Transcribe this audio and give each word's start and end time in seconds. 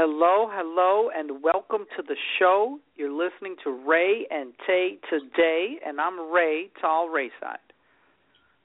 Hello, 0.00 0.48
hello, 0.48 1.10
and 1.12 1.42
welcome 1.42 1.84
to 1.96 2.04
the 2.06 2.14
show. 2.38 2.78
You're 2.94 3.10
listening 3.10 3.56
to 3.64 3.70
Ray 3.84 4.28
and 4.30 4.52
Tay 4.64 4.98
today, 5.10 5.74
and 5.84 6.00
I'm 6.00 6.32
Ray, 6.32 6.70
Tall 6.80 7.08
Rayside. 7.08 7.58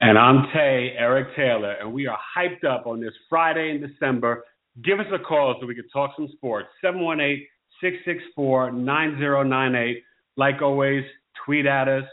And 0.00 0.16
I'm 0.16 0.46
Tay, 0.54 0.94
Eric 0.96 1.34
Taylor, 1.34 1.72
and 1.72 1.92
we 1.92 2.06
are 2.06 2.16
hyped 2.38 2.64
up 2.64 2.86
on 2.86 3.00
this 3.00 3.14
Friday 3.28 3.72
in 3.72 3.80
December. 3.80 4.44
Give 4.84 5.00
us 5.00 5.06
a 5.12 5.18
call 5.18 5.56
so 5.60 5.66
we 5.66 5.74
can 5.74 5.88
talk 5.88 6.12
some 6.16 6.28
sports. 6.36 6.68
718 6.80 7.44
664 7.80 8.70
9098. 8.70 10.04
Like 10.36 10.62
always, 10.62 11.02
tweet 11.44 11.66
at 11.66 11.88
us, 11.88 12.04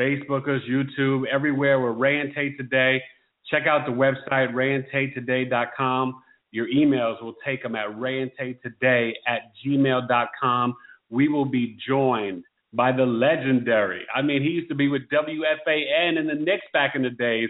Facebook 0.00 0.42
us, 0.42 0.62
YouTube, 0.70 1.24
everywhere. 1.26 1.80
We're 1.80 1.90
Ray 1.90 2.20
and 2.20 2.32
Tay 2.32 2.52
Today. 2.52 3.02
Check 3.50 3.66
out 3.66 3.84
the 3.84 3.92
website, 3.92 4.52
rayandtaytoday.com. 4.52 6.22
Your 6.52 6.66
emails 6.68 7.22
will 7.22 7.34
take 7.44 7.62
them 7.62 7.76
at 7.76 7.88
rayandtaytoday 7.88 9.12
at 9.26 9.42
gmail.com. 9.64 10.74
We 11.08 11.28
will 11.28 11.44
be 11.44 11.76
joined 11.86 12.44
by 12.72 12.92
the 12.92 13.04
legendary, 13.04 14.06
I 14.14 14.22
mean, 14.22 14.42
he 14.42 14.50
used 14.50 14.68
to 14.68 14.74
be 14.76 14.88
with 14.88 15.02
WFAN 15.12 16.18
and 16.18 16.28
the 16.28 16.34
Knicks 16.34 16.66
back 16.72 16.94
in 16.94 17.02
the 17.02 17.10
days, 17.10 17.48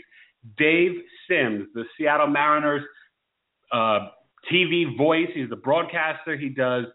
Dave 0.57 0.93
Sims, 1.29 1.69
the 1.75 1.85
Seattle 1.97 2.27
Mariners 2.27 2.83
uh, 3.71 4.09
TV 4.51 4.97
voice. 4.97 5.29
He's 5.35 5.51
the 5.51 5.57
broadcaster. 5.57 6.37
He 6.37 6.49
does 6.49 6.87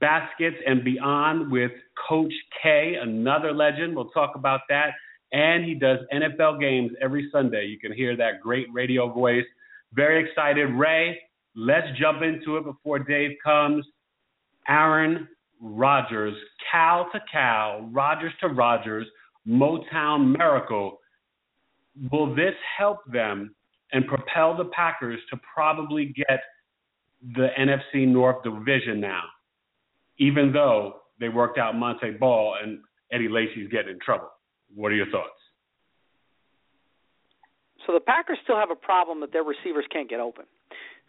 baskets 0.00 0.56
and 0.66 0.82
beyond 0.82 1.50
with 1.50 1.70
Coach 2.08 2.32
K, 2.60 2.96
another 3.00 3.52
legend. 3.52 3.94
We'll 3.94 4.10
talk 4.10 4.34
about 4.34 4.62
that. 4.68 4.90
And 5.32 5.64
he 5.64 5.74
does 5.74 5.98
NFL 6.12 6.60
games 6.60 6.90
every 7.00 7.28
Sunday. 7.30 7.66
You 7.66 7.78
can 7.78 7.92
hear 7.92 8.16
that 8.16 8.40
great 8.42 8.66
radio 8.72 9.12
voice. 9.12 9.44
Very 9.92 10.28
excited. 10.28 10.66
Ray, 10.70 11.20
Let's 11.54 11.86
jump 11.98 12.22
into 12.22 12.56
it 12.56 12.64
before 12.64 12.98
Dave 12.98 13.36
comes. 13.44 13.84
Aaron 14.68 15.28
Rodgers, 15.60 16.34
Cal 16.70 17.08
to 17.12 17.20
Cal, 17.30 17.88
Rodgers 17.92 18.32
to 18.40 18.48
Rodgers, 18.48 19.06
Motown 19.46 20.36
Miracle. 20.36 21.00
Will 22.10 22.34
this 22.34 22.54
help 22.78 22.98
them 23.12 23.54
and 23.92 24.06
propel 24.06 24.56
the 24.56 24.66
Packers 24.66 25.20
to 25.30 25.40
probably 25.52 26.14
get 26.16 26.40
the 27.34 27.48
NFC 27.58 28.06
North 28.06 28.42
division 28.42 29.00
now, 29.00 29.22
even 30.18 30.52
though 30.52 31.00
they 31.18 31.28
worked 31.28 31.58
out 31.58 31.76
Montee 31.76 32.12
Ball 32.12 32.56
and 32.62 32.78
Eddie 33.12 33.28
Lacy's 33.28 33.68
getting 33.70 33.92
in 33.92 33.98
trouble? 34.00 34.30
What 34.74 34.92
are 34.92 34.94
your 34.94 35.10
thoughts? 35.10 35.30
So 37.86 37.92
the 37.92 38.00
Packers 38.00 38.38
still 38.44 38.56
have 38.56 38.70
a 38.70 38.76
problem 38.76 39.20
that 39.20 39.32
their 39.32 39.42
receivers 39.42 39.84
can't 39.90 40.08
get 40.08 40.20
open. 40.20 40.44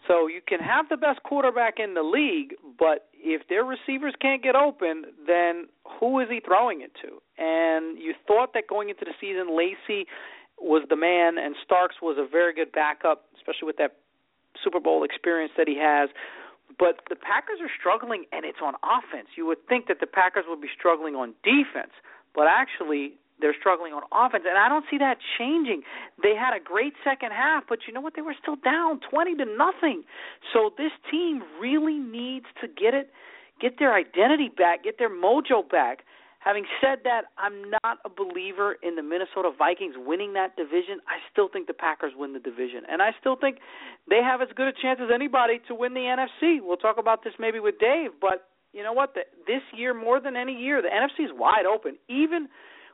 So 0.08 0.28
you 0.28 0.42
can 0.46 0.60
have 0.60 0.90
the 0.90 0.98
best 0.98 1.22
quarterback 1.24 1.76
in 1.78 1.94
the 1.94 2.02
league, 2.02 2.56
but 2.80 3.10
if 3.14 3.48
their 3.48 3.64
receivers 3.64 4.14
can't 4.20 4.42
get 4.42 4.56
open, 4.56 5.06
then 5.28 5.68
who 6.00 6.20
is 6.20 6.28
he 6.30 6.40
throwing 6.40 6.82
it 6.82 6.92
to? 7.02 7.22
And 7.38 8.00
you 8.00 8.14
thought 8.28 8.54
that 8.54 8.68
going 8.68 8.90
into 8.90 9.06
the 9.06 9.14
season, 9.22 9.56
Lacy 9.56 10.08
was 10.60 10.84
the 10.90 10.96
man, 10.96 11.38
and 11.38 11.56
Starks 11.64 11.96
was 12.02 12.18
a 12.18 12.28
very 12.28 12.54
good 12.54 12.72
backup, 12.72 13.26
especially 13.38 13.68
with 13.68 13.78
that 13.78 13.98
Super 14.64 14.80
Bowl 14.80 15.04
experience 15.04 15.54
that 15.58 15.68
he 15.68 15.78
has. 15.78 16.10
But 16.80 17.02
the 17.10 17.16
Packers 17.16 17.60
are 17.62 17.70
struggling, 17.78 18.26
and 18.32 18.46
it's 18.46 18.60
on 18.64 18.74
offense. 18.82 19.30
You 19.38 19.46
would 19.48 19.66
think 19.68 19.88
that 19.88 20.00
the 20.00 20.08
Packers 20.08 20.46
would 20.48 20.62
be 20.62 20.70
struggling 20.74 21.16
on 21.16 21.34
defense, 21.44 21.94
but 22.34 22.48
actually 22.48 23.20
they're 23.42 23.56
struggling 23.58 23.94
on 23.94 24.04
offense, 24.12 24.44
and 24.48 24.58
I 24.58 24.70
don't 24.70 24.86
see 24.90 24.98
that 24.98 25.18
changing. 25.38 25.82
They 26.22 26.36
had 26.36 26.56
a 26.56 26.64
great 26.64 26.94
second 27.04 27.32
half, 27.32 27.64
but 27.68 27.80
you 27.88 27.94
know 27.94 28.02
what? 28.02 28.14
They 28.16 28.22
were 28.22 28.36
still 28.42 28.56
down 28.56 29.00
twenty 29.10 29.36
to 29.36 29.46
nothing. 29.46 30.04
So 30.54 30.72
this 30.78 30.92
team 31.10 31.42
really 31.60 31.98
needs 31.98 32.46
to 32.62 32.68
get 32.68 32.94
it, 32.94 33.12
get 33.60 33.80
their 33.80 33.94
identity 33.94 34.50
back, 34.50 34.84
get 34.84 34.98
their 34.98 35.10
mojo 35.10 35.68
back. 35.68 36.06
Having 36.40 36.66
said 36.82 37.00
that, 37.04 37.30
I'm 37.38 37.70
not 37.70 38.00
a 38.04 38.10
believer 38.10 38.76
in 38.82 38.96
the 38.96 39.04
Minnesota 39.04 39.52
Vikings 39.56 39.94
winning 39.96 40.34
that 40.34 40.56
division. 40.56 40.98
I 41.06 41.22
still 41.32 41.50
think 41.54 41.68
the 41.68 41.78
Packers 41.78 42.14
win 42.18 42.34
the 42.34 42.40
division, 42.40 42.82
and 42.90 43.00
I 43.00 43.12
still 43.20 43.36
think 43.36 43.58
they 44.10 44.22
have 44.26 44.42
as 44.42 44.48
good 44.56 44.68
a 44.68 44.74
chance 44.74 45.00
as 45.04 45.10
anybody 45.14 45.62
to 45.68 45.76
win 45.76 45.94
the 45.94 46.10
NFC. 46.10 46.58
We'll 46.60 46.82
talk 46.82 46.98
about 46.98 47.24
this 47.24 47.34
maybe 47.38 47.60
with 47.60 47.78
Dave, 47.78 48.18
but 48.20 48.50
you 48.74 48.84
know 48.84 48.94
what? 48.94 49.14
The, 49.14 49.22
this 49.46 49.62
year, 49.76 49.94
more 49.94 50.20
than 50.20 50.36
any 50.36 50.54
year, 50.54 50.82
the 50.82 50.88
NFC 50.88 51.26
is 51.26 51.32
wide 51.34 51.66
open. 51.66 51.98
Even 52.08 52.48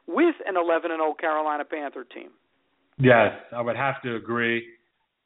with 0.08 0.36
an 0.46 0.56
11 0.58 0.92
and 0.92 1.00
0 1.00 1.14
Carolina 1.20 1.66
Panther 1.66 2.06
team. 2.06 2.30
Yes, 3.00 3.34
I 3.56 3.62
would 3.62 3.76
have 3.76 4.02
to 4.04 4.16
agree. 4.16 4.66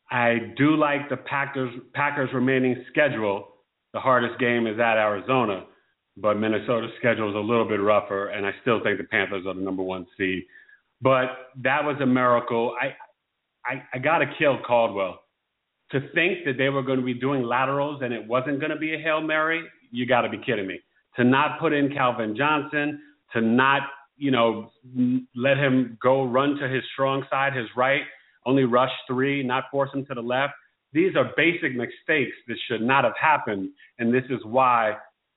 I 0.09 0.53
do 0.58 0.75
like 0.75 1.09
the 1.09 1.18
Packers 1.18 1.74
Packers 1.94 2.30
remaining 2.34 2.84
schedule. 2.90 3.47
The 3.94 4.00
hardest 4.00 4.40
game 4.40 4.68
is 4.68 4.80
at 4.80 4.97
Arizona, 4.97 5.66
but 6.18 6.36
Minnesota's 6.36 6.91
schedule 7.00 7.30
is 7.30 7.36
a 7.36 7.40
little 7.40 7.68
bit 7.68 7.80
rougher, 7.80 8.28
and 8.28 8.46
I 8.46 8.52
still 8.62 8.81
think 8.84 8.97
the 8.97 9.06
Panthers 9.06 9.46
are 9.46 9.53
the 9.53 9.62
number 9.62 9.84
one 9.84 10.06
seed. 10.18 10.44
But 11.02 11.52
that 11.64 11.84
was 11.84 11.96
a 12.02 12.06
miracle. 12.06 12.74
I 12.80 12.96
I, 13.66 13.84
I 13.94 14.00
got 14.00 14.20
to 14.20 14.25
kill 14.38 14.59
Caldwell. 14.66 15.20
To 15.91 16.00
think 16.14 16.46
that 16.46 16.58
they 16.58 16.70
were 16.70 16.84
going 16.84 17.00
to 17.00 17.06
be 17.06 17.14
doing 17.14 17.44
laterals 17.44 18.02
and 18.02 18.14
it 18.14 18.25
wasn't 18.25 18.59
going 18.59 18.72
to 18.72 18.78
be 18.78 18.96
a 18.96 18.97
hail 18.97 19.20
mary, 19.20 19.62
you 19.91 20.06
got 20.06 20.22
to 20.22 20.30
be 20.30 20.38
kidding 20.38 20.66
me. 20.66 20.80
To 21.18 21.25
not 21.25 21.59
put 21.59 21.74
in 21.74 21.94
Calvin 21.94 22.36
Johnson, 22.36 23.02
to 23.34 23.41
not 23.41 23.81
you 24.22 24.30
know, 24.30 24.72
let 25.36 25.58
him 25.58 25.98
go 26.00 26.26
run 26.26 26.56
to 26.58 26.70
his 26.70 26.84
strong 26.94 27.26
side, 27.32 27.56
his 27.56 27.66
right, 27.76 28.04
only 28.46 28.66
rush 28.66 28.92
three, 29.08 29.42
not 29.42 29.64
force 29.72 29.90
him 29.92 30.06
to 30.06 30.14
the 30.14 30.22
left. 30.22 30.54
These 30.94 31.16
are 31.16 31.32
basic 31.36 31.76
mistakes 31.76 32.38
that 32.48 32.58
should 32.68 32.84
not 32.84 33.04
have 33.04 33.18
happened, 33.20 33.70
and 33.98 34.14
this 34.14 34.26
is 34.30 34.38
why 34.46 34.94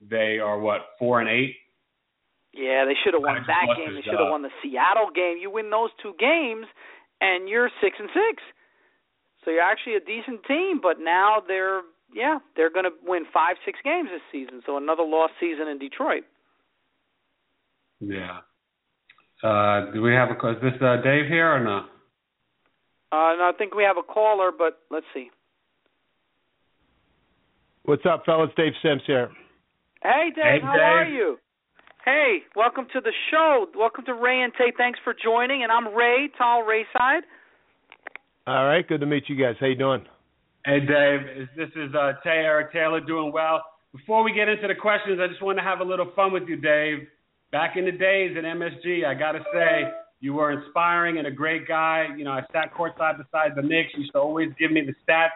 they 0.07 0.39
are 0.39 0.59
what 0.59 0.81
four 0.99 1.21
and 1.21 1.31
eight. 1.31 1.57
Yeah, 2.53 2.85
they 2.85 2.93
should 3.03 3.15
have 3.15 3.23
won 3.23 3.43
that 3.47 3.67
game. 3.75 3.95
They 3.95 4.03
should 4.03 4.21
have 4.21 4.31
won 4.31 4.43
the 4.43 4.53
Seattle 4.63 5.09
game. 5.15 5.39
You 5.41 5.51
win 5.51 5.71
those 5.71 5.91
two 6.03 6.13
games, 6.21 6.67
and 7.23 7.49
you're 7.49 7.71
six 7.81 7.97
and 7.99 8.11
six. 8.13 8.43
So 9.45 9.51
you're 9.51 9.63
actually 9.63 9.95
a 9.97 10.01
decent 10.01 10.45
team, 10.47 10.81
but 10.83 11.01
now 11.01 11.43
they're 11.49 11.81
yeah 12.15 12.39
they're 12.55 12.71
going 12.71 12.85
to 12.85 12.93
win 13.03 13.25
five 13.33 13.57
six 13.65 13.79
games 13.83 14.11
this 14.13 14.21
season. 14.31 14.61
So 14.67 14.77
another 14.77 15.05
lost 15.05 15.33
season 15.41 15.69
in 15.69 15.79
Detroit. 15.79 16.25
Yeah. 18.01 18.41
Uh, 19.45 19.91
do 19.93 20.01
we 20.01 20.15
have 20.15 20.31
a 20.31 20.51
is 20.53 20.57
this 20.63 20.73
uh, 20.81 20.97
Dave 21.03 21.27
here 21.29 21.53
or 21.53 21.61
no? 21.61 21.81
Uh, 23.13 23.37
no, 23.37 23.45
I 23.45 23.53
think 23.59 23.75
we 23.75 23.83
have 23.83 23.99
a 23.99 24.03
caller, 24.03 24.51
but 24.57 24.79
let's 24.91 25.05
see. 25.13 25.29
What's 27.83 28.07
up, 28.07 28.23
fellas? 28.25 28.49
Dave 28.57 28.73
Sims 28.83 29.03
here. 29.07 29.31
Hey, 30.03 30.31
Dave. 30.35 30.45
Hey, 30.45 30.61
how 30.63 30.73
Dave. 30.73 30.83
are 30.83 31.05
you? 31.05 31.39
Hey, 32.07 32.39
welcome 32.57 32.87
to 32.95 33.03
the 33.03 33.13
show. 33.31 33.67
Welcome 33.77 34.07
to 34.07 34.15
Ray 34.15 34.41
and 34.41 34.53
Tay. 34.57 34.73
Thanks 34.79 34.99
for 35.05 35.15
joining. 35.23 35.63
And 35.63 35.71
I'm 35.71 35.95
Ray, 35.95 36.31
Tall 36.39 36.65
Rayside. 36.65 37.23
All 38.47 38.65
right, 38.65 38.89
good 38.89 39.01
to 39.01 39.07
meet 39.07 39.25
you 39.29 39.37
guys. 39.37 39.57
How 39.61 39.67
you 39.67 39.77
doing? 39.77 40.07
Hey, 40.65 40.81
Dave. 40.81 41.49
This 41.55 41.69
is 41.77 41.95
uh, 41.95 42.13
Tay 42.25 42.31
Eric 42.31 42.73
Taylor 42.73 43.01
doing 43.01 43.31
well. 43.31 43.63
Before 43.93 44.25
we 44.25 44.33
get 44.33 44.49
into 44.49 44.69
the 44.69 44.75
questions, 44.75 45.21
I 45.21 45.29
just 45.29 45.43
want 45.43 45.59
to 45.59 45.65
have 45.65 45.81
a 45.81 45.85
little 45.85 46.13
fun 46.17 46.33
with 46.33 46.45
you, 46.49 46.57
Dave 46.57 47.07
back 47.53 47.77
in 47.77 47.85
the 47.85 47.93
days 47.93 48.37
at 48.37 48.45
MSG, 48.45 49.05
I 49.07 49.15
got 49.15 49.33
to 49.33 49.41
say, 49.53 49.91
you 50.21 50.33
were 50.33 50.53
inspiring 50.53 51.19
and 51.19 51.27
a 51.27 51.31
great 51.31 51.69
guy. 51.69 52.07
You 52.17 52.25
know, 52.25 52.31
I 52.31 52.41
sat 52.53 52.73
courtside 52.75 53.19
beside 53.19 53.55
the 53.57 53.63
Knicks. 53.63 53.91
You 53.95 54.01
used 54.01 54.13
to 54.13 54.21
always 54.21 54.49
give 54.59 54.73
me 54.73 54.81
the 54.81 54.95
stats 55.07 55.29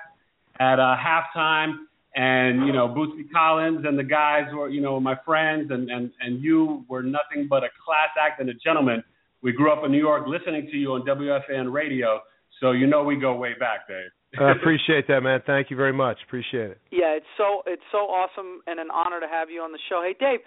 at 0.61 0.81
uh, 0.81 0.97
halftime. 0.97 1.75
And, 2.15 2.67
you 2.67 2.73
know, 2.73 2.89
Bootsy 2.89 3.31
Collins 3.31 3.85
and 3.87 3.99
the 3.99 4.03
guys 4.03 4.45
were, 4.53 4.69
you 4.69 4.81
know, 4.81 4.99
my 4.99 5.15
friends, 5.25 5.71
and, 5.71 5.91
and, 5.91 6.11
and 6.21 6.43
you 6.43 6.85
were 6.89 7.03
nothing 7.03 7.47
but 7.49 7.65
a 7.65 7.69
class 7.85 8.09
act 8.21 8.41
and 8.41 8.49
a 8.49 8.55
gentleman. 8.55 9.05
We 9.43 9.53
grew 9.53 9.71
up 9.71 9.85
in 9.85 9.93
New 9.93 9.99
York 9.99 10.27
listening 10.27 10.67
to 10.71 10.77
you 10.77 10.95
on 10.95 11.03
WFAN 11.03 11.71
radio. 11.71 12.21
So, 12.61 12.73
you 12.73 12.87
know, 12.87 13.05
we 13.05 13.17
go 13.17 13.37
way 13.37 13.53
back, 13.61 13.87
Dave. 13.87 14.11
I 14.41 14.53
appreciate 14.53 15.07
that, 15.09 15.21
man. 15.23 15.43
Thank 15.47 15.71
you 15.71 15.77
very 15.77 15.93
much. 15.93 16.19
Appreciate 16.27 16.71
it. 16.71 16.81
Yeah, 16.91 17.17
it's 17.17 17.27
so 17.39 17.63
it's 17.67 17.83
so 17.91 17.99
awesome 17.99 18.61
and 18.67 18.79
an 18.79 18.89
honor 18.93 19.21
to 19.21 19.27
have 19.27 19.49
you 19.49 19.63
on 19.63 19.73
the 19.73 19.79
show. 19.89 20.03
Hey, 20.05 20.15
Dave, 20.19 20.41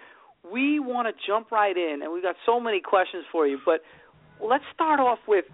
we 0.50 0.80
want 0.80 1.08
to 1.08 1.14
jump 1.26 1.50
right 1.50 1.76
in, 1.76 2.00
and 2.02 2.12
we've 2.12 2.22
got 2.22 2.36
so 2.44 2.58
many 2.58 2.80
questions 2.80 3.24
for 3.30 3.46
you. 3.46 3.58
But 3.64 3.82
let's 4.40 4.64
start 4.74 5.00
off 5.00 5.18
with, 5.28 5.44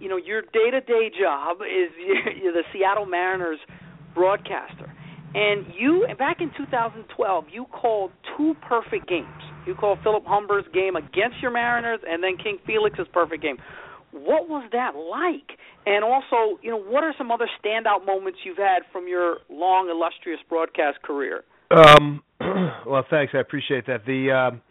you 0.00 0.08
know, 0.08 0.16
your 0.16 0.42
day-to-day 0.42 1.12
job 1.20 1.58
is 1.62 1.90
you're 2.42 2.52
the 2.52 2.64
Seattle 2.72 3.06
Mariners 3.06 3.58
broadcaster, 4.14 4.92
And 5.34 5.66
you 5.78 6.06
back 6.18 6.40
in 6.40 6.50
2012, 6.56 7.44
you 7.52 7.64
called 7.66 8.10
two 8.36 8.54
perfect 8.68 9.08
games. 9.08 9.28
You 9.66 9.74
called 9.74 9.98
Philip 10.02 10.24
Humber's 10.26 10.64
game 10.72 10.96
against 10.96 11.40
your 11.40 11.50
Mariners, 11.52 12.00
and 12.08 12.22
then 12.22 12.36
King 12.36 12.58
Felix's 12.66 13.06
perfect 13.12 13.42
game. 13.42 13.58
What 14.10 14.48
was 14.48 14.68
that 14.72 14.96
like? 14.96 15.58
And 15.86 16.02
also, 16.02 16.58
you 16.62 16.70
know, 16.70 16.82
what 16.82 17.04
are 17.04 17.14
some 17.16 17.30
other 17.30 17.48
standout 17.62 18.04
moments 18.04 18.40
you've 18.44 18.58
had 18.58 18.82
from 18.90 19.06
your 19.06 19.38
long, 19.48 19.88
illustrious 19.88 20.40
broadcast 20.48 21.00
career? 21.02 21.44
Um, 21.70 22.22
well, 22.86 23.04
thanks. 23.10 23.32
I 23.34 23.38
appreciate 23.38 23.86
that. 23.86 24.04
The, 24.06 24.30
um, 24.30 24.62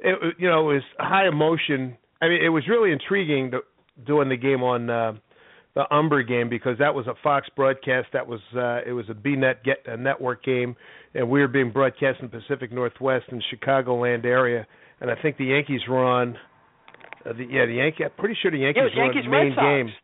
it, 0.00 0.36
you 0.38 0.48
know, 0.48 0.70
it 0.70 0.74
was 0.74 0.82
high 0.98 1.28
emotion. 1.28 1.96
I 2.20 2.28
mean, 2.28 2.42
it 2.44 2.48
was 2.48 2.64
really 2.68 2.92
intriguing 2.92 3.52
to, 3.52 3.60
doing 4.06 4.28
the 4.28 4.36
game 4.36 4.62
on 4.62 4.90
uh, 4.90 5.12
the 5.74 5.84
Humber 5.90 6.22
game 6.22 6.48
because 6.48 6.78
that 6.78 6.94
was 6.94 7.06
a 7.06 7.14
Fox 7.22 7.48
broadcast. 7.54 8.08
That 8.12 8.26
was 8.26 8.40
uh, 8.54 8.80
it 8.88 8.92
was 8.92 9.06
a 9.08 9.14
BNet 9.14 9.64
get 9.64 9.78
a 9.86 9.96
network 9.96 10.44
game, 10.44 10.76
and 11.14 11.28
we 11.28 11.40
were 11.40 11.48
being 11.48 11.70
broadcast 11.72 12.20
in 12.20 12.28
Pacific 12.28 12.72
Northwest 12.72 13.26
and 13.30 13.42
Chicagoland 13.52 14.24
area. 14.24 14.66
And 15.00 15.10
I 15.10 15.14
think 15.20 15.36
the 15.36 15.46
Yankees 15.46 15.80
were 15.88 16.04
on. 16.04 16.36
Uh, 17.24 17.32
the, 17.32 17.44
yeah, 17.50 17.66
the 17.66 17.74
Yankee. 17.74 18.04
I'm 18.04 18.10
pretty 18.18 18.36
sure 18.40 18.50
the 18.50 18.58
Yankees 18.58 18.82
yeah, 18.94 19.00
were 19.00 19.04
Yankees 19.04 19.24
on 19.26 19.30
the 19.30 19.36
main 19.36 19.54
game. 19.54 19.94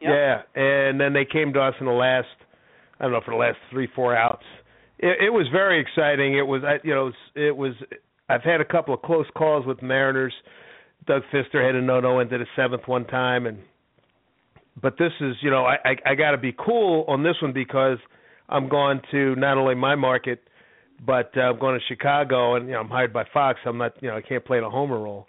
Yep. 0.00 0.10
Yeah, 0.10 0.42
and 0.54 1.00
then 1.00 1.12
they 1.12 1.24
came 1.24 1.52
to 1.54 1.60
us 1.60 1.74
in 1.80 1.86
the 1.86 1.92
last. 1.92 2.28
I 3.00 3.04
don't 3.04 3.12
know 3.12 3.20
for 3.24 3.32
the 3.32 3.38
last 3.38 3.56
three 3.70 3.88
four 3.94 4.16
outs. 4.16 4.44
It, 4.98 5.26
it 5.26 5.30
was 5.30 5.46
very 5.52 5.80
exciting. 5.80 6.36
It 6.36 6.46
was 6.46 6.62
I 6.64 6.78
you 6.86 6.94
know 6.94 7.12
it 7.34 7.56
was. 7.56 7.74
I've 8.28 8.42
had 8.42 8.60
a 8.60 8.64
couple 8.64 8.94
of 8.94 9.02
close 9.02 9.26
calls 9.36 9.66
with 9.66 9.82
Mariners. 9.82 10.32
Doug 11.06 11.22
Fister 11.32 11.64
had 11.64 11.74
a 11.74 11.82
no-no 11.82 12.20
into 12.20 12.38
the 12.38 12.46
seventh 12.56 12.82
one 12.86 13.04
time, 13.06 13.46
and 13.46 13.58
but 14.80 14.96
this 14.98 15.12
is 15.20 15.36
you 15.40 15.50
know 15.50 15.64
I 15.64 15.76
I, 15.84 16.12
I 16.12 16.14
got 16.14 16.30
to 16.32 16.38
be 16.38 16.52
cool 16.52 17.04
on 17.08 17.22
this 17.22 17.36
one 17.42 17.52
because 17.52 17.98
I'm 18.48 18.68
going 18.68 19.00
to 19.10 19.34
not 19.36 19.58
only 19.58 19.74
my 19.74 19.94
market, 19.94 20.42
but 21.04 21.32
uh, 21.36 21.40
I'm 21.40 21.58
going 21.58 21.78
to 21.78 21.84
Chicago, 21.86 22.56
and 22.56 22.66
you 22.66 22.72
know 22.72 22.80
I'm 22.80 22.88
hired 22.88 23.12
by 23.12 23.24
Fox. 23.32 23.60
I'm 23.66 23.78
not 23.78 23.94
you 24.00 24.08
know 24.08 24.16
I 24.16 24.22
can't 24.22 24.44
play 24.44 24.60
the 24.60 24.70
homer 24.70 24.98
role, 24.98 25.26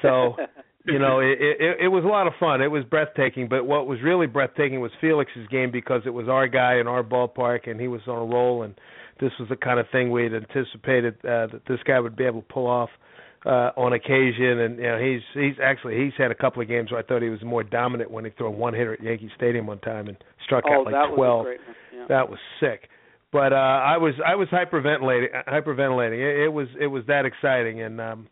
so 0.00 0.36
you 0.86 0.98
know 0.98 1.20
it, 1.20 1.38
it 1.40 1.76
it 1.82 1.88
was 1.88 2.04
a 2.04 2.08
lot 2.08 2.26
of 2.26 2.32
fun. 2.40 2.60
It 2.60 2.68
was 2.68 2.84
breathtaking, 2.84 3.48
but 3.48 3.66
what 3.66 3.86
was 3.86 3.98
really 4.02 4.26
breathtaking 4.26 4.80
was 4.80 4.90
Felix's 5.00 5.46
game 5.50 5.70
because 5.70 6.02
it 6.06 6.10
was 6.10 6.28
our 6.28 6.48
guy 6.48 6.78
in 6.78 6.86
our 6.86 7.02
ballpark, 7.02 7.68
and 7.70 7.80
he 7.80 7.88
was 7.88 8.00
on 8.06 8.16
a 8.16 8.24
roll, 8.24 8.62
and 8.62 8.74
this 9.22 9.32
was 9.38 9.48
the 9.48 9.56
kind 9.56 9.78
of 9.78 9.86
thing 9.92 10.10
we 10.10 10.24
had 10.24 10.34
anticipated 10.34 11.14
uh, 11.24 11.46
that 11.46 11.62
this 11.68 11.78
guy 11.86 12.00
would 12.00 12.16
be 12.16 12.24
able 12.24 12.42
to 12.42 12.52
pull 12.52 12.66
off 12.66 12.90
uh, 13.46 13.70
on 13.76 13.92
occasion. 13.92 14.58
And 14.58 14.76
you 14.78 14.82
know, 14.82 14.98
he's 14.98 15.22
he's 15.32 15.54
actually 15.62 15.96
he's 15.96 16.12
had 16.18 16.32
a 16.32 16.34
couple 16.34 16.60
of 16.60 16.68
games 16.68 16.90
where 16.90 17.00
I 17.00 17.04
thought 17.04 17.22
he 17.22 17.28
was 17.28 17.42
more 17.42 17.62
dominant 17.62 18.10
when 18.10 18.24
he 18.24 18.32
threw 18.32 18.48
a 18.48 18.50
one 18.50 18.74
hitter 18.74 18.94
at 18.94 19.02
Yankee 19.02 19.30
Stadium 19.36 19.66
one 19.66 19.78
time 19.78 20.08
and 20.08 20.16
struck 20.44 20.64
oh, 20.68 20.80
out 20.80 20.84
like 20.86 20.94
that 20.94 21.10
was 21.10 21.16
twelve. 21.16 21.44
great. 21.44 21.60
Yeah. 21.94 22.06
That 22.08 22.28
was 22.28 22.38
sick. 22.60 22.88
But 23.30 23.52
uh 23.52 23.56
I 23.56 23.96
was 23.96 24.14
I 24.26 24.34
was 24.34 24.48
hyperventilating 24.48 25.28
hyperventilating. 25.48 26.18
It, 26.18 26.44
it 26.44 26.52
was 26.52 26.68
it 26.78 26.88
was 26.88 27.04
that 27.06 27.24
exciting 27.24 27.80
and 27.80 28.00
um 28.00 28.28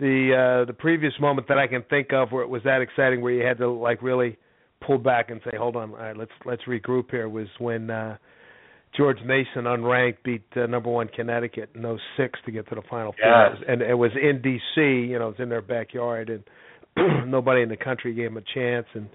the 0.00 0.62
uh 0.62 0.66
the 0.66 0.74
previous 0.74 1.14
moment 1.20 1.46
that 1.48 1.58
I 1.58 1.68
can 1.68 1.82
think 1.88 2.12
of 2.12 2.32
where 2.32 2.42
it 2.42 2.48
was 2.48 2.62
that 2.64 2.82
exciting 2.82 3.22
where 3.22 3.32
you 3.32 3.46
had 3.46 3.58
to 3.58 3.70
like 3.70 4.02
really 4.02 4.36
pull 4.84 4.98
back 4.98 5.30
and 5.30 5.40
say, 5.44 5.56
Hold 5.56 5.76
on, 5.76 5.90
all 5.92 5.96
right, 5.96 6.16
let's 6.16 6.32
let's 6.44 6.62
regroup 6.64 7.10
here 7.10 7.28
was 7.28 7.48
when 7.58 7.90
uh 7.90 8.16
George 8.96 9.18
Mason 9.24 9.64
unranked 9.64 10.18
beat 10.24 10.44
uh, 10.56 10.66
number 10.66 10.90
one 10.90 11.08
Connecticut 11.08 11.70
in 11.74 11.82
06 12.16 12.38
to 12.46 12.52
get 12.52 12.68
to 12.68 12.76
the 12.76 12.82
final 12.88 13.12
four. 13.20 13.30
And 13.68 13.82
it 13.82 13.94
was 13.94 14.12
in 14.14 14.40
DC, 14.40 15.08
you 15.08 15.18
know, 15.18 15.28
it 15.28 15.38
was 15.38 15.40
in 15.40 15.48
their 15.48 15.62
backyard 15.62 16.30
and 16.30 16.44
nobody 17.30 17.62
in 17.62 17.68
the 17.68 17.76
country 17.76 18.14
gave 18.14 18.32
them 18.32 18.36
a 18.36 18.54
chance 18.54 18.86
and 18.94 19.08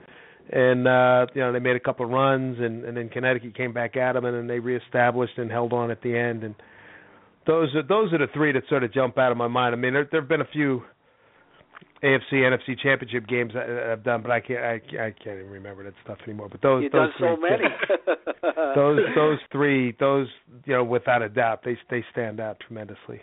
and 0.51 0.87
uh 0.87 1.27
you 1.33 1.41
know 1.41 1.53
they 1.53 1.59
made 1.59 1.75
a 1.75 1.79
couple 1.79 2.05
of 2.05 2.11
runs 2.11 2.57
and 2.59 2.83
and 2.83 2.97
then 2.97 3.07
Connecticut 3.07 3.55
came 3.55 3.71
back 3.71 3.95
at 3.95 4.13
them 4.13 4.25
and 4.25 4.35
then 4.35 4.47
they 4.47 4.59
reestablished 4.59 5.37
and 5.37 5.49
held 5.49 5.71
on 5.71 5.91
at 5.91 6.01
the 6.01 6.17
end 6.17 6.43
and 6.43 6.55
those 7.47 7.73
are 7.75 7.83
those 7.83 8.11
are 8.11 8.17
the 8.17 8.27
three 8.33 8.51
that 8.51 8.63
sort 8.67 8.83
of 8.83 8.93
jump 8.93 9.17
out 9.17 9.31
of 9.31 9.37
my 9.37 9.47
mind. 9.47 9.73
I 9.73 9.77
mean 9.77 9.93
there 9.93 10.07
there've 10.11 10.27
been 10.27 10.41
a 10.41 10.51
few 10.51 10.81
AFC 12.04 12.34
NFC 12.34 12.80
championship 12.80 13.28
games 13.28 13.54
uh, 13.56 13.60
I, 13.60 13.92
I've 13.92 14.04
done 14.04 14.22
but 14.22 14.31
I 14.31 14.40
can't 14.40 14.63
I, 14.63 14.74
I 14.74 15.12
can't 15.12 15.40
even 15.40 15.50
remember 15.50 15.84
that 15.84 15.94
stuff 16.04 16.19
anymore. 16.24 16.50
But 16.50 16.62
those 16.62 16.84
You've 16.84 16.92
those 16.92 17.10
three 17.18 17.28
so 17.28 17.38
many. 17.42 17.66
those 18.75 19.00
those 19.16 19.40
three 19.51 19.96
those 20.00 20.28
you 20.66 20.74
know 20.74 20.84
without 20.84 21.22
a 21.22 21.30
doubt 21.30 21.63
they 21.63 21.78
they 21.90 22.04
stand 22.12 22.40
out 22.40 22.60
tremendously. 22.66 23.22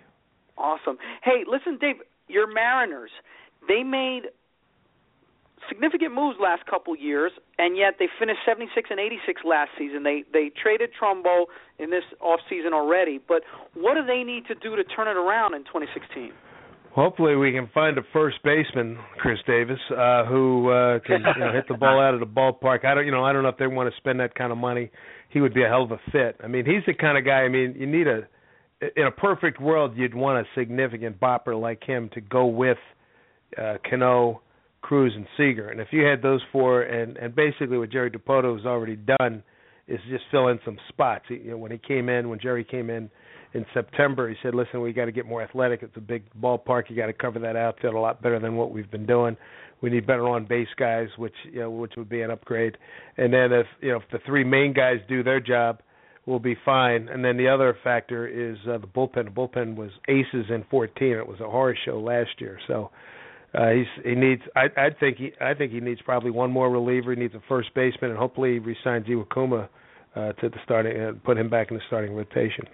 Awesome. 0.59 0.97
Hey, 1.23 1.45
listen, 1.47 1.77
Dave, 1.79 1.97
your 2.29 2.51
Mariners, 2.51 3.11
they 3.69 3.83
made 3.83 4.23
significant 5.69 6.15
moves 6.15 6.39
last 6.41 6.65
couple 6.67 6.97
years, 6.97 7.33
and 7.59 7.77
yet 7.77 7.95
they 7.99 8.09
finished 8.19 8.41
76 8.47 8.89
and 8.91 9.01
86 9.01 9.43
last 9.45 9.71
season. 9.79 10.03
They 10.03 10.25
they 10.33 10.51
traded 10.51 10.91
Trumbo 11.01 11.47
in 11.79 11.91
this 11.91 12.05
off 12.21 12.41
season 12.49 12.73
already, 12.73 13.21
but 13.27 13.43
what 13.75 13.95
do 13.95 14.05
they 14.05 14.23
need 14.23 14.47
to 14.47 14.55
do 14.55 14.77
to 14.77 14.85
turn 14.85 15.09
it 15.09 15.17
around 15.17 15.55
in 15.55 15.65
2016? 15.65 16.33
Hopefully, 16.97 17.37
we 17.37 17.53
can 17.53 17.69
find 17.75 17.99
a 17.99 18.03
first 18.15 18.39
baseman, 18.43 18.97
Chris 19.19 19.37
Davis, 19.47 19.79
uh, 19.91 20.25
who 20.25 20.71
uh, 20.71 20.99
can 21.01 21.21
you 21.21 21.45
know, 21.45 21.53
hit 21.53 21.69
the 21.69 21.77
ball 21.77 22.01
out 22.01 22.15
of 22.15 22.21
the 22.21 22.27
ballpark. 22.27 22.87
I 22.87 22.95
don't, 22.95 23.05
you 23.05 23.13
know, 23.13 23.23
I 23.23 23.35
don't 23.35 23.43
know 23.43 23.51
if 23.51 23.59
they 23.59 23.67
want 23.67 23.93
to 23.93 23.97
spend 23.99 24.19
that 24.21 24.35
kind 24.35 24.51
of 24.51 24.57
money. 24.57 24.91
He 25.29 25.43
would 25.43 25.53
be 25.53 25.63
a 25.63 25.69
hell 25.69 25.83
of 25.83 25.91
a 25.91 26.01
fit. 26.11 26.41
I 26.43 26.47
mean, 26.47 26.65
he's 26.65 26.83
the 26.87 26.95
kind 26.95 27.19
of 27.19 27.27
guy. 27.27 27.43
I 27.43 27.51
mean, 27.51 27.75
you 27.79 27.87
need 27.87 28.07
a 28.07 28.23
in 28.97 29.05
a 29.05 29.11
perfect 29.11 29.61
world, 29.61 29.93
you'd 29.95 30.15
want 30.15 30.39
a 30.39 30.59
significant 30.59 31.21
bopper 31.21 31.61
like 31.61 31.85
him 31.85 32.09
to 32.15 32.21
go 32.23 32.47
with 32.47 32.79
uh, 33.61 33.75
Cano, 33.89 34.41
Cruz, 34.81 35.13
and 35.15 35.27
Seager. 35.37 35.69
And 35.69 35.81
if 35.83 35.89
you 35.91 36.03
had 36.03 36.23
those 36.23 36.41
four, 36.51 36.81
and 36.81 37.19
and 37.19 37.35
basically 37.35 37.77
what 37.77 37.91
Jerry 37.91 38.11
Dipoto 38.11 38.57
has 38.57 38.65
already 38.65 38.97
done 38.97 39.43
is 39.87 40.01
just 40.09 40.25
fill 40.31 40.49
in 40.49 40.59
some 40.65 40.79
spots. 40.89 41.27
He, 41.29 41.35
you 41.35 41.51
know, 41.51 41.59
when 41.59 41.73
he 41.73 41.79
came 41.79 42.09
in, 42.09 42.31
when 42.31 42.41
Jerry 42.41 42.65
came 42.65 42.89
in 42.89 43.11
in 43.57 43.65
September, 43.73 44.29
he 44.29 44.37
said, 44.43 44.55
"Listen, 44.55 44.83
we 44.83 44.93
got 44.93 45.07
to 45.07 45.13
get 45.13 45.27
more 45.27 45.43
athletic. 45.43 45.83
It's 45.83 45.97
a 45.97 46.01
big 46.01 46.25
ballpark. 46.41 46.91
You 46.91 46.97
got 46.97 47.07
to 47.07 47.13
cover 47.13 47.39
that 47.39 47.57
outfield 47.57 47.95
a 47.95 47.99
lot 47.99 48.23
better 48.23 48.39
than 48.39 48.57
what 48.57 48.71
we've 48.71 48.91
been 48.91 49.07
doing. 49.07 49.37
We 49.81 49.91
need 49.91 50.07
better 50.07 50.29
on 50.29 50.45
base 50.47 50.69
guys, 50.77 51.09
which 51.17 51.35
you 51.45 51.61
know, 51.61 51.71
which 51.71 51.95
would 51.97 52.09
be 52.09 52.23
an 52.23 52.31
upgrade. 52.31 52.77
And 53.17 53.33
then 53.33 53.53
if 53.53 53.67
you 53.81 53.91
know 53.91 53.97
if 53.97 54.05
the 54.13 54.19
three 54.27 54.45
main 54.45 54.75
guys 54.75 54.99
do 55.09 55.23
their 55.23 55.41
job, 55.41 55.81
we'll 56.27 56.39
be 56.39 56.57
fine. 56.65 57.09
And 57.09 57.25
then 57.25 57.37
the 57.37 57.49
other 57.49 57.77
factor 57.83 58.27
is 58.27 58.59
uh, 58.69 58.79
the 58.79 58.87
bullpen. 58.87 59.25
The 59.25 59.31
bullpen 59.31 59.77
was 59.77 59.91
aces 60.09 60.47
in 60.51 60.65
14. 60.71 61.13
It 61.13 61.27
was 61.27 61.41
a 61.41 61.49
horror 61.49 61.77
show 61.85 61.99
last 61.99 62.41
year. 62.41 62.59
So 62.67 62.91
uh, 63.55 63.71
he's 63.71 64.05
he 64.05 64.15
needs. 64.15 64.43
I 64.55 64.67
I 64.77 64.91
think 64.99 65.17
he 65.17 65.33
I 65.41 65.55
think 65.55 65.73
he 65.73 65.81
needs 65.81 66.01
probably 66.03 66.31
one 66.31 66.51
more 66.51 66.71
reliever. 66.71 67.15
He 67.15 67.21
needs 67.21 67.35
a 67.35 67.43
first 67.49 67.73
baseman, 67.75 68.11
and 68.11 68.19
hopefully 68.19 68.55
he 68.55 68.59
resigns 68.59 69.07
Iwakuma 69.07 69.69
uh, 70.15 70.33
to 70.33 70.49
the 70.49 70.59
starting 70.65 71.01
uh, 71.01 71.13
put 71.25 71.39
him 71.39 71.49
back 71.49 71.71
in 71.71 71.77
the 71.77 71.83
starting 71.87 72.15
rotation. 72.15 72.67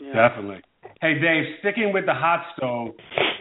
Yeah. 0.00 0.14
Definitely. 0.28 0.62
Hey, 1.00 1.18
Dave, 1.18 1.44
sticking 1.60 1.92
with 1.92 2.06
the 2.06 2.14
hot 2.14 2.44
stove, 2.56 2.92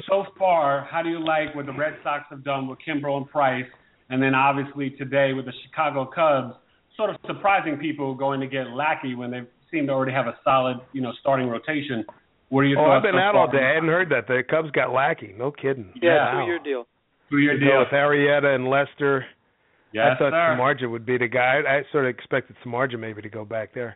so 0.09 0.25
far, 0.37 0.87
how 0.89 1.01
do 1.01 1.09
you 1.09 1.23
like 1.23 1.55
what 1.55 1.65
the 1.65 1.73
Red 1.73 1.93
Sox 2.03 2.23
have 2.29 2.43
done 2.43 2.67
with 2.67 2.79
Kimbrel 2.85 3.17
and 3.17 3.27
Price, 3.29 3.65
and 4.09 4.21
then 4.21 4.33
obviously 4.35 4.91
today 4.91 5.33
with 5.33 5.45
the 5.45 5.53
Chicago 5.65 6.05
Cubs, 6.05 6.55
sort 6.97 7.09
of 7.09 7.15
surprising 7.27 7.77
people 7.77 8.13
going 8.15 8.39
to 8.41 8.47
get 8.47 8.67
Lackey 8.71 9.15
when 9.15 9.31
they 9.31 9.41
seem 9.71 9.87
to 9.87 9.93
already 9.93 10.11
have 10.11 10.27
a 10.27 10.37
solid, 10.43 10.77
you 10.93 11.01
know, 11.01 11.11
starting 11.21 11.47
rotation. 11.47 12.03
What 12.49 12.61
are 12.61 12.65
your 12.65 12.79
Oh, 12.79 12.85
thoughts? 12.85 12.97
I've 12.97 13.03
been 13.11 13.19
so 13.19 13.23
out 13.23 13.35
all 13.35 13.47
day. 13.51 13.59
I 13.63 13.73
hadn't 13.75 13.89
heard 13.89 14.09
that. 14.09 14.27
The 14.27 14.41
Cubs 14.49 14.71
got 14.71 14.91
Lackey. 14.91 15.33
No 15.37 15.51
kidding. 15.51 15.91
Yeah, 16.01 16.33
Wow. 16.33 16.41
two-year 16.41 16.59
deal. 16.59 16.87
Two-year 17.29 17.59
deal. 17.59 17.79
with 17.79 17.89
Arrieta 17.89 18.55
and 18.55 18.67
Lester. 18.67 19.25
Yes, 19.93 20.15
I 20.15 20.17
thought 20.17 20.31
sir. 20.31 20.55
Samardzija 20.57 20.89
would 20.89 21.05
be 21.05 21.17
the 21.17 21.27
guy. 21.27 21.61
I, 21.67 21.77
I 21.77 21.83
sort 21.91 22.05
of 22.05 22.09
expected 22.09 22.55
Samardzija 22.65 22.99
maybe 22.99 23.21
to 23.21 23.29
go 23.29 23.45
back 23.45 23.73
there. 23.73 23.95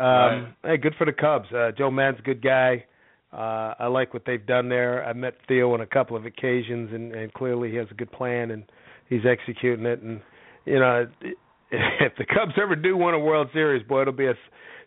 Um, 0.00 0.06
Right. 0.06 0.54
Hey, 0.64 0.76
good 0.78 0.94
for 0.96 1.04
the 1.04 1.12
Cubs. 1.12 1.52
Uh, 1.52 1.72
Joe 1.76 1.90
Maddon's 1.90 2.20
a 2.20 2.22
good 2.22 2.42
guy. 2.42 2.84
Uh, 3.32 3.74
I 3.78 3.86
like 3.86 4.12
what 4.12 4.24
they've 4.24 4.44
done 4.44 4.68
there. 4.68 5.04
I 5.04 5.12
met 5.12 5.34
Theo 5.46 5.74
on 5.74 5.82
a 5.82 5.86
couple 5.86 6.16
of 6.16 6.24
occasions, 6.26 6.90
and, 6.92 7.14
and 7.14 7.32
clearly 7.32 7.70
he 7.70 7.76
has 7.76 7.86
a 7.90 7.94
good 7.94 8.10
plan, 8.10 8.50
and 8.50 8.64
he's 9.08 9.20
executing 9.24 9.86
it. 9.86 10.00
And 10.00 10.20
you 10.64 10.80
know, 10.80 11.06
if 11.70 12.12
the 12.18 12.24
Cubs 12.24 12.54
ever 12.60 12.74
do 12.74 12.96
win 12.96 13.14
a 13.14 13.18
World 13.18 13.48
Series, 13.52 13.86
boy, 13.86 14.02
it'll 14.02 14.12
be 14.12 14.26
a 14.26 14.34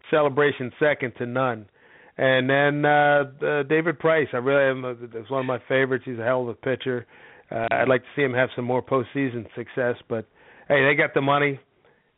celebration 0.10 0.72
second 0.80 1.14
to 1.20 1.26
none. 1.26 1.68
And 2.18 2.50
then 2.50 2.86
uh, 2.86 3.24
uh 3.46 3.64
David 3.64 3.98
Price, 4.00 4.28
I 4.34 4.38
really 4.38 4.70
am. 4.70 4.86
Is 5.16 5.30
one 5.30 5.42
of 5.42 5.46
my 5.46 5.60
favorites. 5.70 6.04
He's 6.06 6.20
a 6.20 6.24
hell 6.24 6.42
of 6.42 6.50
a 6.50 6.54
pitcher. 6.56 7.06
Uh, 7.50 7.68
I'd 7.72 7.88
like 7.88 8.02
to 8.02 8.08
see 8.16 8.24
him 8.24 8.34
have 8.34 8.50
some 8.56 8.66
more 8.66 8.82
postseason 8.82 9.46
success, 9.56 9.96
but 10.10 10.26
hey, 10.68 10.86
they 10.86 10.96
got 10.96 11.14
the 11.14 11.22
money. 11.22 11.60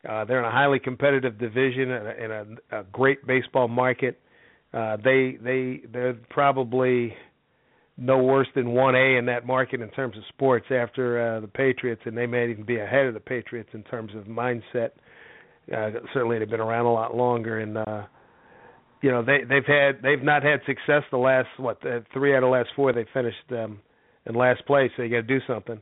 Uh, 0.08 0.24
they're 0.24 0.38
in 0.38 0.44
a 0.44 0.50
highly 0.50 0.78
competitive 0.78 1.38
division 1.38 1.90
and 1.90 2.06
a, 2.06 2.24
in 2.24 2.30
a, 2.30 2.80
a 2.80 2.84
great 2.92 3.26
baseball 3.26 3.68
market. 3.68 4.20
Uh, 4.72 4.96
they 5.02 5.38
they 5.42 5.82
they're 5.92 6.18
probably 6.30 7.14
no 7.96 8.18
worse 8.18 8.48
than 8.54 8.72
one 8.72 8.94
A 8.94 9.16
in 9.16 9.26
that 9.26 9.46
market 9.46 9.80
in 9.80 9.88
terms 9.90 10.16
of 10.16 10.22
sports 10.28 10.66
after 10.70 11.36
uh, 11.36 11.40
the 11.40 11.48
Patriots, 11.48 12.02
and 12.04 12.16
they 12.16 12.26
may 12.26 12.50
even 12.50 12.64
be 12.64 12.78
ahead 12.78 13.06
of 13.06 13.14
the 13.14 13.20
Patriots 13.20 13.70
in 13.72 13.82
terms 13.84 14.12
of 14.14 14.24
mindset. 14.24 14.90
Uh, 15.74 15.90
certainly, 16.12 16.38
they've 16.38 16.50
been 16.50 16.60
around 16.60 16.86
a 16.86 16.92
lot 16.92 17.16
longer, 17.16 17.60
and 17.60 17.78
uh, 17.78 18.02
you 19.02 19.10
know 19.10 19.24
they 19.24 19.38
they've 19.48 19.66
had 19.66 20.02
they've 20.02 20.22
not 20.22 20.42
had 20.42 20.60
success 20.66 21.02
the 21.10 21.16
last 21.16 21.48
what 21.56 21.84
uh, 21.86 22.00
three 22.12 22.34
out 22.34 22.42
of 22.42 22.48
the 22.48 22.52
last 22.52 22.68
four 22.76 22.92
they 22.92 23.06
finished 23.14 23.36
um, 23.50 23.80
in 24.26 24.34
last 24.34 24.64
place. 24.66 24.90
So 24.96 25.02
you 25.02 25.10
got 25.10 25.26
to 25.26 25.38
do 25.38 25.40
something. 25.46 25.80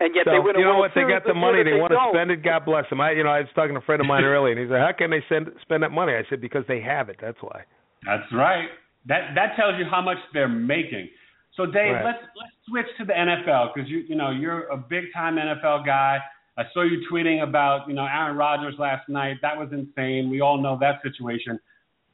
And 0.00 0.16
yet 0.16 0.24
so, 0.24 0.32
they 0.32 0.40
win 0.40 0.56
a 0.56 0.58
you 0.58 0.64
know 0.64 0.80
World 0.80 0.88
what? 0.88 0.96
They 0.96 1.04
got 1.04 1.28
the 1.28 1.36
money. 1.36 1.60
that 1.60 1.68
They, 1.68 1.76
want 1.76 1.92
to 1.92 2.00
spend 2.08 2.32
it. 2.32 2.42
God 2.42 2.64
bless 2.64 2.88
them. 2.88 3.04
I, 3.04 3.12
you 3.12 3.22
know, 3.22 3.28
I 3.28 3.44
was 3.44 3.52
talking 3.54 3.76
to 3.76 3.84
a 3.84 3.84
friend 3.84 4.00
of 4.00 4.08
mine 4.08 4.24
earlier, 4.24 4.56
and 4.56 4.60
he 4.60 4.64
said, 4.64 4.80
"How 4.80 4.96
can 4.96 5.12
they 5.12 5.22
send 5.28 5.52
spend 5.60 5.84
that 5.84 5.92
money?" 5.92 6.16
I 6.16 6.24
said, 6.28 6.40
"Because 6.40 6.64
they 6.66 6.80
have 6.80 7.10
it. 7.12 7.20
That's 7.20 7.36
why." 7.40 7.68
That's 8.08 8.24
right. 8.32 8.68
That 9.06 9.36
that 9.36 9.56
tells 9.60 9.78
you 9.78 9.84
how 9.84 10.00
much 10.00 10.16
they're 10.32 10.48
making. 10.48 11.08
So 11.54 11.66
Dave, 11.66 12.00
right. 12.00 12.16
let's 12.16 12.24
let's 12.32 12.56
switch 12.66 12.88
to 12.96 13.04
the 13.04 13.12
NFL 13.12 13.74
because 13.74 13.88
you 13.90 13.98
you 14.08 14.16
know 14.16 14.30
you're 14.30 14.68
a 14.68 14.76
big 14.76 15.12
time 15.12 15.36
NFL 15.36 15.84
guy. 15.84 16.18
I 16.56 16.64
saw 16.72 16.82
you 16.82 17.04
tweeting 17.12 17.42
about 17.42 17.86
you 17.86 17.94
know 17.94 18.06
Aaron 18.06 18.36
Rodgers 18.36 18.74
last 18.78 19.06
night. 19.08 19.36
That 19.42 19.58
was 19.58 19.68
insane. 19.70 20.30
We 20.30 20.40
all 20.40 20.60
know 20.60 20.78
that 20.80 21.02
situation. 21.02 21.60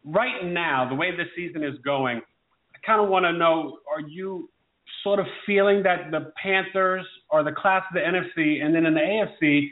Right 0.05 0.45
now, 0.45 0.89
the 0.89 0.95
way 0.97 1.11
the 1.15 1.25
season 1.35 1.63
is 1.63 1.79
going, 1.85 2.19
I 2.19 2.87
kind 2.87 3.01
of 3.01 3.09
want 3.09 3.25
to 3.25 3.33
know: 3.33 3.79
Are 3.89 4.01
you 4.01 4.51
sort 5.05 5.21
of 5.21 5.27
feeling 5.47 5.85
that 5.85 6.11
the 6.11 6.33
Panthers 6.43 7.07
are 7.31 7.43
the 7.45 7.53
class 7.53 7.83
of 7.91 7.95
the 7.95 8.01
NFC, 8.01 8.63
and 8.65 8.75
then 8.75 8.87
in 8.87 8.95
the 8.95 9.01
AFC, 9.01 9.69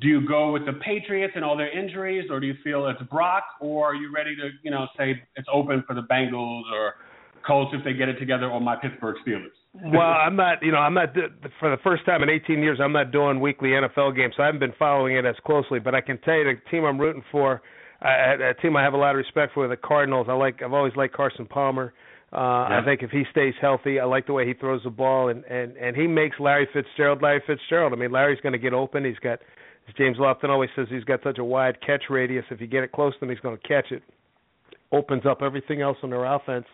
do 0.00 0.08
you 0.08 0.26
go 0.26 0.52
with 0.52 0.64
the 0.64 0.74
Patriots 0.74 1.32
and 1.36 1.44
all 1.44 1.56
their 1.56 1.76
injuries, 1.76 2.28
or 2.30 2.40
do 2.40 2.46
you 2.46 2.54
feel 2.62 2.86
it's 2.86 3.02
Brock, 3.10 3.44
or 3.60 3.90
are 3.90 3.94
you 3.94 4.12
ready 4.14 4.36
to 4.36 4.50
you 4.62 4.70
know 4.70 4.86
say 4.96 5.20
it's 5.36 5.48
open 5.52 5.82
for 5.86 5.94
the 5.94 6.02
Bengals 6.02 6.62
or 6.72 6.94
Colts 7.46 7.72
if 7.74 7.84
they 7.84 7.92
get 7.92 8.08
it 8.08 8.18
together, 8.18 8.48
or 8.48 8.60
my 8.60 8.76
Pittsburgh 8.76 9.16
Steelers? 9.26 9.58
well, 9.74 10.00
I'm 10.00 10.36
not, 10.36 10.62
you 10.62 10.72
know, 10.72 10.78
I'm 10.78 10.94
not 10.94 11.14
for 11.60 11.70
the 11.70 11.76
first 11.82 12.04
time 12.04 12.22
in 12.22 12.28
18 12.28 12.60
years. 12.60 12.78
I'm 12.82 12.92
not 12.92 13.12
doing 13.12 13.40
weekly 13.40 13.70
NFL 13.70 14.16
games, 14.16 14.34
so 14.36 14.42
I 14.42 14.46
haven't 14.46 14.60
been 14.60 14.74
following 14.78 15.16
it 15.16 15.24
as 15.24 15.36
closely. 15.44 15.78
But 15.78 15.94
I 15.94 16.00
can 16.00 16.18
tell 16.18 16.34
you, 16.34 16.44
the 16.44 16.70
team 16.70 16.84
I'm 16.84 16.98
rooting 16.98 17.22
for, 17.30 17.62
uh, 18.02 18.50
a 18.50 18.54
team 18.60 18.76
I 18.76 18.82
have 18.82 18.94
a 18.94 18.96
lot 18.96 19.10
of 19.10 19.16
respect 19.16 19.54
for, 19.54 19.68
the 19.68 19.76
Cardinals. 19.76 20.26
I 20.28 20.32
like, 20.32 20.62
I've 20.62 20.72
always 20.72 20.94
liked 20.96 21.14
Carson 21.14 21.46
Palmer. 21.46 21.92
Uh, 22.30 22.36
yeah. 22.68 22.80
I 22.80 22.84
think 22.84 23.02
if 23.02 23.10
he 23.10 23.24
stays 23.30 23.54
healthy, 23.60 23.98
I 23.98 24.04
like 24.04 24.26
the 24.26 24.34
way 24.34 24.46
he 24.46 24.52
throws 24.52 24.82
the 24.84 24.90
ball, 24.90 25.28
and 25.28 25.44
and 25.44 25.76
and 25.76 25.96
he 25.96 26.06
makes 26.06 26.38
Larry 26.38 26.68
Fitzgerald 26.72 27.22
Larry 27.22 27.42
Fitzgerald. 27.46 27.92
I 27.92 27.96
mean, 27.96 28.12
Larry's 28.12 28.40
going 28.42 28.52
to 28.52 28.58
get 28.58 28.74
open. 28.74 29.04
He's 29.04 29.18
got, 29.18 29.38
as 29.88 29.94
James 29.96 30.18
Lofton 30.18 30.50
always 30.50 30.68
says, 30.76 30.88
he's 30.90 31.04
got 31.04 31.20
such 31.22 31.38
a 31.38 31.44
wide 31.44 31.78
catch 31.80 32.04
radius. 32.10 32.44
If 32.50 32.60
you 32.60 32.66
get 32.66 32.84
it 32.84 32.92
close 32.92 33.14
to 33.18 33.24
him, 33.24 33.30
he's 33.30 33.40
going 33.40 33.56
to 33.56 33.68
catch 33.68 33.92
it. 33.92 34.02
Opens 34.92 35.24
up 35.24 35.40
everything 35.42 35.80
else 35.80 35.96
on 36.02 36.10
their 36.10 36.24
offense, 36.26 36.66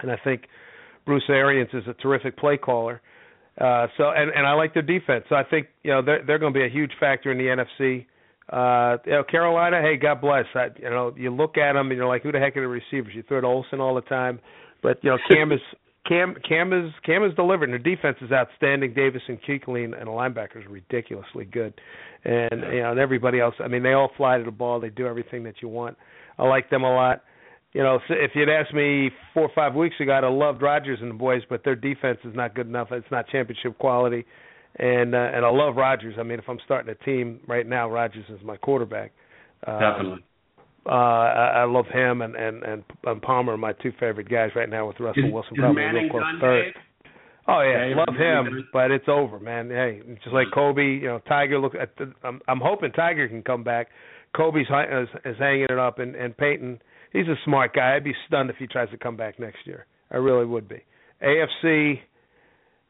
and 0.00 0.10
I 0.10 0.16
think 0.24 0.42
Bruce 1.06 1.24
Arians 1.28 1.70
is 1.72 1.84
a 1.86 1.94
terrific 1.94 2.36
play 2.36 2.56
caller. 2.56 3.00
Uh, 3.60 3.86
so 3.96 4.10
and 4.10 4.30
and 4.30 4.46
I 4.46 4.54
like 4.54 4.74
their 4.74 4.82
defense. 4.82 5.24
So 5.28 5.36
I 5.36 5.44
think 5.44 5.68
you 5.84 5.92
know 5.92 6.02
they're 6.02 6.24
they're 6.26 6.38
going 6.38 6.52
to 6.52 6.58
be 6.58 6.66
a 6.66 6.70
huge 6.70 6.92
factor 6.98 7.30
in 7.30 7.38
the 7.38 7.44
NFC. 7.44 8.06
Uh, 8.50 8.98
you 9.06 9.12
know, 9.12 9.22
Carolina, 9.24 9.80
hey, 9.80 9.96
God 9.96 10.20
bless. 10.20 10.44
I, 10.54 10.68
you 10.78 10.90
know, 10.90 11.14
you 11.16 11.30
look 11.30 11.56
at 11.56 11.74
them 11.74 11.90
and 11.90 11.96
you're 11.96 12.08
like, 12.08 12.22
who 12.22 12.32
the 12.32 12.40
heck 12.40 12.56
are 12.56 12.60
the 12.60 12.66
receivers? 12.66 13.14
You 13.14 13.22
throw 13.22 13.40
to 13.40 13.46
Olsen 13.46 13.80
all 13.80 13.94
the 13.94 14.02
time, 14.02 14.40
but 14.82 14.98
you 15.02 15.10
know, 15.10 15.18
Cam 15.30 15.52
is 15.52 15.60
Cam 16.06 16.34
Cam 16.46 16.72
is 16.72 16.92
Cam 17.04 17.24
is 17.24 17.34
delivering. 17.34 17.70
Their 17.70 17.78
defense 17.78 18.16
is 18.20 18.32
outstanding. 18.32 18.94
Davis 18.94 19.22
and 19.28 19.38
Kuechly 19.42 19.84
and 19.84 19.92
the 19.92 20.06
linebackers 20.06 20.66
are 20.66 20.70
ridiculously 20.70 21.44
good, 21.44 21.74
and 22.24 22.62
you 22.72 22.82
know, 22.82 22.90
and 22.90 23.00
everybody 23.00 23.40
else. 23.40 23.54
I 23.60 23.68
mean, 23.68 23.82
they 23.82 23.92
all 23.92 24.10
fly 24.16 24.38
to 24.38 24.44
the 24.44 24.50
ball. 24.50 24.80
They 24.80 24.90
do 24.90 25.06
everything 25.06 25.44
that 25.44 25.56
you 25.62 25.68
want. 25.68 25.96
I 26.38 26.46
like 26.46 26.70
them 26.70 26.82
a 26.82 26.94
lot 26.94 27.22
you 27.72 27.82
know, 27.82 27.98
if 28.10 28.32
you'd 28.34 28.50
asked 28.50 28.74
me 28.74 29.10
four 29.32 29.44
or 29.44 29.50
five 29.54 29.74
weeks 29.74 29.96
ago, 29.98 30.12
I'd 30.12 30.24
have 30.24 30.32
loved 30.32 30.60
Rodgers 30.60 30.98
and 31.00 31.10
the 31.10 31.14
boys, 31.14 31.42
but 31.48 31.64
their 31.64 31.74
defense 31.74 32.18
is 32.24 32.34
not 32.34 32.54
good 32.54 32.66
enough. 32.66 32.88
It's 32.90 33.10
not 33.10 33.28
championship 33.28 33.78
quality, 33.78 34.26
and 34.76 35.14
uh, 35.14 35.30
and 35.34 35.44
I 35.44 35.50
love 35.50 35.76
Rodgers. 35.76 36.16
I 36.18 36.22
mean, 36.22 36.38
if 36.38 36.44
I'm 36.48 36.58
starting 36.64 36.90
a 36.90 37.04
team 37.04 37.40
right 37.48 37.66
now, 37.66 37.90
Rodgers 37.90 38.26
is 38.28 38.40
my 38.44 38.58
quarterback. 38.58 39.12
Uh, 39.66 39.78
Definitely. 39.78 40.24
Uh, 40.84 40.90
I, 40.90 41.62
I 41.62 41.64
love 41.64 41.86
him 41.86 42.22
and 42.22 42.34
and 42.34 42.62
and, 42.64 42.84
and 43.04 43.22
Palmer 43.22 43.52
are 43.52 43.56
my 43.56 43.72
two 43.74 43.92
favorite 44.00 44.28
guys 44.28 44.50
right 44.56 44.68
now 44.68 44.88
with 44.88 44.98
Russell 44.98 45.26
is, 45.26 45.32
Wilson 45.32 45.54
is 45.54 45.60
probably 45.60 45.82
Manning 45.82 46.02
real 46.04 46.10
close 46.10 46.22
done, 46.22 46.40
third. 46.40 46.64
Dave? 46.64 46.82
Oh 47.48 47.60
yeah, 47.60 47.86
Dave, 47.86 47.96
love 47.96 48.16
him, 48.16 48.68
but 48.72 48.90
it's 48.90 49.08
over, 49.08 49.38
man. 49.38 49.68
Hey, 49.68 50.00
just 50.22 50.34
like 50.34 50.46
Kobe, 50.52 50.82
you 50.82 51.06
know, 51.06 51.20
Tiger. 51.28 51.58
Look, 51.60 51.74
at 51.74 51.96
the, 51.96 52.12
I'm 52.24 52.40
I'm 52.48 52.60
hoping 52.60 52.92
Tiger 52.92 53.28
can 53.28 53.42
come 53.42 53.62
back. 53.62 53.88
Kobe's 54.36 54.66
is, 54.66 55.08
is 55.24 55.36
hanging 55.38 55.66
it 55.70 55.78
up, 55.78 55.98
and 55.98 56.14
and 56.16 56.36
Peyton 56.36 56.80
he's 57.12 57.28
a 57.28 57.36
smart 57.44 57.74
guy. 57.74 57.96
I'd 57.96 58.04
be 58.04 58.14
stunned 58.26 58.50
if 58.50 58.56
he 58.56 58.66
tries 58.66 58.90
to 58.90 58.96
come 58.96 59.16
back 59.16 59.38
next 59.38 59.58
year. 59.66 59.86
I 60.10 60.16
really 60.16 60.46
would 60.46 60.68
be. 60.68 60.82
AFC, 61.22 62.00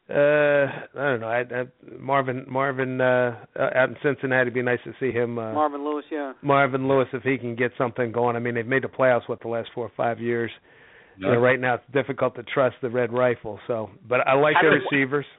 uh, 0.09 0.13
I 0.13 0.85
don't 0.95 1.21
know. 1.21 1.27
I, 1.27 1.39
I, 1.41 1.63
Marvin 1.97 2.45
Marvin 2.49 2.99
uh, 2.99 3.45
out 3.57 3.89
in 3.89 3.95
Cincinnati. 4.03 4.41
It'd 4.41 4.53
be 4.53 4.61
nice 4.61 4.79
to 4.83 4.93
see 4.99 5.11
him. 5.11 5.39
Uh, 5.39 5.53
Marvin 5.53 5.83
Lewis, 5.83 6.05
yeah. 6.11 6.33
Marvin 6.41 6.87
Lewis, 6.87 7.07
if 7.13 7.23
he 7.23 7.37
can 7.37 7.55
get 7.55 7.71
something 7.77 8.11
going. 8.11 8.35
I 8.35 8.39
mean, 8.39 8.55
they've 8.55 8.67
made 8.67 8.83
the 8.83 8.89
playoffs 8.89 9.29
what 9.29 9.41
the 9.41 9.47
last 9.47 9.69
four 9.73 9.85
or 9.85 9.91
five 9.95 10.19
years. 10.19 10.51
Yeah. 11.17 11.27
You 11.27 11.33
know, 11.33 11.39
right 11.39 11.59
now 11.59 11.75
it's 11.75 11.83
difficult 11.93 12.35
to 12.35 12.43
trust 12.43 12.75
the 12.81 12.89
red 12.89 13.13
rifle. 13.13 13.59
So, 13.67 13.91
but 14.07 14.27
I 14.27 14.33
like 14.33 14.55
I 14.57 14.63
their 14.63 14.81
receivers. 14.81 15.25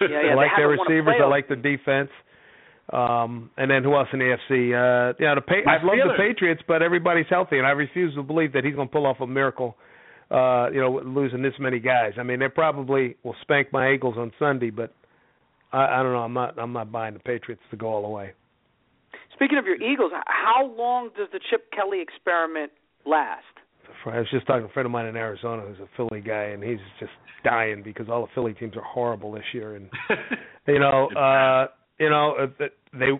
Yeah, 0.00 0.08
yeah. 0.08 0.32
I 0.32 0.34
like 0.34 0.50
their 0.56 0.72
haven't 0.72 0.78
won 0.78 0.86
a 0.90 0.94
receivers. 0.94 1.14
I 1.22 1.26
like 1.28 1.48
the 1.48 1.54
defense. 1.54 2.10
Um, 2.92 3.50
and 3.56 3.70
then 3.70 3.84
who 3.84 3.94
else 3.94 4.08
in 4.12 4.18
the 4.18 4.24
AFC? 4.24 4.74
Uh, 4.74 5.14
yeah, 5.20 5.36
the 5.36 5.40
pa- 5.40 5.70
I 5.70 5.82
love 5.84 5.96
the 6.02 6.14
Patriots, 6.18 6.62
but 6.66 6.82
everybody's 6.82 7.26
healthy, 7.30 7.58
and 7.58 7.66
I 7.66 7.70
refuse 7.70 8.12
to 8.16 8.24
believe 8.24 8.52
that 8.54 8.64
he's 8.64 8.74
going 8.74 8.88
to 8.88 8.92
pull 8.92 9.06
off 9.06 9.20
a 9.20 9.26
miracle. 9.26 9.76
Uh, 10.34 10.68
you 10.70 10.80
know, 10.80 11.00
losing 11.04 11.42
this 11.42 11.52
many 11.60 11.78
guys. 11.78 12.14
I 12.18 12.24
mean, 12.24 12.40
they 12.40 12.48
probably 12.48 13.16
will 13.22 13.36
spank 13.42 13.72
my 13.72 13.92
Eagles 13.92 14.16
on 14.18 14.32
Sunday, 14.36 14.70
but 14.70 14.92
I, 15.72 16.00
I 16.00 16.02
don't 16.02 16.12
know. 16.12 16.18
I'm 16.18 16.32
not. 16.32 16.58
I'm 16.58 16.72
not 16.72 16.90
buying 16.90 17.14
the 17.14 17.20
Patriots 17.20 17.62
to 17.70 17.76
go 17.76 17.86
all 17.86 18.02
the 18.02 18.08
way. 18.08 18.32
Speaking 19.34 19.58
of 19.58 19.64
your 19.64 19.76
Eagles, 19.76 20.10
how 20.26 20.72
long 20.76 21.10
does 21.16 21.28
the 21.32 21.38
Chip 21.50 21.70
Kelly 21.72 22.00
experiment 22.00 22.72
last? 23.06 23.44
I 24.06 24.18
was 24.18 24.26
just 24.30 24.46
talking 24.46 24.62
to 24.62 24.68
a 24.68 24.72
friend 24.72 24.86
of 24.86 24.92
mine 24.92 25.06
in 25.06 25.16
Arizona 25.16 25.62
who's 25.62 25.78
a 25.78 25.88
Philly 25.96 26.20
guy, 26.20 26.44
and 26.44 26.62
he's 26.62 26.78
just 26.98 27.12
dying 27.44 27.82
because 27.84 28.08
all 28.08 28.22
the 28.22 28.32
Philly 28.34 28.54
teams 28.54 28.76
are 28.76 28.82
horrible 28.82 29.32
this 29.32 29.44
year, 29.52 29.76
and 29.76 29.88
you 30.66 30.78
know, 30.78 31.08
uh, 31.16 31.68
you 31.98 32.10
know, 32.10 32.34
uh, 32.40 32.66
they 32.92 33.10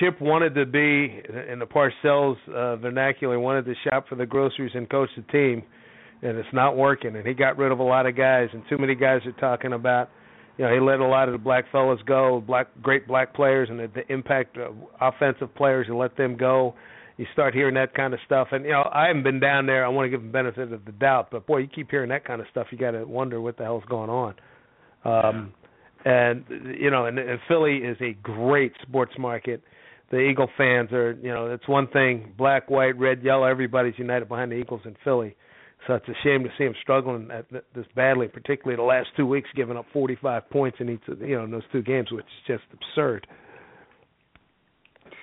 Chip 0.00 0.20
wanted 0.20 0.54
to 0.54 0.66
be 0.66 1.22
in 1.50 1.58
the 1.58 1.66
Parcells 1.66 2.36
uh, 2.52 2.76
vernacular, 2.76 3.38
wanted 3.38 3.64
to 3.66 3.74
shop 3.84 4.08
for 4.08 4.14
the 4.14 4.26
groceries 4.26 4.72
and 4.74 4.88
coach 4.88 5.10
the 5.16 5.22
team, 5.32 5.62
and 6.22 6.38
it's 6.38 6.48
not 6.52 6.76
working. 6.76 7.16
And 7.16 7.26
he 7.26 7.34
got 7.34 7.58
rid 7.58 7.72
of 7.72 7.78
a 7.78 7.84
lot 7.84 8.06
of 8.06 8.16
guys, 8.16 8.48
and 8.52 8.62
too 8.68 8.78
many 8.78 8.94
guys 8.94 9.20
are 9.26 9.32
talking 9.32 9.72
about. 9.72 10.10
You 10.58 10.64
know, 10.64 10.72
he 10.72 10.80
let 10.80 11.00
a 11.00 11.06
lot 11.06 11.28
of 11.28 11.32
the 11.32 11.38
black 11.38 11.64
fellas 11.70 12.00
go, 12.06 12.42
black 12.46 12.68
great 12.82 13.06
black 13.06 13.34
players, 13.34 13.68
and 13.70 13.78
the, 13.78 13.88
the 13.94 14.10
impact 14.12 14.56
of 14.56 14.74
offensive 15.00 15.54
players, 15.54 15.86
and 15.88 15.98
let 15.98 16.16
them 16.16 16.36
go. 16.36 16.74
You 17.18 17.26
start 17.32 17.54
hearing 17.54 17.74
that 17.74 17.94
kind 17.94 18.12
of 18.14 18.20
stuff, 18.26 18.48
and 18.52 18.64
you 18.64 18.72
know, 18.72 18.88
I 18.92 19.06
haven't 19.08 19.22
been 19.22 19.40
down 19.40 19.66
there. 19.66 19.84
I 19.84 19.88
want 19.88 20.06
to 20.06 20.10
give 20.10 20.20
them 20.20 20.32
benefit 20.32 20.72
of 20.72 20.84
the 20.84 20.92
doubt, 20.92 21.28
but 21.30 21.46
boy, 21.46 21.58
you 21.58 21.68
keep 21.68 21.90
hearing 21.90 22.10
that 22.10 22.24
kind 22.24 22.40
of 22.40 22.46
stuff, 22.50 22.68
you 22.70 22.78
got 22.78 22.92
to 22.92 23.04
wonder 23.04 23.40
what 23.40 23.56
the 23.56 23.64
hell's 23.64 23.84
going 23.88 24.10
on. 24.10 24.34
Um, 25.04 25.52
and 26.04 26.44
you 26.78 26.90
know, 26.90 27.06
and, 27.06 27.18
and 27.18 27.38
Philly 27.48 27.78
is 27.78 27.96
a 28.00 28.12
great 28.22 28.72
sports 28.82 29.12
market. 29.18 29.62
The 30.10 30.18
Eagle 30.18 30.48
fans 30.56 30.92
are, 30.92 31.18
you 31.20 31.32
know, 31.32 31.52
it's 31.52 31.66
one 31.66 31.88
thing: 31.88 32.32
black, 32.38 32.70
white, 32.70 32.98
red, 32.98 33.22
yellow. 33.22 33.44
Everybody's 33.44 33.98
united 33.98 34.28
behind 34.28 34.52
the 34.52 34.56
Eagles 34.56 34.82
in 34.84 34.96
Philly. 35.02 35.36
So 35.86 35.94
it's 35.94 36.08
a 36.08 36.14
shame 36.24 36.42
to 36.42 36.50
see 36.58 36.64
them 36.64 36.74
struggling 36.82 37.30
at 37.30 37.46
this 37.50 37.86
badly, 37.94 38.28
particularly 38.28 38.76
the 38.76 38.82
last 38.82 39.08
two 39.16 39.26
weeks, 39.26 39.48
giving 39.54 39.76
up 39.76 39.86
45 39.92 40.50
points 40.50 40.78
in 40.80 40.88
each, 40.88 41.02
of, 41.08 41.20
you 41.20 41.36
know, 41.36 41.44
in 41.44 41.50
those 41.50 41.62
two 41.70 41.82
games, 41.82 42.10
which 42.10 42.24
is 42.24 42.46
just 42.46 42.64
absurd. 42.72 43.26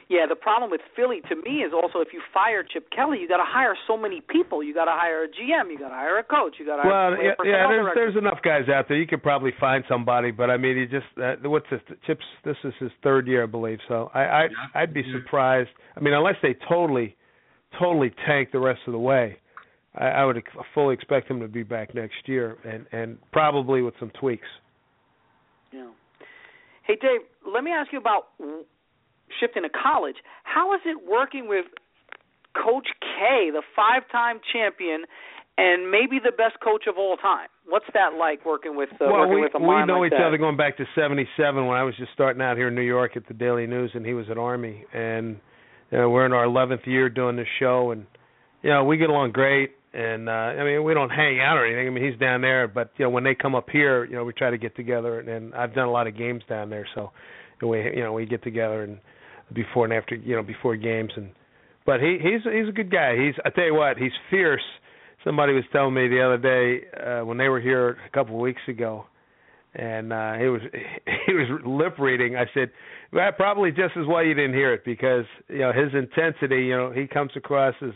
Yeah, 0.10 0.26
the 0.28 0.36
problem 0.36 0.70
with 0.70 0.82
Philly 0.96 1.22
to 1.30 1.36
me 1.36 1.64
is 1.64 1.74
also 1.74 2.00
if 2.00 2.10
you 2.14 2.22
fire 2.34 2.64
Chip 2.64 2.88
Kelly, 2.96 3.20
you 3.20 3.28
got 3.28 3.38
to 3.38 3.48
hire 3.48 3.76
so 3.88 3.98
many 3.98 4.22
people. 4.22 4.62
You 4.62 4.74
got 4.74 4.86
to 4.86 4.92
hire 4.92 5.24
a 5.24 5.28
GM, 5.28 5.72
you 5.72 5.80
got 5.80 5.90
to 5.90 5.96
hire 5.96 6.20
a 6.20 6.24
coach, 6.24 6.56
you 6.60 6.66
got 6.66 6.84
to 6.84 6.88
Well, 6.88 7.16
hire 7.16 7.24
yeah, 7.24 7.32
a 7.32 7.36
personnel 7.36 7.58
yeah. 7.58 7.68
There's 7.68 7.96
there's 7.96 8.18
enough 8.18 8.40
guys 8.44 8.70
out 8.70 8.88
there. 8.88 8.98
You 8.98 9.08
could 9.08 9.24
probably 9.24 9.54
find 9.60 9.84
somebody, 9.90 10.32
but 10.32 10.50
I 10.50 10.58
mean, 10.58 10.78
he 10.78 10.86
just 10.86 11.08
uh, 11.18 11.50
what's 11.50 11.66
this? 11.72 11.80
Chips. 12.06 12.26
This 12.46 12.58
is 12.64 12.74
his 12.80 12.92
third 13.02 13.28
year, 13.28 13.44
I 13.44 13.48
believe. 13.48 13.80
So 13.88 14.12
I, 14.14 14.20
I 14.20 14.44
Yeah. 14.44 14.82
I'd 14.82 14.94
be 14.94 15.04
surprised. 15.14 15.70
I 15.96 16.00
mean, 16.02 16.14
unless 16.14 16.36
they 16.44 16.56
totally, 16.70 17.16
totally 17.80 18.14
tank 18.28 18.50
the 18.52 18.60
rest 18.60 18.82
of 18.86 18.94
the 18.94 19.00
way, 19.00 19.40
I, 19.96 20.06
I 20.06 20.26
would 20.26 20.42
fully 20.74 20.94
expect 20.94 21.30
him 21.30 21.40
to 21.40 21.48
be 21.48 21.64
back 21.64 21.94
next 21.94 22.28
year, 22.28 22.58
and 22.64 22.86
and 22.92 23.18
probably 23.32 23.82
with 23.82 23.94
some 24.00 24.12
tweaks. 24.20 24.48
Yeah. 25.72 25.90
Hey 26.86 26.96
Dave, 27.00 27.22
let 27.52 27.64
me 27.64 27.72
ask 27.72 27.92
you 27.92 28.00
about 28.00 28.28
shifting 29.40 29.64
to 29.64 29.70
college. 29.70 30.16
How 30.44 30.74
is 30.74 30.82
it 30.86 30.98
working 31.10 31.48
with 31.48 31.66
Coach 32.56 32.88
K, 33.02 33.50
the 33.52 33.64
five-time 33.76 34.40
champion, 34.52 35.06
and 35.58 35.90
maybe 35.90 36.20
the 36.24 36.32
best 36.32 36.60
coach 36.64 36.86
of 36.88 36.98
all 36.98 37.18
time? 37.18 37.48
What's 37.68 37.86
that 37.94 38.14
like 38.18 38.46
working 38.46 38.76
with 38.76 38.90
uh, 38.94 39.06
well, 39.06 39.20
working 39.20 39.36
we 39.36 39.42
with 39.42 39.56
a 39.56 39.60
we 39.60 39.86
know 39.86 40.00
like 40.00 40.12
each 40.12 40.18
that? 40.18 40.28
other 40.28 40.38
going 40.38 40.58
back 40.58 40.78
to 40.78 40.86
'77 40.96 41.66
when 41.66 41.78
I 41.78 41.84
was 41.84 41.96
just 41.98 42.12
starting 42.14 42.42
out 42.42 42.58
here 42.58 42.68
in 42.68 42.76
New 42.76 42.82
York 42.82 43.16
at 43.16 43.28
the 43.28 43.34
Daily 43.34 43.68
News, 43.68 43.92
and 43.94 44.06
he 44.06 44.14
was 44.14 44.26
at 44.30 44.38
Army, 44.38 44.86
and 44.94 45.38
you 45.92 45.98
know, 46.00 46.10
we're 46.10 46.26
in 46.26 46.34
our 46.34 46.46
11th 46.46 46.88
year 46.88 47.10
doing 47.10 47.36
this 47.36 47.48
show, 47.60 47.92
and 47.92 48.06
you 48.62 48.72
know 48.72 48.84
we 48.84 48.98
get 48.98 49.10
along 49.10 49.32
great. 49.32 49.72
And 49.94 50.28
uh, 50.28 50.32
I 50.32 50.64
mean, 50.64 50.84
we 50.84 50.96
don't 50.96 51.12
hang 51.12 51.40
out 51.40 51.58
or 51.58 51.68
anything. 51.68 51.88
I 51.88 51.90
mean, 51.92 52.12
he's 52.12 52.20
down 52.20 52.42
there, 52.42 52.68
but 52.68 52.92
you 52.98 53.06
know, 53.06 53.12
when 53.12 53.24
they 53.24 53.36
come 53.36 53.54
up 53.54 53.70
here, 53.70 54.06
you 54.06 54.16
know, 54.16 54.24
we 54.24 54.34
try 54.34 54.50
to 54.50 54.58
get 54.58 54.76
together. 54.76 55.20
And, 55.20 55.30
and 55.30 55.54
I've 55.54 55.76
done 55.76 55.88
a 55.88 55.92
lot 55.92 56.08
of 56.08 56.18
games 56.18 56.42
down 56.50 56.72
there, 56.72 56.88
so 56.96 57.12
we, 57.62 57.78
you 57.96 58.04
know, 58.04 58.12
we 58.12 58.26
get 58.26 58.44
together 58.44 58.84
and 58.84 58.98
before 59.54 59.86
and 59.86 59.94
after, 59.94 60.16
you 60.16 60.36
know, 60.36 60.42
before 60.42 60.76
games. 60.78 61.12
And 61.16 61.30
but 61.86 62.00
he 62.00 62.18
he's 62.22 62.42
he's 62.44 62.68
a 62.68 62.72
good 62.72 62.92
guy. 62.92 63.16
He's 63.16 63.36
I 63.46 63.52
tell 63.52 63.66
you 63.66 63.76
what, 63.76 63.98
he's 63.98 64.12
fierce. 64.32 64.64
Somebody 65.24 65.54
was 65.54 65.64
telling 65.72 65.94
me 65.94 66.08
the 66.08 66.22
other 66.22 66.38
day 66.38 66.86
uh, 66.98 67.26
when 67.26 67.38
they 67.38 67.48
were 67.48 67.62
here 67.62 67.90
a 67.90 68.10
couple 68.12 68.36
of 68.36 68.42
weeks 68.42 68.62
ago, 68.68 69.06
and 69.76 70.12
uh, 70.12 70.34
he 70.34 70.48
was 70.48 70.62
he 71.28 71.34
was 71.34 71.62
lip 71.66 72.00
reading. 72.00 72.36
I 72.36 72.46
said, 72.56 72.72
well, 73.12 73.32
probably 73.32 73.70
just 73.70 73.96
as 73.96 74.08
well 74.08 74.24
you 74.24 74.34
didn't 74.34 74.56
hear 74.56 74.74
it 74.74 74.84
because 74.86 75.26
you 75.50 75.60
know 75.60 75.72
his 75.72 75.94
intensity. 75.94 76.64
You 76.64 76.78
know, 76.78 76.92
he 76.92 77.06
comes 77.06 77.32
across 77.36 77.76
as 77.84 77.94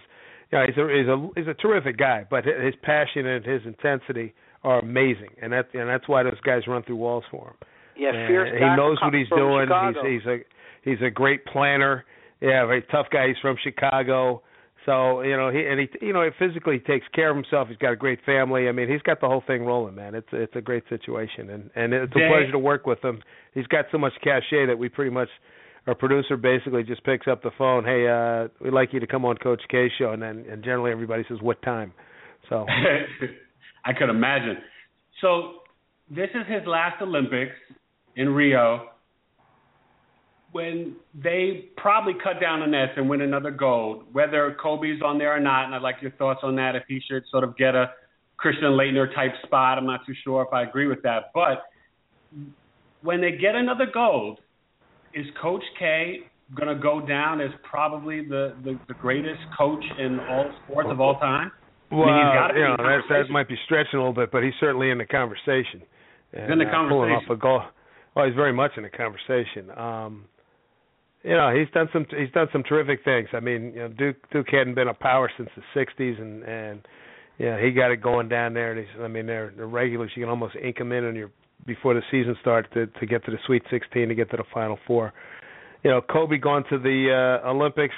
you 0.52 0.58
know, 0.58 0.66
he's 0.66 0.78
a 0.78 0.88
he's 0.88 1.08
a 1.08 1.30
he's 1.36 1.48
a 1.48 1.54
terrific 1.54 1.98
guy, 1.98 2.26
but 2.30 2.46
his 2.46 2.74
passion 2.82 3.26
and 3.26 3.46
his 3.46 3.62
intensity 3.66 4.34
are 4.64 4.80
amazing, 4.80 5.30
and 5.42 5.52
that 5.54 5.68
and 5.74 5.90
that's 5.90 6.08
why 6.08 6.24
those 6.24 6.40
guys 6.44 6.64
run 6.68 6.84
through 6.84 6.98
walls 6.98 7.24
for 7.30 7.50
him. 7.50 7.56
Yeah, 7.98 8.14
and 8.14 8.28
fierce. 8.28 8.50
He 8.54 8.76
knows 8.76 8.98
what 9.02 9.14
he's 9.14 9.30
doing. 9.30 9.66
Chicago. 9.66 10.04
He's 10.04 10.22
he's 10.22 10.28
a 10.28 10.38
he's 10.84 11.02
a 11.06 11.10
great 11.10 11.46
planner. 11.46 12.06
Yeah, 12.42 12.66
very 12.66 12.84
tough 12.84 13.08
guy. 13.12 13.28
He's 13.28 13.38
from 13.42 13.58
Chicago. 13.64 14.42
So 14.86 15.22
you 15.22 15.36
know 15.36 15.50
he 15.52 15.66
and 15.66 15.82
he 15.82 15.90
you 16.06 16.14
know 16.14 16.30
physically 16.40 16.76
he 16.76 16.80
takes 16.80 17.06
care 17.14 17.30
of 17.30 17.36
himself. 17.36 17.68
He's 17.68 17.78
got 17.78 17.92
a 17.92 17.98
great 17.98 18.20
family. 18.26 18.70
I 18.70 18.72
mean 18.72 18.90
he's 18.90 19.02
got 19.02 19.20
the 19.20 19.28
whole 19.28 19.44
thing 19.46 19.66
rolling, 19.66 19.96
man. 19.96 20.16
It's 20.16 20.30
it's 20.32 20.56
a 20.56 20.62
great 20.62 20.84
situation 20.88 21.50
and 21.50 21.70
and 21.76 21.94
it's 21.94 22.14
a 22.14 22.30
pleasure 22.30 22.52
to 22.54 22.60
work 22.60 22.88
with 22.88 23.04
him. 23.04 23.22
He's 23.54 23.68
got 23.68 23.86
so 23.92 23.98
much 23.98 24.14
cachet 24.24 24.66
that 24.68 24.78
we 24.78 24.88
pretty 24.88 25.12
much 25.12 25.30
our 25.88 25.96
producer 25.96 26.36
basically 26.36 26.84
just 26.84 27.04
picks 27.04 27.28
up 27.28 27.42
the 27.42 27.52
phone. 27.58 27.86
Hey, 27.86 28.08
uh, 28.08 28.50
we'd 28.62 28.74
like 28.74 28.94
you 28.94 29.00
to 29.00 29.08
come 29.08 29.24
on 29.24 29.38
Coach 29.38 29.62
K 29.70 29.90
show, 29.98 30.12
and 30.12 30.22
then 30.22 30.46
and 30.52 30.64
generally 30.64 30.92
everybody 30.92 31.24
says 31.30 31.38
what 31.42 31.62
time. 31.62 31.94
So 32.50 32.66
I 33.86 33.94
could 33.94 34.10
imagine. 34.10 34.58
So 35.22 35.62
this 36.10 36.30
is 36.36 36.46
his 36.48 36.68
last 36.68 37.02
Olympics 37.02 37.56
in 38.16 38.30
Rio. 38.30 38.90
When 40.52 40.96
they 41.14 41.70
probably 41.78 42.14
cut 42.14 42.42
down 42.42 42.62
the 42.62 42.68
nets 42.68 42.94
and 42.96 43.10
win 43.10 43.22
another 43.22 43.52
gold, 43.52 44.06
whether 44.12 44.56
Kobe's 44.62 45.02
on 45.04 45.18
there 45.18 45.36
or 45.36 45.40
not, 45.40 45.66
and 45.66 45.76
I'd 45.76 45.82
like 45.82 45.98
your 46.02 46.12
thoughts 46.12 46.40
on 46.44 46.56
that. 46.56 46.76
If 46.76 46.84
he 46.88 47.02
should 47.08 47.24
sort 47.30 47.44
of 47.44 47.58
get 47.58 47.76
a 47.76 47.92
Christian 48.38 48.72
Laettner 48.72 49.14
type 49.14 49.34
spot, 49.46 49.78
I'm 49.78 49.86
not 49.86 50.06
too 50.06 50.14
sure 50.24 50.42
if 50.44 50.54
I 50.54 50.64
agree 50.64 50.88
with 50.88 51.02
that. 51.04 51.32
But 51.34 51.64
when 53.02 53.22
they 53.22 53.32
get 53.32 53.56
another 53.56 53.88
gold, 53.94 54.40
is 55.18 55.26
Coach 55.42 55.64
K 55.80 56.20
going 56.56 56.74
to 56.74 56.82
go 56.82 57.06
down 57.06 57.42
as 57.42 57.50
probably 57.70 58.24
the, 58.24 58.56
the 58.64 58.80
the 58.88 58.94
greatest 58.94 59.42
coach 59.58 59.84
in 60.00 60.20
all 60.20 60.52
sports 60.64 60.90
of 60.92 61.02
all 61.02 61.20
time? 61.20 61.52
Well, 61.92 62.04
I 62.04 62.06
mean, 62.06 62.26
he's 62.26 62.36
gotta 62.36 62.54
be 62.54 62.60
you 62.60 62.66
know, 62.66 62.78
that, 62.78 63.02
that 63.10 63.30
might 63.32 63.48
be 63.48 63.56
stretching 63.66 63.96
a 63.96 63.98
little 63.98 64.14
bit, 64.14 64.32
but 64.32 64.44
he's 64.44 64.54
certainly 64.60 64.90
in 64.90 64.98
the 64.98 65.06
conversation. 65.06 65.82
And, 66.34 66.54
in 66.54 66.60
the 66.60 66.66
uh, 66.66 66.90
pulling 66.90 67.12
off 67.12 67.24
a 67.30 67.36
goal. 67.36 67.62
Well, 68.16 68.26
he's 68.26 68.36
very 68.36 68.54
much 68.54 68.72
in 68.78 68.84
the 68.84 68.90
conversation. 68.90 69.72
Um, 69.78 70.26
you 71.24 71.32
know, 71.36 71.54
he's 71.56 71.72
done 71.74 71.88
some 71.94 72.06
he's 72.10 72.32
done 72.34 72.48
some 72.52 72.64
terrific 72.64 73.04
things. 73.04 73.30
I 73.34 73.40
mean, 73.40 73.74
you 73.74 73.80
know, 73.80 73.88
Duke 73.90 74.18
Duke 74.32 74.48
hadn't 74.52 74.76
been 74.76 74.88
a 74.88 74.94
power 74.94 75.32
since 75.38 75.50
the 75.56 75.64
'60s, 75.76 76.22
and 76.22 76.44
and 76.44 76.88
you 77.38 77.46
know, 77.46 77.58
he 77.58 77.72
got 77.72 77.92
it 77.92 78.02
going 78.02 78.30
down 78.30 78.54
there. 78.54 78.72
And 78.72 78.80
he's, 78.80 79.02
I 79.02 79.08
mean, 79.08 79.26
they're 79.26 79.54
the 79.56 79.66
regulars. 79.66 80.12
You 80.16 80.24
can 80.24 80.30
almost 80.30 80.56
ink 80.62 80.78
them 80.78 80.92
in 80.92 81.06
on 81.06 81.16
your 81.16 81.32
before 81.66 81.94
the 81.94 82.02
season 82.12 82.36
starts 82.42 82.68
to 82.74 82.88
to 82.88 83.06
get 83.06 83.26
to 83.26 83.32
the 83.32 83.38
Sweet 83.46 83.64
16 83.70 84.10
to 84.10 84.16
get 84.16 84.30
to 84.32 84.38
the 84.38 84.44
Final 84.54 84.78
Four. 84.86 85.14
You 85.84 85.92
know, 85.92 86.02
Kobe 86.02 86.38
going 86.38 86.64
to 86.70 86.78
the 86.78 87.40
uh, 87.44 87.50
Olympics 87.50 87.96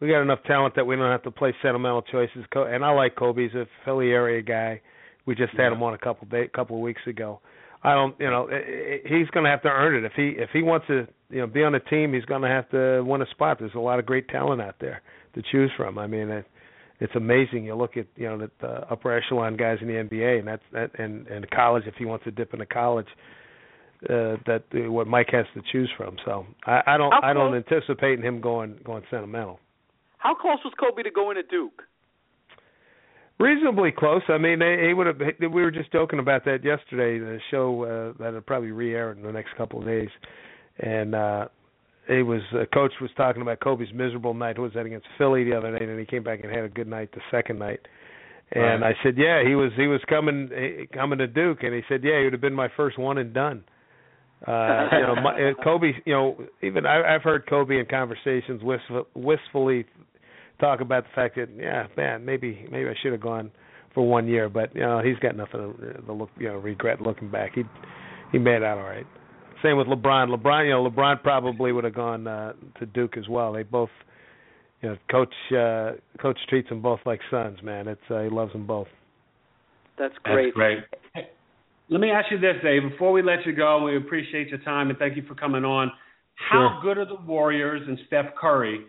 we 0.00 0.08
got 0.08 0.22
enough 0.22 0.42
talent 0.46 0.74
that 0.76 0.86
we 0.86 0.96
don't 0.96 1.10
have 1.10 1.22
to 1.24 1.30
play 1.30 1.54
sentimental 1.62 2.02
choices. 2.02 2.44
And 2.54 2.84
I 2.84 2.90
like 2.90 3.16
Kobe. 3.16 3.42
He's 3.46 3.54
a 3.54 3.66
Philly 3.84 4.10
area 4.10 4.42
guy. 4.42 4.80
We 5.26 5.34
just 5.34 5.52
had 5.52 5.64
Yeah. 5.64 5.72
him 5.72 5.82
on 5.82 5.94
a 5.94 5.98
couple 5.98 6.26
day, 6.26 6.48
couple 6.48 6.76
of 6.76 6.82
weeks 6.82 7.06
ago. 7.06 7.40
I 7.82 7.94
don't, 7.94 8.18
you 8.18 8.28
know, 8.28 8.46
he's 9.04 9.28
going 9.30 9.44
to 9.44 9.50
have 9.50 9.62
to 9.62 9.68
earn 9.68 9.94
it 9.94 10.04
if 10.04 10.12
he 10.14 10.30
if 10.30 10.50
he 10.50 10.62
wants 10.62 10.86
to, 10.88 11.06
you 11.30 11.40
know, 11.40 11.46
be 11.46 11.62
on 11.62 11.74
a 11.74 11.80
team. 11.80 12.12
He's 12.12 12.24
going 12.26 12.42
to 12.42 12.48
have 12.48 12.68
to 12.70 13.02
win 13.02 13.22
a 13.22 13.26
spot. 13.26 13.58
There's 13.58 13.74
a 13.74 13.78
lot 13.78 13.98
of 13.98 14.04
great 14.06 14.28
talent 14.28 14.60
out 14.60 14.76
there 14.80 15.00
to 15.34 15.42
choose 15.50 15.70
from. 15.76 15.98
I 15.98 16.06
mean, 16.06 16.28
it, 16.28 16.46
it's 17.00 17.14
amazing. 17.16 17.64
You 17.64 17.74
look 17.74 17.96
at, 17.96 18.06
you 18.16 18.28
know, 18.28 18.38
the, 18.38 18.50
the 18.60 18.90
upper 18.90 19.16
echelon 19.16 19.56
guys 19.56 19.78
in 19.80 19.88
the 19.88 19.94
NBA, 19.94 20.40
and 20.40 20.48
that's 20.48 20.62
that, 20.72 20.90
and 20.98 21.26
and 21.28 21.50
college. 21.50 21.84
If 21.86 21.94
he 21.94 22.04
wants 22.04 22.24
to 22.24 22.30
dip 22.30 22.52
into 22.52 22.66
college, 22.66 23.08
uh, 24.04 24.36
that 24.46 24.64
uh, 24.74 24.90
what 24.92 25.06
Mike 25.06 25.28
has 25.32 25.46
to 25.54 25.62
choose 25.72 25.90
from. 25.96 26.16
So 26.24 26.46
I, 26.66 26.82
I 26.86 26.96
don't 26.98 27.10
How 27.10 27.20
I 27.22 27.32
don't 27.32 27.54
anticipate 27.54 28.22
him 28.22 28.40
going 28.40 28.78
going 28.84 29.02
sentimental. 29.10 29.58
How 30.18 30.34
close 30.34 30.58
was 30.62 30.74
Kobe 30.78 31.02
to 31.02 31.10
going 31.10 31.36
to 31.36 31.42
Duke? 31.42 31.82
Reasonably 33.38 33.90
close. 33.90 34.20
I 34.28 34.36
mean, 34.36 34.58
they, 34.58 34.88
he 34.88 34.92
would 34.92 35.06
have. 35.06 35.18
We 35.40 35.62
were 35.62 35.70
just 35.70 35.90
joking 35.92 36.18
about 36.18 36.44
that 36.44 36.62
yesterday. 36.62 37.18
The 37.18 37.38
show 37.50 37.84
uh, 37.84 38.22
that'll 38.22 38.42
probably 38.42 38.70
re-air 38.70 39.12
in 39.12 39.22
the 39.22 39.32
next 39.32 39.56
couple 39.56 39.80
of 39.80 39.86
days, 39.86 40.10
and 40.78 41.14
uh, 41.14 41.48
he 42.08 42.22
was. 42.22 42.40
Uh, 42.52 42.64
coach 42.72 42.92
was 43.00 43.10
talking 43.16 43.42
about 43.42 43.60
Kobe's 43.60 43.92
miserable 43.94 44.34
night. 44.34 44.56
Who 44.56 44.62
was 44.62 44.72
that 44.74 44.86
against 44.86 45.06
Philly 45.18 45.44
the 45.44 45.56
other 45.56 45.70
night? 45.70 45.82
And 45.82 45.98
he 45.98 46.06
came 46.06 46.22
back 46.22 46.40
and 46.42 46.52
had 46.52 46.64
a 46.64 46.68
good 46.68 46.88
night 46.88 47.10
the 47.12 47.20
second 47.30 47.58
night. 47.58 47.80
And 48.52 48.82
Right. 48.82 48.96
I 48.96 49.02
said, 49.04 49.16
yeah, 49.16 49.44
he 49.46 49.54
was. 49.54 49.70
He 49.76 49.86
was 49.86 50.00
coming 50.08 50.50
eh, 50.54 50.84
coming 50.92 51.18
to 51.18 51.26
Duke, 51.26 51.62
and 51.62 51.74
he 51.74 51.82
said, 51.88 52.02
yeah, 52.02 52.18
he 52.18 52.24
would 52.24 52.32
have 52.32 52.42
been 52.42 52.54
my 52.54 52.68
first 52.76 52.98
one 52.98 53.18
and 53.18 53.32
done. 53.32 53.62
Uh, 54.46 54.88
you 54.92 55.00
know, 55.02 55.14
my, 55.22 55.50
uh, 55.50 55.62
Kobe. 55.62 55.92
You 56.04 56.12
know, 56.12 56.44
even 56.62 56.84
I, 56.84 57.14
I've 57.14 57.22
heard 57.22 57.48
Kobe 57.48 57.78
in 57.78 57.86
conversations 57.86 58.62
wistful, 58.62 59.06
wistfully 59.14 59.86
talk 60.60 60.80
about 60.80 61.04
the 61.04 61.10
fact 61.14 61.36
that 61.36 61.48
yeah, 61.56 61.86
man, 61.96 62.24
maybe 62.24 62.66
maybe 62.70 62.88
I 62.88 62.94
should 63.02 63.12
have 63.12 63.20
gone 63.20 63.50
for 63.94 64.06
one 64.06 64.26
year, 64.26 64.48
but 64.48 64.74
you 64.74 64.82
know 64.82 65.00
he's 65.00 65.18
got 65.18 65.36
nothing 65.36 65.74
to, 65.78 66.02
to 66.02 66.12
look 66.12 66.30
you 66.38 66.48
know 66.48 66.56
regret 66.56 67.00
looking 67.00 67.30
back. 67.30 67.52
He 67.54 67.62
he 68.32 68.38
made 68.38 68.62
out 68.62 68.78
all 68.78 68.84
right. 68.84 69.06
Same 69.62 69.76
with 69.76 69.86
LeBron. 69.86 70.34
LeBron, 70.34 70.64
you 70.64 70.70
know, 70.70 70.88
LeBron 70.88 71.22
probably 71.22 71.72
would 71.72 71.84
have 71.84 71.94
gone 71.94 72.26
uh, 72.26 72.52
to 72.78 72.86
Duke 72.86 73.16
as 73.16 73.28
well. 73.28 73.52
They 73.52 73.62
both, 73.62 73.90
you 74.82 74.90
know, 74.90 74.96
coach 75.10 75.34
uh, 75.52 75.92
coach 76.20 76.38
treats 76.48 76.68
them 76.68 76.80
both 76.80 77.00
like 77.04 77.20
sons. 77.30 77.58
Man, 77.62 77.88
it's 77.88 78.00
uh, 78.10 78.22
he 78.22 78.28
loves 78.28 78.52
them 78.52 78.66
both. 78.66 78.88
That's 79.98 80.14
great. 80.22 80.46
That's 80.46 80.54
great. 80.54 80.78
great. 80.78 81.00
Hey, 81.14 81.30
let 81.90 82.00
me 82.00 82.10
ask 82.10 82.30
you 82.30 82.38
this, 82.38 82.56
Dave. 82.62 82.82
Before 82.88 83.12
we 83.12 83.22
let 83.22 83.44
you 83.44 83.54
go, 83.54 83.82
we 83.84 83.96
appreciate 83.96 84.48
your 84.48 84.60
time 84.60 84.90
and 84.90 84.98
thank 84.98 85.16
you 85.16 85.22
for 85.26 85.34
coming 85.34 85.64
on. 85.64 85.90
How 86.36 86.80
good 86.82 86.96
are 86.98 87.04
the 87.04 87.20
Warriors 87.26 87.82
and 87.86 87.98
Steph 88.06 88.34
Curry? 88.40 88.80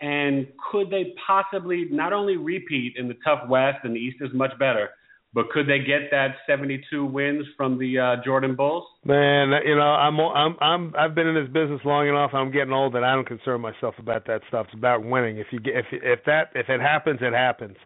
And 0.00 0.46
could 0.70 0.90
they 0.90 1.14
possibly 1.26 1.86
not 1.90 2.12
only 2.12 2.36
repeat 2.36 2.94
in 2.96 3.08
the 3.08 3.16
tough 3.24 3.48
West 3.48 3.78
and 3.84 3.94
the 3.94 4.00
East 4.00 4.18
is 4.20 4.30
much 4.34 4.50
better, 4.58 4.90
but 5.34 5.50
could 5.50 5.66
they 5.68 5.78
get 5.78 6.10
that 6.10 6.36
72 6.46 7.04
wins 7.04 7.44
from 7.56 7.78
the 7.78 7.98
uh, 7.98 8.24
Jordan 8.24 8.56
Bulls? 8.56 8.84
Man, 9.04 9.52
you 9.64 9.76
know, 9.76 9.82
I'm 9.82 10.18
I'm 10.18 10.56
I'm 10.60 10.94
I've 10.98 11.14
been 11.14 11.26
in 11.26 11.34
this 11.34 11.52
business 11.52 11.80
long 11.84 12.08
enough. 12.08 12.30
I'm 12.32 12.50
getting 12.50 12.72
old 12.72 12.94
that 12.94 13.04
I 13.04 13.14
don't 13.14 13.26
concern 13.26 13.60
myself 13.60 13.94
about 13.98 14.26
that 14.26 14.40
stuff. 14.48 14.66
It's 14.68 14.78
about 14.78 15.04
winning. 15.04 15.36
If 15.38 15.48
you 15.50 15.60
get 15.60 15.76
if 15.76 15.86
if 15.92 16.20
that 16.24 16.50
if 16.54 16.68
it 16.68 16.80
happens, 16.80 17.18
it 17.20 17.34
happens. 17.34 17.76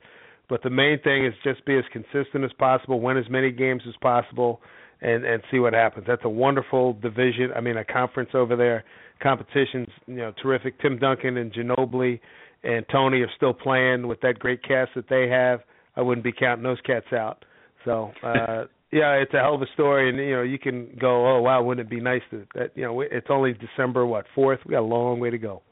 But 0.48 0.62
the 0.62 0.70
main 0.70 1.00
thing 1.02 1.26
is 1.26 1.34
just 1.42 1.64
be 1.64 1.76
as 1.76 1.84
consistent 1.92 2.44
as 2.44 2.52
possible, 2.58 3.00
win 3.00 3.16
as 3.16 3.28
many 3.28 3.50
games 3.50 3.82
as 3.88 3.94
possible, 4.00 4.60
and 5.00 5.24
and 5.24 5.42
see 5.50 5.58
what 5.58 5.72
happens. 5.72 6.06
That's 6.06 6.24
a 6.24 6.28
wonderful 6.28 6.94
division. 6.94 7.50
I 7.56 7.60
mean, 7.60 7.76
a 7.76 7.84
conference 7.84 8.30
over 8.34 8.54
there. 8.54 8.84
Competition's 9.20 9.88
you 10.06 10.16
know 10.16 10.32
terrific. 10.40 10.80
Tim 10.80 10.98
Duncan 10.98 11.36
and 11.36 11.52
Ginobili 11.52 12.20
and 12.64 12.86
Tony 12.90 13.20
are 13.22 13.30
still 13.36 13.52
playing 13.52 14.06
with 14.06 14.20
that 14.20 14.38
great 14.38 14.62
cast 14.62 14.92
that 14.94 15.08
they 15.08 15.28
have. 15.28 15.60
I 15.96 16.02
wouldn't 16.02 16.24
be 16.24 16.32
counting 16.32 16.64
those 16.64 16.80
cats 16.86 17.12
out. 17.12 17.44
So 17.84 18.12
uh 18.22 18.64
yeah, 18.92 19.14
it's 19.14 19.32
a 19.32 19.38
hell 19.38 19.54
of 19.54 19.62
a 19.62 19.72
story, 19.72 20.10
and 20.10 20.18
you 20.18 20.36
know 20.36 20.42
you 20.42 20.58
can 20.58 20.96
go, 21.00 21.26
oh 21.26 21.40
wow, 21.40 21.62
wouldn't 21.62 21.86
it 21.86 21.90
be 21.90 22.00
nice 22.00 22.22
to 22.30 22.46
that 22.54 22.72
you 22.74 22.84
know 22.84 23.00
it's 23.00 23.28
only 23.30 23.54
December 23.54 24.06
what 24.06 24.26
fourth? 24.34 24.60
We 24.66 24.72
got 24.72 24.80
a 24.80 24.82
long 24.82 25.18
way 25.18 25.30
to 25.30 25.38
go. 25.38 25.62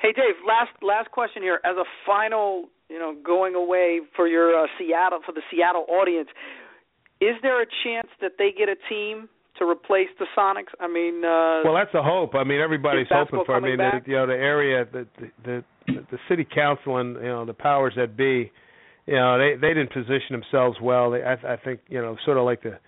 Hey 0.00 0.12
Dave, 0.12 0.34
last 0.46 0.70
last 0.82 1.10
question 1.10 1.42
here. 1.42 1.60
As 1.64 1.76
a 1.76 1.84
final, 2.06 2.68
you 2.88 2.98
know, 2.98 3.14
going 3.24 3.54
away 3.54 4.00
for 4.16 4.28
your 4.28 4.64
uh, 4.64 4.66
Seattle 4.78 5.20
for 5.26 5.32
the 5.32 5.42
Seattle 5.50 5.86
audience, 5.88 6.28
is 7.20 7.34
there 7.42 7.60
a 7.60 7.66
chance 7.84 8.08
that 8.20 8.32
they 8.38 8.50
get 8.56 8.68
a 8.68 8.76
team 8.88 9.28
to 9.58 9.64
replace 9.68 10.08
the 10.18 10.26
Sonics? 10.36 10.72
I 10.80 10.86
mean, 10.86 11.24
uh, 11.24 11.62
Well, 11.64 11.74
that's 11.74 11.94
a 11.94 12.02
hope. 12.02 12.34
I 12.34 12.44
mean, 12.44 12.60
everybody's 12.60 13.08
hoping 13.10 13.42
for. 13.44 13.56
I 13.56 13.60
mean, 13.60 13.76
the, 13.76 14.00
you 14.06 14.16
know, 14.16 14.26
the 14.26 14.34
area, 14.34 14.86
the, 14.90 15.06
the 15.18 15.30
the 15.44 15.64
the 16.12 16.18
city 16.28 16.46
council 16.54 16.98
and 16.98 17.16
you 17.16 17.22
know 17.22 17.44
the 17.44 17.54
powers 17.54 17.94
that 17.96 18.16
be, 18.16 18.52
you 19.08 19.14
know, 19.16 19.38
they 19.38 19.56
they 19.60 19.72
didn't 19.74 19.92
position 19.92 20.32
themselves 20.38 20.76
well. 20.82 21.10
They, 21.12 21.22
I, 21.22 21.54
I 21.54 21.56
think, 21.64 21.80
you 21.88 22.00
know, 22.00 22.16
sort 22.26 22.36
of 22.36 22.44
like 22.44 22.62
the, 22.62 22.78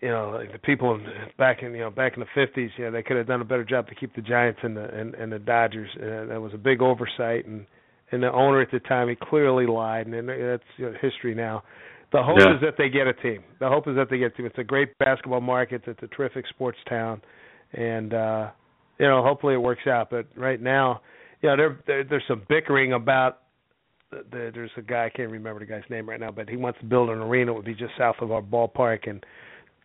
you 0.00 0.08
know, 0.08 0.30
like 0.30 0.50
the 0.52 0.58
people 0.58 0.94
in, 0.94 1.04
back 1.38 1.62
in 1.62 1.72
you 1.72 1.80
know 1.80 1.90
back 1.90 2.14
in 2.14 2.20
the 2.20 2.26
fifties. 2.34 2.70
You 2.78 2.86
know, 2.86 2.90
they 2.90 3.02
could 3.02 3.16
have 3.18 3.26
done 3.26 3.40
a 3.42 3.44
better 3.44 3.64
job 3.64 3.86
to 3.88 3.94
keep 3.94 4.14
the 4.16 4.22
Giants 4.22 4.60
and 4.62 4.76
the 4.76 4.84
and, 4.84 5.14
and 5.14 5.30
the 5.30 5.38
Dodgers. 5.38 5.90
And 6.00 6.30
that 6.30 6.40
was 6.40 6.52
a 6.54 6.58
big 6.58 6.80
oversight, 6.80 7.46
and 7.46 7.66
and 8.12 8.22
the 8.22 8.32
owner 8.32 8.60
at 8.62 8.70
the 8.72 8.80
time 8.80 9.08
he 9.08 9.14
clearly 9.16 9.66
lied, 9.66 10.06
and 10.06 10.28
that's 10.28 10.62
you 10.78 10.86
know, 10.86 10.94
history 11.00 11.34
now. 11.34 11.62
The 12.12 12.22
hope 12.22 12.38
Yeah. 12.38 12.54
is 12.54 12.60
that 12.62 12.74
they 12.78 12.88
get 12.88 13.06
a 13.06 13.12
team. 13.12 13.42
The 13.60 13.68
hope 13.68 13.88
is 13.88 13.96
that 13.96 14.08
they 14.08 14.18
get 14.18 14.32
a 14.32 14.36
team. 14.36 14.46
It's 14.46 14.58
a 14.58 14.64
great 14.64 14.96
basketball 14.98 15.40
market. 15.40 15.82
It's 15.86 16.02
a 16.02 16.06
terrific 16.08 16.46
sports 16.48 16.78
town, 16.88 17.20
and 17.72 18.14
uh, 18.14 18.50
you 18.98 19.06
know, 19.06 19.22
hopefully 19.22 19.54
it 19.54 19.62
works 19.62 19.86
out. 19.86 20.10
But 20.10 20.26
right 20.36 20.60
now, 20.62 21.00
you 21.42 21.48
know, 21.50 21.56
there, 21.56 21.78
there 21.86 22.04
there's 22.04 22.22
some 22.28 22.42
bickering 22.48 22.92
about. 22.94 23.40
The, 24.14 24.24
the, 24.30 24.50
there's 24.54 24.70
a 24.76 24.82
guy 24.82 25.06
I 25.06 25.10
can't 25.10 25.30
remember 25.30 25.60
the 25.60 25.66
guy's 25.66 25.82
name 25.90 26.08
right 26.08 26.20
now, 26.20 26.30
but 26.30 26.48
he 26.48 26.56
wants 26.56 26.78
to 26.80 26.86
build 26.86 27.10
an 27.10 27.18
arena. 27.18 27.52
It 27.52 27.54
would 27.56 27.64
be 27.64 27.74
just 27.74 27.92
south 27.98 28.16
of 28.20 28.30
our 28.32 28.42
ballpark, 28.42 29.08
and 29.08 29.24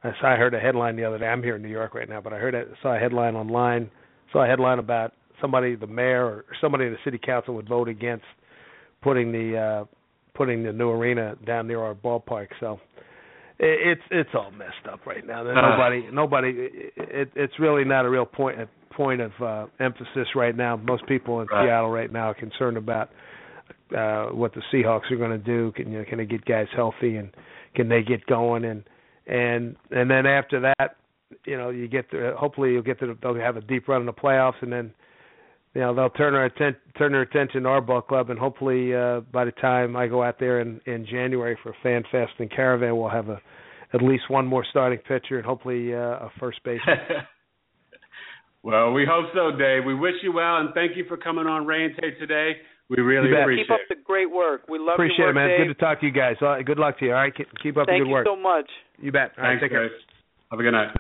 I 0.04 0.12
saw 0.22 0.34
I 0.34 0.36
heard 0.36 0.54
a 0.54 0.60
headline 0.60 0.96
the 0.96 1.06
other 1.06 1.18
day. 1.18 1.26
I'm 1.28 1.44
here 1.44 1.56
in 1.56 1.62
New 1.62 1.68
York 1.70 1.94
right 1.96 2.08
now, 2.08 2.22
but 2.22 2.32
I 2.34 2.38
heard 2.38 2.54
it, 2.56 2.68
saw 2.82 2.96
a 2.96 3.00
headline 3.00 3.36
online. 3.36 3.90
Saw 4.32 4.44
a 4.44 4.48
headline 4.48 4.78
about 4.80 5.14
somebody, 5.42 5.76
the 5.76 5.88
mayor 5.88 6.26
or 6.26 6.46
somebody 6.62 6.86
in 6.86 6.92
the 6.92 6.98
city 7.04 7.20
council 7.24 7.56
would 7.56 7.68
vote 7.68 7.88
against 7.90 8.26
putting 9.02 9.32
the 9.32 9.58
uh 9.58 9.86
putting 10.36 10.64
the 10.64 10.72
new 10.72 10.90
arena 10.90 11.36
down 11.46 11.68
near 11.68 11.82
our 11.82 11.96
ballpark. 11.96 12.48
So 12.60 12.80
it, 13.58 13.98
it's 13.98 14.02
it's 14.12 14.30
all 14.36 14.52
messed 14.52 14.86
up 14.92 15.06
right 15.06 15.26
now. 15.26 15.44
There's 15.44 15.58
Uh. 15.58 15.70
nobody 15.72 16.04
nobody 16.12 16.50
it, 16.96 17.32
it's 17.36 17.54
really 17.60 17.84
not 17.86 18.06
a 18.06 18.10
real 18.10 18.26
point 18.26 18.58
point 18.92 19.22
of 19.22 19.32
uh 19.42 19.66
emphasis 19.80 20.28
right 20.36 20.56
now. 20.56 20.76
Most 20.78 21.06
people 21.08 21.42
in 21.42 21.48
Right. 21.48 21.66
Seattle 21.66 21.90
right 21.90 22.12
now 22.12 22.30
are 22.30 22.34
concerned 22.36 22.78
about 22.78 23.10
uh, 23.96 24.28
what 24.28 24.54
the 24.54 24.62
Seahawks 24.74 25.12
are 25.12 25.18
going 25.18 25.32
to 25.32 25.38
do. 25.38 25.72
Can 25.76 25.92
you 25.92 26.00
know, 26.00 26.06
can 26.06 26.18
they 26.18 26.26
get 26.26 26.46
guys 26.46 26.68
healthy 26.76 27.16
and 27.16 27.30
can 27.76 27.90
they 27.90 28.02
get 28.02 28.26
going 28.26 28.66
and 28.66 28.84
and 29.28 29.76
and 29.92 30.10
then 30.10 30.26
after 30.26 30.60
that, 30.62 30.98
you 31.46 31.58
know, 31.58 31.70
you 31.70 31.88
get 31.88 32.10
to 32.12 32.34
hopefully 32.38 32.72
you'll 32.72 32.82
get 32.82 33.00
to 33.00 33.18
they'll 33.22 33.36
have 33.36 33.58
a 33.58 33.62
deep 33.62 33.88
run 33.88 34.02
in 34.02 34.08
the 34.08 34.14
playoffs 34.14 34.62
and 34.62 34.72
then 34.72 34.92
you 35.74 35.82
know 35.82 35.94
they'll 35.94 36.10
turn 36.10 36.34
our 36.34 36.46
atten- 36.46 36.76
turn 36.98 37.12
their 37.12 37.22
attention 37.22 37.64
to 37.64 37.70
our 37.70 37.82
ball 37.82 38.02
club 38.02 38.30
and 38.30 38.40
hopefully 38.40 38.96
uh 38.96 39.22
by 39.32 39.46
the 39.46 39.52
time 39.52 39.96
I 39.96 40.08
go 40.08 40.24
out 40.24 40.40
there 40.40 40.62
in 40.62 40.82
in 40.86 41.06
January 41.06 41.58
for 41.62 41.76
Fan 41.84 42.04
Fest 42.12 42.34
and 42.40 42.50
Caravan 42.52 42.98
we'll 42.98 43.10
have 43.10 43.30
a 43.30 43.40
at 43.94 44.02
least 44.02 44.24
one 44.30 44.46
more 44.46 44.66
starting 44.70 45.00
pitcher 45.00 45.38
and 45.38 45.46
hopefully 45.46 45.94
uh, 45.96 45.98
a 45.98 46.32
first 46.40 46.60
baseman. 46.64 46.98
well, 48.64 48.92
we 48.94 49.04
hope 49.10 49.32
so, 49.34 49.58
Dave. 49.58 49.84
We 49.84 49.96
wish 49.96 50.14
you 50.22 50.32
well 50.32 50.58
and 50.58 50.74
thank 50.76 50.96
you 50.96 51.06
for 51.08 51.18
coming 51.18 51.48
on 51.48 51.66
Ray 51.66 51.86
and 51.86 51.96
Tay 51.96 52.12
today. 52.20 52.54
We 52.90 53.02
really 53.04 53.30
appreciate 53.32 53.68
Keep 53.68 53.72
up 53.72 53.80
the 53.88 53.96
great 54.04 54.32
work. 54.32 54.64
We 54.68 54.80
love 54.80 54.96
appreciate 54.96 55.20
your 55.20 55.28
work, 55.28 55.36
it, 55.36 55.40
man. 55.40 55.48
Dave. 55.50 55.68
Good 55.68 55.74
to 55.76 55.80
talk 55.80 56.00
to 56.00 56.06
you 56.08 56.12
guys. 56.12 56.36
All 56.42 56.48
right, 56.48 56.66
good 56.66 56.80
luck 56.80 56.98
to 57.00 57.06
you. 57.06 57.12
All 57.12 57.18
right, 57.18 57.36
keep, 57.36 57.48
keep 57.62 57.78
up 57.78 57.86
Thank 57.86 58.02
the 58.02 58.06
good 58.06 58.12
work. 58.12 58.26
Thank 58.26 58.38
you 58.38 58.44
so 58.44 58.50
much. 58.50 58.70
You 59.00 59.12
bet. 59.12 59.32
All 59.38 59.44
right, 59.44 59.50
Thanks, 59.52 59.64
take 59.64 59.72
care. 59.72 59.90
guys. 59.90 59.98
Have 60.50 60.60
a 60.60 60.64
good 60.64 60.72
night. 60.72 60.96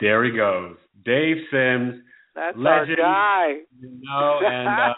There 0.00 0.24
he 0.24 0.36
goes. 0.36 0.76
Dave 1.04 1.36
Sims. 1.50 2.02
That's 2.34 2.56
Legend. 2.56 3.00
our 3.00 3.54
guy. 3.54 3.60
You 3.80 4.00
know, 4.02 4.40
and 4.44 4.94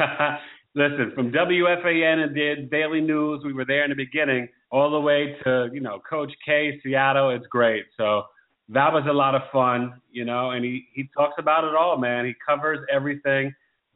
uh, 0.00 0.36
listen, 0.74 1.12
from 1.14 1.30
WFAN 1.32 2.24
and 2.24 2.34
did 2.34 2.70
Daily 2.70 3.00
News, 3.00 3.42
we 3.44 3.52
were 3.52 3.64
there 3.64 3.84
in 3.84 3.90
the 3.90 3.96
beginning, 3.96 4.48
all 4.70 4.90
the 4.90 5.00
way 5.00 5.36
to 5.44 5.68
you 5.72 5.80
know 5.80 6.00
Coach 6.08 6.32
K, 6.44 6.80
Seattle. 6.82 7.30
It's 7.30 7.46
great. 7.46 7.84
So 7.96 8.24
that 8.70 8.92
was 8.92 9.04
a 9.08 9.12
lot 9.12 9.34
of 9.34 9.42
fun, 9.52 10.00
you 10.10 10.24
know, 10.24 10.50
and 10.50 10.64
he 10.64 10.86
he 10.92 11.08
talks 11.16 11.34
about 11.38 11.64
it 11.64 11.74
all, 11.74 11.98
man. 11.98 12.26
He 12.26 12.34
covers 12.46 12.80
everything. 12.92 13.54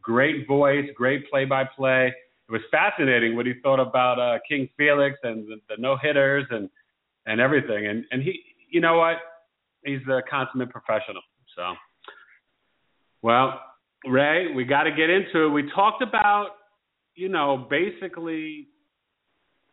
Great 0.08 0.48
voice, 0.48 0.86
great 0.96 1.28
play-by-play. 1.28 2.06
It 2.06 2.50
was 2.50 2.62
fascinating 2.70 3.36
what 3.36 3.44
he 3.44 3.52
thought 3.62 3.78
about 3.78 4.18
uh, 4.18 4.38
King 4.48 4.66
Felix 4.78 5.18
and 5.22 5.46
the, 5.46 5.56
the 5.68 5.74
no 5.78 5.98
hitters 6.00 6.46
and 6.50 6.70
and 7.26 7.42
everything. 7.42 7.88
And 7.88 8.06
and 8.10 8.22
he, 8.22 8.40
you 8.70 8.80
know 8.80 8.96
what? 8.96 9.16
He's 9.84 10.00
a 10.10 10.22
consummate 10.28 10.70
professional. 10.70 11.20
So. 11.54 11.74
Well, 13.20 13.60
Ray, 14.06 14.54
we 14.54 14.64
got 14.64 14.84
to 14.84 14.92
get 14.92 15.10
into 15.10 15.44
it. 15.44 15.48
We 15.50 15.70
talked 15.74 16.02
about, 16.02 16.52
you 17.14 17.28
know, 17.28 17.66
basically 17.68 18.68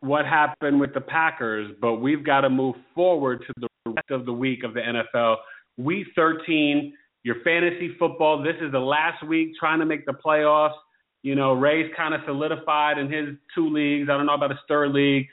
what 0.00 0.26
happened 0.26 0.78
with 0.78 0.92
the 0.92 1.00
Packers, 1.00 1.72
but 1.80 1.94
we've 1.94 2.26
got 2.26 2.42
to 2.42 2.50
move 2.50 2.74
forward 2.94 3.42
to 3.46 3.54
the 3.56 3.68
rest 3.86 4.10
of 4.10 4.26
the 4.26 4.34
week 4.34 4.64
of 4.64 4.74
the 4.74 4.80
NFL. 4.80 5.36
Week 5.78 6.08
13, 6.14 6.92
your 7.26 7.42
fantasy 7.42 7.90
football. 7.98 8.40
This 8.40 8.54
is 8.60 8.70
the 8.70 8.78
last 8.78 9.26
week 9.26 9.50
trying 9.58 9.80
to 9.80 9.84
make 9.84 10.06
the 10.06 10.12
playoffs. 10.12 10.76
You 11.24 11.34
know, 11.34 11.54
Ray's 11.54 11.90
kind 11.96 12.14
of 12.14 12.20
solidified 12.24 12.98
in 12.98 13.10
his 13.10 13.34
two 13.52 13.68
leagues. 13.68 14.08
I 14.08 14.16
don't 14.16 14.26
know 14.26 14.34
about 14.34 14.50
his 14.50 14.60
third 14.68 14.92
league. 14.92 15.26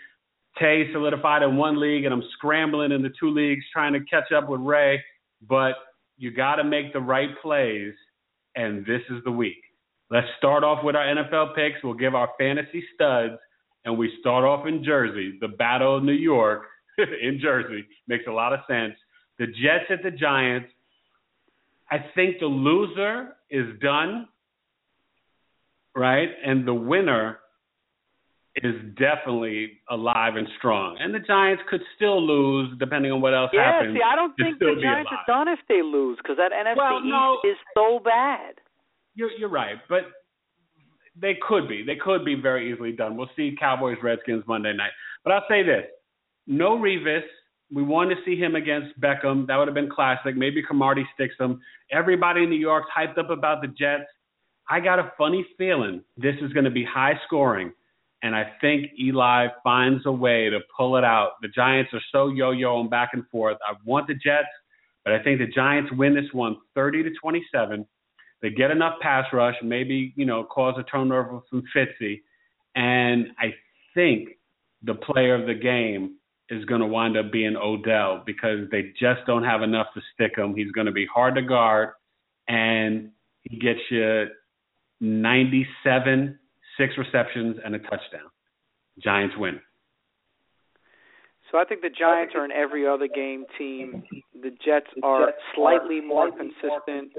Tay 0.60 0.92
solidified 0.92 1.44
in 1.44 1.56
one 1.56 1.80
league, 1.80 2.06
and 2.06 2.12
I'm 2.12 2.24
scrambling 2.36 2.92
in 2.92 3.04
the 3.04 3.12
two 3.20 3.30
leagues 3.30 3.64
trying 3.72 3.94
to 3.94 4.00
catch 4.06 4.32
up 4.32 4.50
with 4.50 4.62
Ray. 4.62 5.04
But 5.48 5.74
you 6.18 6.32
got 6.32 6.56
to 6.56 6.64
make 6.64 6.94
the 6.94 7.00
right 7.00 7.30
plays, 7.44 7.94
and 8.56 8.84
this 8.88 9.02
is 9.12 9.24
the 9.24 9.32
week. 9.32 9.62
Let's 10.10 10.26
start 10.40 10.64
off 10.64 10.84
with 10.84 10.96
our 10.96 11.06
NFL 11.06 11.54
picks. 11.54 11.84
We'll 11.84 11.94
give 11.94 12.16
our 12.16 12.30
fantasy 12.40 12.84
studs, 12.96 13.36
and 13.86 14.00
we 14.00 14.12
start 14.20 14.44
off 14.44 14.66
in 14.66 14.84
Jersey, 14.84 15.38
the 15.42 15.50
Battle 15.50 15.98
of 15.98 16.04
New 16.04 16.14
York 16.14 16.64
in 16.98 17.40
Jersey. 17.40 17.86
Makes 18.08 18.26
a 18.28 18.32
lot 18.32 18.52
of 18.52 18.62
sense. 18.68 18.96
The 19.38 19.46
Jets 19.46 19.92
at 19.92 20.02
the 20.02 20.10
Giants. 20.10 20.70
I 21.94 21.98
think 22.16 22.40
the 22.40 22.48
loser 22.48 23.36
is 23.52 23.68
done, 23.80 24.28
right? 25.96 26.28
And 26.44 26.68
the 26.68 26.74
winner 26.74 27.38
is 28.56 28.74
definitely 28.98 29.74
alive 29.92 30.36
and 30.36 30.48
strong. 30.58 30.98
And 31.00 31.14
the 31.14 31.20
Giants 31.20 31.62
could 31.70 31.82
still 31.96 32.20
lose 32.20 32.76
depending 32.80 33.12
on 33.12 33.22
what 33.22 33.36
else 33.36 33.52
yeah, 33.54 33.74
happens. 33.74 33.96
see, 33.96 34.02
I 34.02 34.16
don't 34.16 34.34
think 34.36 34.58
the 34.58 34.74
Giants 34.82 35.12
are 35.12 35.24
done 35.28 35.48
if 35.48 35.60
they 35.70 35.84
lose 35.84 36.18
because 36.18 36.38
that 36.38 36.52
NFC 36.52 36.78
Well, 36.78 37.02
no. 37.04 37.38
East 37.46 37.54
is 37.54 37.58
so 37.76 38.00
bad. 38.04 38.56
You're 39.14 39.30
you're 39.38 39.50
right, 39.50 39.78
but 39.88 40.02
they 41.16 41.38
could 41.48 41.70
be. 41.70 41.84
They 41.86 41.96
could 41.96 42.26
be 42.26 42.34
very 42.34 42.74
easily 42.74 42.94
done. 42.94 43.16
We'll 43.16 43.30
see 43.36 43.56
Cowboys 43.60 43.98
Redskins 44.02 44.44
Monday 44.48 44.74
night. 44.74 44.94
But 45.24 45.34
I'll 45.34 45.46
say 45.48 45.62
this: 45.62 45.86
no 46.48 46.76
Revis. 46.76 47.22
We 47.74 47.82
wanted 47.82 48.16
to 48.16 48.22
see 48.24 48.38
him 48.38 48.56
against 48.56 49.00
Beckham. 49.02 49.48
That 49.48 49.58
would 49.58 49.68
have 49.68 49.74
been 49.74 49.90
classic. 49.90 50.36
Maybe 50.36 50.62
Cromartie 50.62 51.08
sticks 51.16 51.36
him. 51.40 51.60
Everybody 51.92 52.44
in 52.44 52.50
New 52.50 52.56
York's 52.56 52.90
hyped 52.96 53.18
up 53.18 53.32
about 53.32 53.62
the 53.62 53.68
Jets. 53.68 54.04
I 54.70 54.80
got 54.80 55.00
a 55.00 55.12
funny 55.18 55.46
feeling 55.58 56.04
this 56.16 56.36
is 56.42 56.54
going 56.54 56.66
to 56.66 56.72
be 56.72 56.86
high 56.86 57.20
scoring, 57.26 57.74
and 58.22 58.36
I 58.36 58.52
think 58.62 58.92
Eli 59.00 59.48
finds 59.64 60.06
a 60.06 60.12
way 60.12 60.50
to 60.50 60.60
pull 60.76 60.98
it 60.98 61.04
out. 61.04 61.32
The 61.42 61.50
Giants 61.50 61.92
are 61.94 62.02
so 62.12 62.30
yo-yo 62.30 62.80
and 62.80 62.90
back 62.90 63.10
and 63.14 63.28
forth. 63.30 63.58
I 63.68 63.74
want 63.86 64.08
the 64.08 64.14
Jets, 64.14 64.48
but 65.04 65.14
I 65.14 65.22
think 65.22 65.40
the 65.40 65.48
Giants 65.48 65.92
win 65.94 66.14
this 66.14 66.32
one 66.32 66.58
30 66.76 67.04
to 67.04 67.10
27. 67.22 67.86
They 68.42 68.52
get 68.52 68.72
enough 68.72 69.00
pass 69.02 69.26
rush, 69.34 69.56
maybe 69.64 70.14
you 70.16 70.26
know 70.26 70.44
cause 70.44 70.76
a 70.78 70.84
turnover 70.84 71.42
from 71.50 71.64
Fitzy, 71.76 72.22
and 72.76 73.28
I 73.40 73.54
think 73.94 74.30
the 74.84 74.96
player 74.96 75.34
of 75.34 75.48
the 75.48 75.54
game 75.56 76.18
is 76.54 76.66
going 76.66 76.82
to 76.82 76.88
wind 76.88 77.18
up 77.18 77.32
being 77.32 77.56
Odell 77.56 78.24
because 78.26 78.70
they 78.72 78.94
just 79.00 79.22
don't 79.26 79.44
have 79.44 79.62
enough 79.62 79.88
to 79.94 80.02
stick 80.14 80.38
him. 80.38 80.56
He's 80.56 80.72
going 80.72 80.88
to 80.88 80.92
be 80.92 81.06
hard 81.06 81.36
to 81.36 81.42
guard, 81.42 81.90
and 82.48 83.10
he 83.42 83.58
gets 83.58 83.80
you 83.90 84.26
97, 85.02 86.40
six 86.78 86.94
receptions, 86.98 87.58
and 87.64 87.76
a 87.76 87.80
touchdown. 87.80 88.30
Giants 89.04 89.36
win. 89.38 89.60
So 91.52 91.60
I 91.60 91.66
think 91.66 91.82
the 91.82 91.90
Giants 91.90 92.34
are 92.36 92.44
an 92.44 92.52
every 92.52 92.88
other 92.88 93.08
game 93.08 93.46
team. 93.58 94.04
The 94.34 94.50
Jets 94.66 94.88
are 95.04 95.34
slightly 95.56 96.02
more 96.02 96.32
consistent. 96.32 97.14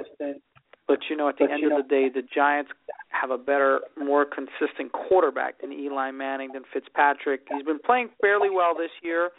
But 0.86 0.98
you 1.08 1.16
know, 1.16 1.28
at 1.28 1.38
the 1.38 1.44
end 1.50 1.64
of 1.64 1.82
the 1.82 1.88
day, 1.88 2.08
the 2.12 2.22
Giants 2.22 2.70
have 3.08 3.30
a 3.30 3.38
better, 3.38 3.80
more 3.96 4.26
consistent 4.26 4.92
quarterback 4.92 5.60
than 5.60 5.72
Eli 5.72 6.10
Manning 6.10 6.50
than 6.52 6.62
Fitzpatrick. 6.72 7.42
He's 7.50 7.64
been 7.64 7.78
playing 7.78 8.10
fairly 8.20 8.50
well 8.50 8.74
this 8.76 8.90
year. 9.02 9.30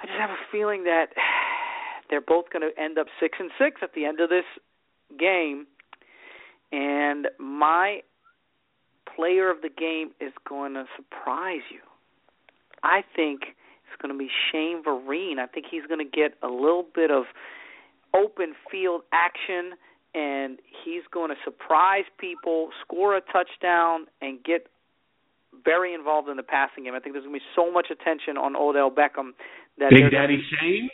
I 0.00 0.06
just 0.06 0.18
have 0.18 0.30
a 0.30 0.38
feeling 0.52 0.84
that 0.84 1.06
they're 2.10 2.20
both 2.20 2.46
going 2.52 2.62
to 2.62 2.80
end 2.80 2.98
up 2.98 3.06
six 3.18 3.38
and 3.40 3.50
six 3.58 3.80
at 3.82 3.94
the 3.94 4.04
end 4.04 4.20
of 4.20 4.28
this 4.28 4.44
game. 5.18 5.66
And 6.70 7.28
my 7.38 8.00
player 9.16 9.50
of 9.50 9.62
the 9.62 9.68
game 9.68 10.10
is 10.20 10.32
going 10.48 10.74
to 10.74 10.84
surprise 10.96 11.62
you. 11.70 11.80
I 12.82 13.02
think 13.16 13.42
it's 13.42 14.02
going 14.02 14.12
to 14.12 14.18
be 14.18 14.28
Shane 14.52 14.82
Vereen. 14.84 15.38
I 15.38 15.46
think 15.46 15.66
he's 15.70 15.86
going 15.86 16.04
to 16.04 16.10
get 16.10 16.34
a 16.42 16.48
little 16.48 16.84
bit 16.94 17.10
of 17.10 17.24
open 18.14 18.54
field 18.70 19.02
action 19.12 19.72
and 20.14 20.58
he's 20.84 21.02
going 21.12 21.30
to 21.30 21.36
surprise 21.44 22.04
people, 22.18 22.70
score 22.82 23.16
a 23.16 23.20
touchdown, 23.20 24.06
and 24.20 24.42
get 24.44 24.66
very 25.64 25.94
involved 25.94 26.28
in 26.28 26.36
the 26.36 26.42
passing 26.42 26.84
game. 26.84 26.94
I 26.94 27.00
think 27.00 27.14
there's 27.14 27.24
going 27.24 27.38
to 27.38 27.40
be 27.40 27.46
so 27.54 27.72
much 27.72 27.88
attention 27.90 28.36
on 28.36 28.56
Odell 28.56 28.90
Beckham 28.90 29.32
that 29.78 29.90
Big 29.90 30.10
Daddy 30.10 30.42
Shane. 30.60 30.88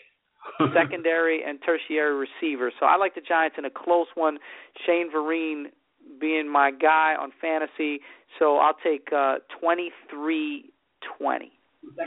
secondary 0.75 1.43
and 1.45 1.59
tertiary 1.65 2.27
receivers. 2.27 2.73
So 2.81 2.87
I 2.87 2.97
like 2.97 3.15
the 3.15 3.21
Giants 3.21 3.57
in 3.59 3.65
a 3.65 3.71
close 3.71 4.07
one. 4.15 4.39
Shane 4.87 5.11
Vereen 5.15 5.65
being 6.21 6.51
my 6.51 6.71
guy 6.71 7.15
on 7.19 7.31
fantasy, 7.41 8.01
so 8.39 8.57
I'll 8.57 8.77
take 8.83 9.09
uh, 9.13 9.37
23-20 9.63 9.91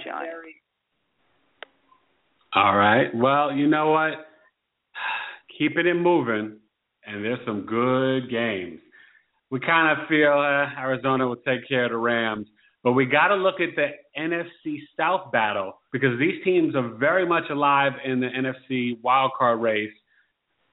Giants. 0.04 0.32
All 2.56 2.76
right. 2.76 3.08
Well, 3.14 3.54
you 3.54 3.68
know 3.68 3.92
what? 3.92 4.14
Keeping 5.58 5.88
it 5.88 5.96
moving, 5.96 6.58
and 7.06 7.24
there's 7.24 7.40
some 7.46 7.66
good 7.66 8.30
games. 8.30 8.80
We 9.52 9.60
kind 9.60 10.00
of 10.00 10.08
feel 10.08 10.32
uh, 10.32 10.80
Arizona 10.80 11.28
will 11.28 11.36
take 11.38 11.68
care 11.68 11.86
of 11.86 11.92
the 11.92 11.98
Rams, 11.98 12.48
but 12.84 12.94
we 12.94 13.06
got 13.06 13.28
to 13.28 13.36
look 13.36 13.60
at 13.60 13.76
the 13.76 13.90
NFC 14.20 14.80
South 14.98 15.32
battle 15.32 15.80
because 15.92 16.20
these 16.20 16.44
teams 16.44 16.76
are 16.76 16.90
very 16.96 17.26
much 17.26 17.44
alive 17.50 17.94
in 18.04 18.20
the 18.20 18.28
NFC 18.28 19.02
wild 19.02 19.32
card 19.38 19.62
race. 19.62 19.94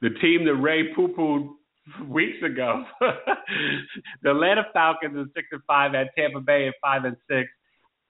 The 0.00 0.10
team 0.20 0.44
that 0.46 0.54
Ray 0.54 0.94
poo 0.94 1.08
pooed 1.08 2.08
weeks 2.08 2.42
ago, 2.44 2.84
the 4.22 4.30
Atlanta 4.30 4.62
Falcons 4.72 5.16
are 5.16 5.30
six 5.34 5.48
and 5.52 5.62
five 5.66 5.94
at 5.94 6.08
Tampa 6.16 6.40
Bay 6.40 6.68
at 6.68 6.74
five 6.82 7.04
and 7.04 7.16
six. 7.28 7.50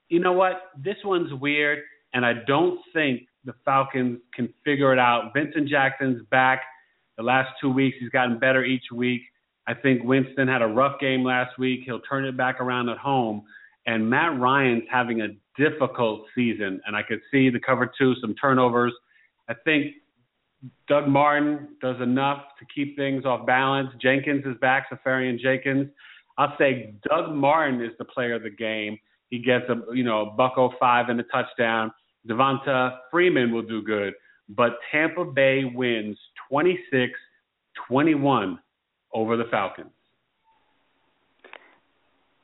You 0.08 0.20
know 0.20 0.32
what? 0.32 0.70
This 0.82 0.96
one's 1.04 1.32
weird, 1.34 1.80
and 2.14 2.24
I 2.24 2.32
don't 2.46 2.78
think 2.92 3.22
the 3.44 3.54
Falcons 3.64 4.18
can 4.34 4.52
figure 4.64 4.92
it 4.92 4.98
out. 4.98 5.32
Vincent 5.34 5.68
Jackson's 5.68 6.22
back. 6.30 6.62
The 7.20 7.26
last 7.26 7.50
two 7.60 7.68
weeks, 7.68 7.98
he's 8.00 8.08
gotten 8.08 8.38
better 8.38 8.64
each 8.64 8.84
week. 8.90 9.20
I 9.66 9.74
think 9.74 10.04
Winston 10.04 10.48
had 10.48 10.62
a 10.62 10.66
rough 10.66 10.98
game 10.98 11.22
last 11.22 11.58
week. 11.58 11.80
He'll 11.84 12.00
turn 12.00 12.24
it 12.24 12.34
back 12.34 12.62
around 12.62 12.88
at 12.88 12.96
home. 12.96 13.42
And 13.84 14.08
Matt 14.08 14.40
Ryan's 14.40 14.84
having 14.90 15.20
a 15.20 15.28
difficult 15.54 16.24
season, 16.34 16.80
and 16.86 16.96
I 16.96 17.02
could 17.02 17.20
see 17.30 17.50
the 17.50 17.60
cover 17.60 17.92
two, 17.98 18.14
some 18.22 18.34
turnovers. 18.36 18.94
I 19.50 19.54
think 19.66 19.96
Doug 20.88 21.08
Martin 21.08 21.76
does 21.82 22.00
enough 22.00 22.40
to 22.58 22.64
keep 22.74 22.96
things 22.96 23.26
off 23.26 23.44
balance. 23.44 23.90
Jenkins 24.00 24.46
is 24.46 24.56
back, 24.62 24.86
Seferian 24.90 25.38
Jenkins. 25.38 25.90
I'll 26.38 26.56
say 26.56 26.94
Doug 27.06 27.34
Martin 27.34 27.82
is 27.82 27.92
the 27.98 28.06
player 28.06 28.36
of 28.36 28.44
the 28.44 28.50
game. 28.50 28.98
He 29.28 29.40
gets 29.40 29.66
a 29.68 29.94
you 29.94 30.04
know 30.04 30.22
a 30.22 30.30
buck 30.30 30.54
oh 30.56 30.72
five 30.80 31.10
and 31.10 31.20
a 31.20 31.24
touchdown. 31.24 31.92
Devonta 32.26 32.96
Freeman 33.10 33.52
will 33.52 33.60
do 33.60 33.82
good, 33.82 34.14
but 34.48 34.78
Tampa 34.90 35.26
Bay 35.26 35.64
wins 35.64 36.16
26-21 36.52 38.58
over 39.12 39.36
the 39.36 39.44
Falcons. 39.50 39.90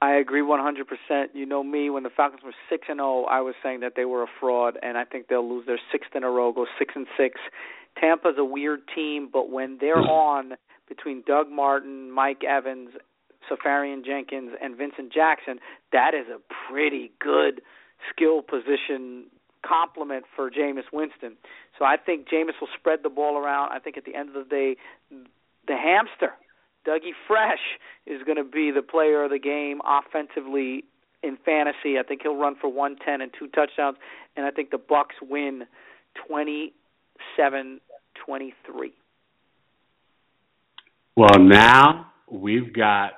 I 0.03 0.16
agree 0.16 0.42
100%. 0.42 1.29
You 1.33 1.47
know 1.47 1.62
me, 1.62 1.88
when 1.88 2.03
the 2.03 2.11
Falcons 2.11 2.42
were 2.45 2.53
6 2.69 2.87
and 2.88 2.99
0, 2.99 3.25
I 3.25 3.40
was 3.40 3.55
saying 3.62 3.81
that 3.81 3.95
they 3.97 4.05
were 4.05 4.23
a 4.23 4.27
fraud 4.40 4.79
and 4.83 4.99
I 4.99 5.05
think 5.05 5.29
they'll 5.29 5.49
lose 5.49 5.64
their 5.66 5.81
6th 5.92 6.14
in 6.14 6.23
a 6.23 6.31
row, 6.31 6.53
go 6.53 6.66
6 6.79 6.95
and 6.95 7.07
6. 7.16 7.40
Tampa's 7.99 8.35
a 8.38 8.45
weird 8.45 8.81
team, 8.95 9.31
but 9.33 9.51
when 9.51 9.79
they're 9.81 9.97
mm-hmm. 9.97 10.11
on 10.11 10.53
between 10.87 11.23
Doug 11.27 11.51
Martin, 11.51 12.11
Mike 12.11 12.45
Evans, 12.45 12.90
Seferian 13.51 14.05
Jenkins 14.05 14.53
and 14.62 14.77
Vincent 14.77 15.12
Jackson, 15.12 15.59
that 15.92 16.12
is 16.14 16.27
a 16.29 16.38
pretty 16.71 17.11
good 17.21 17.62
skill 18.11 18.42
position 18.42 19.27
complement 19.67 20.25
for 20.35 20.51
Jameis 20.51 20.85
Winston. 20.93 21.37
So 21.79 21.85
I 21.85 21.97
think 21.97 22.29
Jameis 22.29 22.61
will 22.61 22.69
spread 22.79 23.01
the 23.03 23.09
ball 23.11 23.37
around. 23.37 23.73
I 23.73 23.79
think 23.79 23.97
at 23.97 24.05
the 24.05 24.15
end 24.15 24.29
of 24.29 24.35
the 24.35 24.45
day, 24.45 24.77
the 25.67 25.77
hamster, 25.77 26.35
Dougie 26.87 27.15
Fresh, 27.27 27.79
is 28.07 28.23
going 28.23 28.37
to 28.37 28.45
be 28.45 28.71
the 28.71 28.83
player 28.83 29.25
of 29.25 29.31
the 29.31 29.39
game 29.39 29.81
offensively 29.85 30.85
in 31.23 31.37
fantasy. 31.45 31.99
I 31.99 32.03
think 32.07 32.23
he'll 32.23 32.37
run 32.37 32.55
for 32.61 32.69
110 32.71 33.21
and 33.21 33.33
two 33.37 33.49
touchdowns, 33.49 33.97
and 34.37 34.47
I 34.47 34.51
think 34.51 34.71
the 34.71 34.79
Bucks 34.79 35.17
win 35.21 35.67
27-23. 36.31 36.71
Well, 41.17 41.39
now 41.39 42.13
we've 42.31 42.73
got 42.73 43.13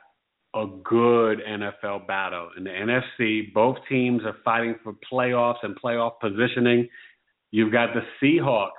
a 0.54 0.66
good 0.84 1.40
NFL 1.46 2.06
battle. 2.06 2.50
In 2.56 2.64
the 2.64 2.70
NFC, 2.70 3.52
both 3.52 3.76
teams 3.88 4.22
are 4.24 4.36
fighting 4.44 4.76
for 4.82 4.94
playoffs 5.10 5.58
and 5.62 5.76
playoff 5.80 6.12
positioning. 6.20 6.88
You've 7.50 7.72
got 7.72 7.90
the 7.94 8.00
Seahawks, 8.22 8.70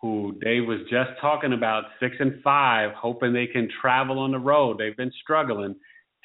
who 0.00 0.36
Dave 0.42 0.66
was 0.66 0.80
just 0.90 1.10
talking 1.20 1.52
about, 1.52 1.84
six 2.00 2.16
and 2.18 2.42
five, 2.42 2.90
hoping 2.94 3.32
they 3.32 3.46
can 3.46 3.68
travel 3.80 4.18
on 4.18 4.32
the 4.32 4.38
road. 4.38 4.78
They've 4.78 4.96
been 4.96 5.12
struggling 5.22 5.76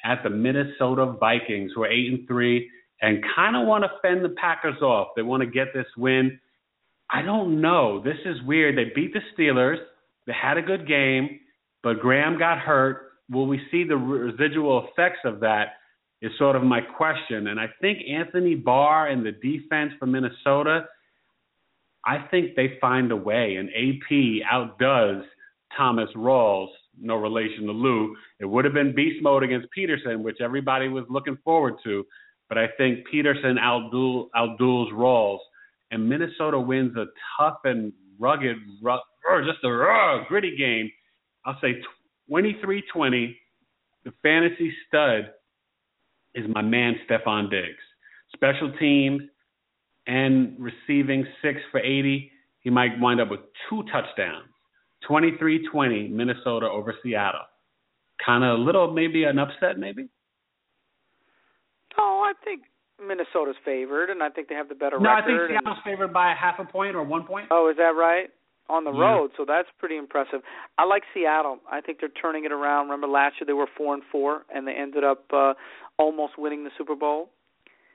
at 0.04 0.22
the 0.22 0.30
Minnesota 0.30 1.14
Vikings, 1.18 1.72
who 1.74 1.82
are 1.82 1.90
eight 1.90 2.12
and 2.12 2.26
three, 2.26 2.70
and 3.00 3.24
kind 3.34 3.56
of 3.56 3.66
want 3.66 3.84
to 3.84 3.90
fend 4.02 4.24
the 4.24 4.34
Packers 4.40 4.80
off. 4.82 5.08
They 5.16 5.22
want 5.22 5.42
to 5.42 5.48
get 5.48 5.68
this 5.72 5.86
win. 5.96 6.38
I 7.10 7.22
don't 7.22 7.60
know. 7.60 8.02
This 8.02 8.18
is 8.24 8.42
weird. 8.42 8.76
They 8.76 8.92
beat 8.94 9.14
the 9.14 9.20
Steelers. 9.36 9.78
They 10.26 10.34
had 10.34 10.58
a 10.58 10.62
good 10.62 10.86
game, 10.86 11.40
but 11.82 12.00
Graham 12.00 12.38
got 12.38 12.58
hurt 12.58 13.07
will 13.30 13.46
we 13.46 13.60
see 13.70 13.84
the 13.84 13.96
residual 13.96 14.88
effects 14.88 15.20
of 15.24 15.40
that? 15.40 15.74
Is 16.20 16.32
sort 16.36 16.56
of 16.56 16.64
my 16.64 16.80
question. 16.80 17.46
And 17.46 17.60
I 17.60 17.66
think 17.80 17.98
Anthony 18.10 18.56
Barr 18.56 19.06
and 19.06 19.24
the 19.24 19.30
defense 19.30 19.92
for 20.00 20.06
Minnesota, 20.06 20.86
I 22.04 22.26
think 22.28 22.56
they 22.56 22.76
find 22.80 23.12
a 23.12 23.16
way. 23.16 23.54
And 23.54 23.68
AP 23.68 24.44
outdoes 24.50 25.22
Thomas 25.76 26.08
Rawls, 26.16 26.70
no 27.00 27.14
relation 27.14 27.66
to 27.66 27.72
Lou. 27.72 28.16
It 28.40 28.46
would 28.46 28.64
have 28.64 28.74
been 28.74 28.96
beast 28.96 29.22
mode 29.22 29.44
against 29.44 29.70
Peterson, 29.70 30.24
which 30.24 30.38
everybody 30.40 30.88
was 30.88 31.04
looking 31.08 31.38
forward 31.44 31.74
to. 31.84 32.04
But 32.48 32.58
I 32.58 32.66
think 32.76 33.06
Peterson 33.08 33.56
outduels, 33.56 34.30
Rawls. 34.92 35.38
And 35.92 36.08
Minnesota 36.08 36.58
wins 36.58 36.96
a 36.96 37.04
tough 37.38 37.58
and 37.62 37.92
rugged, 38.18 38.56
rough, 38.82 39.02
just 39.46 39.62
a 39.62 39.70
raw, 39.70 40.24
gritty 40.26 40.56
game. 40.56 40.90
I'll 41.46 41.58
say 41.60 41.80
23-20, 42.30 43.34
the 44.04 44.12
fantasy 44.22 44.72
stud 44.86 45.30
is 46.34 46.44
my 46.48 46.62
man 46.62 46.96
Stefon 47.08 47.50
Diggs. 47.50 47.82
Special 48.34 48.72
teams 48.78 49.22
and 50.06 50.56
receiving 50.58 51.26
six 51.42 51.60
for 51.70 51.80
80. 51.80 52.30
He 52.60 52.70
might 52.70 52.98
wind 53.00 53.20
up 53.20 53.30
with 53.30 53.40
two 53.68 53.82
touchdowns. 53.84 54.48
23-20 55.08 56.10
Minnesota 56.10 56.66
over 56.66 56.94
Seattle. 57.02 57.40
Kind 58.24 58.44
of 58.44 58.58
a 58.58 58.62
little, 58.62 58.92
maybe 58.92 59.24
an 59.24 59.38
upset, 59.38 59.78
maybe. 59.78 60.08
Oh, 61.96 62.24
I 62.26 62.32
think 62.44 62.62
Minnesota's 63.00 63.56
favored, 63.64 64.10
and 64.10 64.22
I 64.22 64.28
think 64.28 64.48
they 64.48 64.54
have 64.54 64.68
the 64.68 64.74
better 64.74 64.98
no, 64.98 65.10
record. 65.10 65.28
No, 65.28 65.34
I 65.34 65.46
think 65.46 65.60
Seattle's 65.60 65.78
and... 65.84 65.92
favored 65.92 66.12
by 66.12 66.32
a 66.32 66.34
half 66.34 66.58
a 66.58 66.64
point 66.64 66.96
or 66.96 67.04
one 67.04 67.24
point. 67.24 67.46
Oh, 67.50 67.70
is 67.70 67.76
that 67.76 67.94
right? 67.96 68.30
On 68.68 68.84
the 68.84 68.92
yeah. 68.92 69.00
road, 69.00 69.30
so 69.36 69.44
that's 69.46 69.68
pretty 69.78 69.96
impressive. 69.96 70.40
I 70.76 70.84
like 70.84 71.02
Seattle. 71.14 71.58
I 71.70 71.80
think 71.80 72.00
they're 72.00 72.08
turning 72.08 72.44
it 72.44 72.52
around. 72.52 72.86
Remember 72.86 73.06
last 73.08 73.36
year 73.40 73.46
they 73.46 73.52
were 73.52 73.68
four 73.76 73.94
and 73.94 74.02
four, 74.10 74.42
and 74.54 74.66
they 74.66 74.72
ended 74.72 75.04
up 75.04 75.24
uh, 75.32 75.54
almost 75.98 76.38
winning 76.38 76.64
the 76.64 76.70
Super 76.76 76.94
Bowl. 76.94 77.30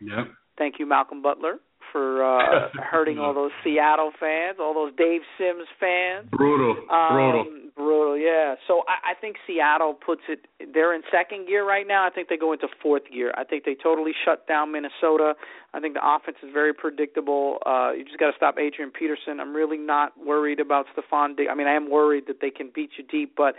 Yep. 0.01 0.27
Thank 0.57 0.75
you, 0.79 0.85
Malcolm 0.85 1.21
Butler 1.21 1.59
for 1.93 2.25
uh 2.25 2.67
hurting 2.91 3.19
all 3.19 3.33
those 3.33 3.51
Seattle 3.63 4.11
fans, 4.19 4.57
all 4.59 4.73
those 4.73 4.91
Dave 4.97 5.21
Sims 5.37 5.67
fans. 5.79 6.27
Brutal. 6.31 6.75
Um, 6.91 7.13
brutal. 7.13 7.45
Brutal, 7.75 8.17
yeah. 8.17 8.55
So 8.67 8.83
I, 8.89 9.11
I 9.11 9.13
think 9.19 9.37
Seattle 9.47 9.93
puts 9.93 10.21
it 10.27 10.45
they're 10.73 10.93
in 10.93 11.03
second 11.11 11.47
gear 11.47 11.65
right 11.65 11.87
now. 11.87 12.05
I 12.05 12.09
think 12.09 12.27
they 12.27 12.37
go 12.37 12.51
into 12.51 12.67
fourth 12.81 13.03
gear. 13.11 13.31
I 13.37 13.45
think 13.45 13.63
they 13.63 13.75
totally 13.81 14.11
shut 14.25 14.47
down 14.47 14.73
Minnesota. 14.73 15.35
I 15.73 15.79
think 15.79 15.93
the 15.93 16.03
offense 16.03 16.37
is 16.43 16.49
very 16.51 16.73
predictable. 16.73 17.59
Uh 17.65 17.91
you 17.93 18.03
just 18.03 18.19
gotta 18.19 18.33
stop 18.35 18.57
Adrian 18.59 18.91
Peterson. 18.91 19.39
I'm 19.39 19.55
really 19.55 19.77
not 19.77 20.13
worried 20.17 20.59
about 20.59 20.87
Stefon 20.91 21.37
Diggs. 21.37 21.49
I 21.51 21.55
mean 21.55 21.67
I 21.67 21.75
am 21.75 21.89
worried 21.89 22.25
that 22.27 22.41
they 22.41 22.49
can 22.49 22.71
beat 22.73 22.91
you 22.97 23.05
deep, 23.05 23.35
but 23.37 23.55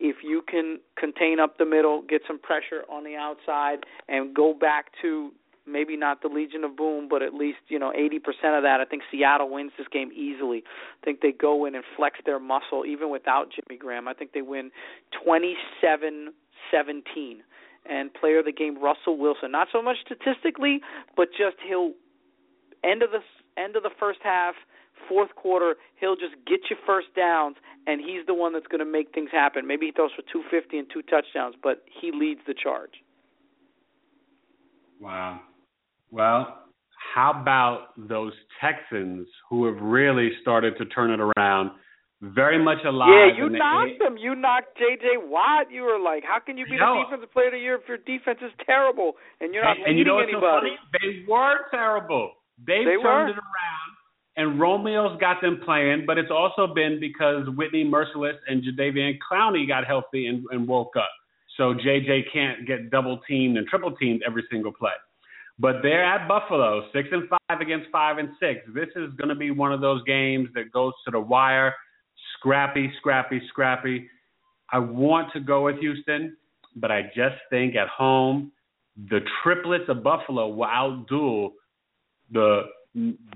if 0.00 0.16
you 0.22 0.42
can 0.46 0.80
contain 0.98 1.38
up 1.40 1.58
the 1.58 1.64
middle, 1.64 2.02
get 2.02 2.22
some 2.26 2.38
pressure 2.38 2.82
on 2.90 3.04
the 3.04 3.14
outside, 3.14 3.78
and 4.08 4.34
go 4.34 4.52
back 4.52 4.86
to 5.02 5.30
maybe 5.66 5.96
not 5.96 6.22
the 6.22 6.28
Legion 6.28 6.64
of 6.64 6.76
Boom, 6.76 7.08
but 7.08 7.22
at 7.22 7.34
least 7.34 7.58
you 7.68 7.78
know 7.78 7.92
80% 7.92 8.18
of 8.56 8.62
that. 8.62 8.80
I 8.80 8.84
think 8.84 9.02
Seattle 9.10 9.50
wins 9.50 9.72
this 9.78 9.88
game 9.88 10.10
easily. 10.12 10.64
I 11.02 11.04
think 11.04 11.20
they 11.20 11.32
go 11.32 11.64
in 11.64 11.74
and 11.74 11.84
flex 11.96 12.18
their 12.24 12.38
muscle 12.38 12.84
even 12.86 13.10
without 13.10 13.48
Jimmy 13.50 13.78
Graham. 13.78 14.08
I 14.08 14.14
think 14.14 14.32
they 14.32 14.42
win 14.42 14.70
27-17. 15.26 16.32
And 17.86 18.14
player 18.14 18.38
of 18.38 18.46
the 18.46 18.52
game 18.52 18.82
Russell 18.82 19.18
Wilson, 19.18 19.52
not 19.52 19.68
so 19.70 19.82
much 19.82 19.98
statistically, 20.06 20.80
but 21.18 21.28
just 21.36 21.56
he'll 21.68 21.92
end 22.82 23.02
of 23.02 23.10
the 23.10 23.20
end 23.60 23.76
of 23.76 23.82
the 23.82 23.90
first 24.00 24.20
half, 24.22 24.54
fourth 25.08 25.34
quarter, 25.34 25.76
he'll 26.00 26.16
just 26.16 26.34
get 26.46 26.60
you 26.70 26.76
first 26.86 27.08
downs, 27.14 27.56
and 27.86 28.00
he's 28.00 28.26
the 28.26 28.34
one 28.34 28.52
that's 28.52 28.66
going 28.66 28.80
to 28.80 28.90
make 28.90 29.12
things 29.14 29.30
happen. 29.30 29.66
Maybe 29.66 29.86
he 29.86 29.92
throws 29.92 30.10
for 30.16 30.22
250 30.22 30.78
and 30.78 30.86
two 30.92 31.02
touchdowns, 31.02 31.54
but 31.62 31.84
he 32.00 32.10
leads 32.12 32.40
the 32.46 32.54
charge. 32.54 33.02
Wow. 35.00 35.40
Well, 36.14 36.62
how 37.12 37.40
about 37.42 37.88
those 37.98 38.32
Texans 38.60 39.26
who 39.50 39.66
have 39.66 39.82
really 39.82 40.30
started 40.42 40.74
to 40.78 40.84
turn 40.86 41.10
it 41.10 41.18
around? 41.18 41.72
Very 42.22 42.62
much 42.62 42.78
alive. 42.86 43.10
Yeah, 43.10 43.36
you 43.36 43.50
knocked 43.50 43.98
them. 43.98 44.16
You 44.16 44.36
knocked 44.36 44.78
J.J. 44.78 45.26
Watt. 45.26 45.72
You 45.72 45.82
were 45.82 45.98
like, 45.98 46.22
"How 46.22 46.38
can 46.38 46.56
you 46.56 46.66
be 46.66 46.78
no. 46.78 46.94
the 46.94 47.04
defensive 47.04 47.32
player 47.32 47.48
of 47.48 47.52
the 47.54 47.58
year 47.58 47.74
if 47.74 47.88
your 47.88 47.98
defense 47.98 48.38
is 48.40 48.52
terrible 48.64 49.14
and 49.40 49.52
you're 49.52 49.64
not 49.64 49.76
and, 49.76 49.86
and 49.88 49.98
you 49.98 50.04
know 50.04 50.20
anybody?" 50.20 50.70
So? 50.78 50.98
They 51.02 51.24
were 51.28 51.66
terrible. 51.72 52.30
They've 52.58 52.86
they 52.86 53.02
turned 53.02 53.02
were? 53.02 53.28
it 53.30 53.42
around, 53.42 53.90
and 54.36 54.60
Romeo's 54.60 55.20
got 55.20 55.42
them 55.42 55.60
playing. 55.64 56.04
But 56.06 56.16
it's 56.16 56.30
also 56.30 56.72
been 56.72 56.98
because 57.00 57.44
Whitney 57.56 57.84
Mercilus 57.84 58.38
and 58.46 58.62
Jadeveon 58.62 59.18
Clowney 59.18 59.66
got 59.66 59.84
healthy 59.84 60.28
and, 60.28 60.44
and 60.52 60.68
woke 60.68 60.96
up. 60.96 61.10
So 61.58 61.74
JJ 61.74 62.32
can't 62.32 62.66
get 62.66 62.90
double 62.90 63.20
teamed 63.28 63.58
and 63.58 63.66
triple 63.66 63.92
teamed 63.96 64.22
every 64.24 64.44
single 64.48 64.72
play. 64.72 64.94
But 65.58 65.76
they're 65.82 66.04
at 66.04 66.26
Buffalo, 66.26 66.88
six 66.92 67.08
and 67.12 67.28
five 67.28 67.60
against 67.60 67.88
five 67.90 68.18
and 68.18 68.30
six. 68.40 68.60
This 68.74 68.88
is 68.96 69.10
going 69.16 69.28
to 69.28 69.36
be 69.36 69.50
one 69.50 69.72
of 69.72 69.80
those 69.80 70.02
games 70.04 70.48
that 70.54 70.72
goes 70.72 70.92
to 71.04 71.12
the 71.12 71.20
wire, 71.20 71.74
scrappy, 72.36 72.92
scrappy, 72.98 73.40
scrappy. 73.48 74.08
I 74.72 74.78
want 74.78 75.32
to 75.32 75.40
go 75.40 75.64
with 75.64 75.78
Houston, 75.78 76.36
but 76.74 76.90
I 76.90 77.02
just 77.14 77.36
think 77.50 77.76
at 77.76 77.88
home 77.88 78.50
the 79.10 79.20
triplets 79.42 79.84
of 79.88 80.02
Buffalo 80.02 80.48
will 80.48 80.66
outduel 80.66 81.50
the 82.32 82.62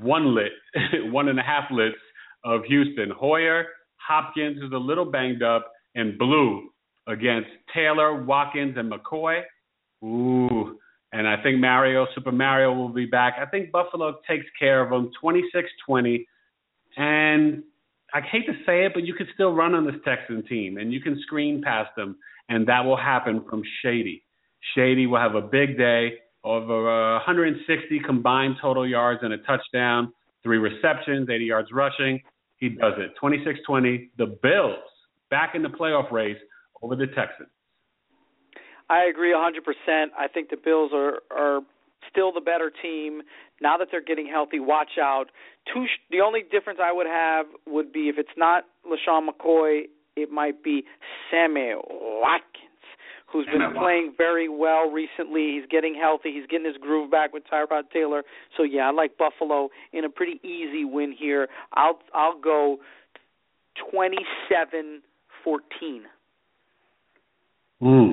one 0.01 0.35
lit, 0.35 0.53
one 1.13 1.29
and 1.29 1.39
a 1.39 1.43
half 1.43 1.71
lits 1.71 1.97
of 2.45 2.63
Houston. 2.65 3.11
Hoyer, 3.11 3.67
Hopkins 3.97 4.63
is 4.63 4.73
a 4.73 4.79
little 4.79 5.05
banged 5.05 5.43
up, 5.43 5.73
and 5.95 6.19
Blue 6.19 6.71
against 7.07 7.49
Taylor, 7.75 8.23
Watkins, 8.23 8.77
and 8.77 8.91
McCoy. 8.91 9.43
Ooh, 10.05 10.79
and 11.13 11.27
I 11.27 11.43
think 11.43 11.59
Mario, 11.59 12.07
Super 12.15 12.33
Mario 12.33 12.73
will 12.73 12.91
be 12.91 13.07
back. 13.07 13.37
I 13.41 13.47
think 13.47 13.73
Buffalo 13.73 14.17
takes 14.29 14.47
care 14.59 14.83
of 14.83 14.91
them 14.91 15.11
26 15.21 15.69
20. 15.87 16.27
And 16.97 17.63
I 18.13 18.21
hate 18.21 18.47
to 18.47 18.55
say 18.67 18.85
it, 18.85 18.93
but 18.95 19.05
you 19.05 19.15
could 19.15 19.29
still 19.35 19.55
run 19.55 19.75
on 19.75 19.87
this 19.87 19.95
Texan 20.05 20.45
team 20.47 20.77
and 20.79 20.93
you 20.93 21.01
can 21.01 21.19
screen 21.23 21.63
past 21.63 21.91
them. 21.97 22.17
And 22.49 22.67
that 22.69 22.85
will 22.85 22.97
happen 22.97 23.45
from 23.49 23.63
Shady. 23.83 24.25
Shady 24.75 25.07
will 25.07 25.19
have 25.19 25.35
a 25.35 25.41
big 25.43 25.79
day, 25.79 26.15
over 26.45 26.89
uh, 26.89 27.15
160 27.17 28.01
combined 28.07 28.57
total 28.61 28.89
yards 28.89 29.21
and 29.23 29.33
a 29.33 29.39
touchdown, 29.39 30.13
three 30.43 30.59
receptions, 30.59 31.29
80 31.29 31.45
yards 31.45 31.69
rushing. 31.73 32.21
He 32.57 32.71
does 32.71 32.95
it. 32.97 33.13
26 33.21 33.61
20. 33.67 34.11
The 34.19 34.39
Bills 34.43 34.79
back 35.31 35.55
in 35.55 35.63
the 35.63 35.69
playoff 35.69 36.11
race 36.11 36.39
over 36.83 36.97
the 36.97 37.07
Texans. 37.09 37.51
I 38.91 39.05
agree 39.05 39.33
100%. 39.33 40.07
I 40.19 40.29
think 40.29 40.51
the 40.51 40.57
Bills 40.57 40.93
are 40.95 41.21
are 41.31 41.61
still 42.11 42.33
the 42.33 42.41
better 42.41 42.71
team 42.83 43.23
now 43.61 43.77
that 43.77 43.89
they're 43.91 44.03
getting 44.03 44.27
healthy. 44.27 44.61
Watch 44.61 44.99
out. 45.01 45.27
Two. 45.73 45.85
The 46.11 46.21
only 46.21 46.43
difference 46.51 46.79
I 46.83 46.93
would 46.93 47.07
have 47.07 47.47
would 47.67 47.93
be 47.93 48.09
if 48.09 48.17
it's 48.19 48.37
not 48.37 48.65
LeSean 48.87 49.29
McCoy, 49.29 49.83
it 50.17 50.31
might 50.31 50.63
be 50.63 50.85
Sammy 51.31 51.75
Watkins 51.77 52.69
who's 53.31 53.47
been 53.47 53.75
playing 53.79 54.15
very 54.17 54.49
well 54.49 54.91
recently. 54.91 55.59
He's 55.59 55.69
getting 55.71 55.95
healthy. 55.95 56.33
He's 56.33 56.47
getting 56.47 56.67
his 56.67 56.77
groove 56.79 57.11
back 57.11 57.33
with 57.33 57.43
Tyrod 57.53 57.91
Taylor. 57.93 58.23
So 58.57 58.63
yeah, 58.63 58.89
I 58.89 58.91
like 58.91 59.19
Buffalo 59.19 59.69
in 59.93 60.05
a 60.05 60.09
pretty 60.09 60.41
easy 60.43 60.85
win 60.85 61.15
here. 61.17 61.49
I'll 61.75 61.99
I'll 62.15 62.39
go 62.39 62.79
twenty-seven 63.91 65.03
fourteen. 65.45 66.05
Hmm. 67.81 68.11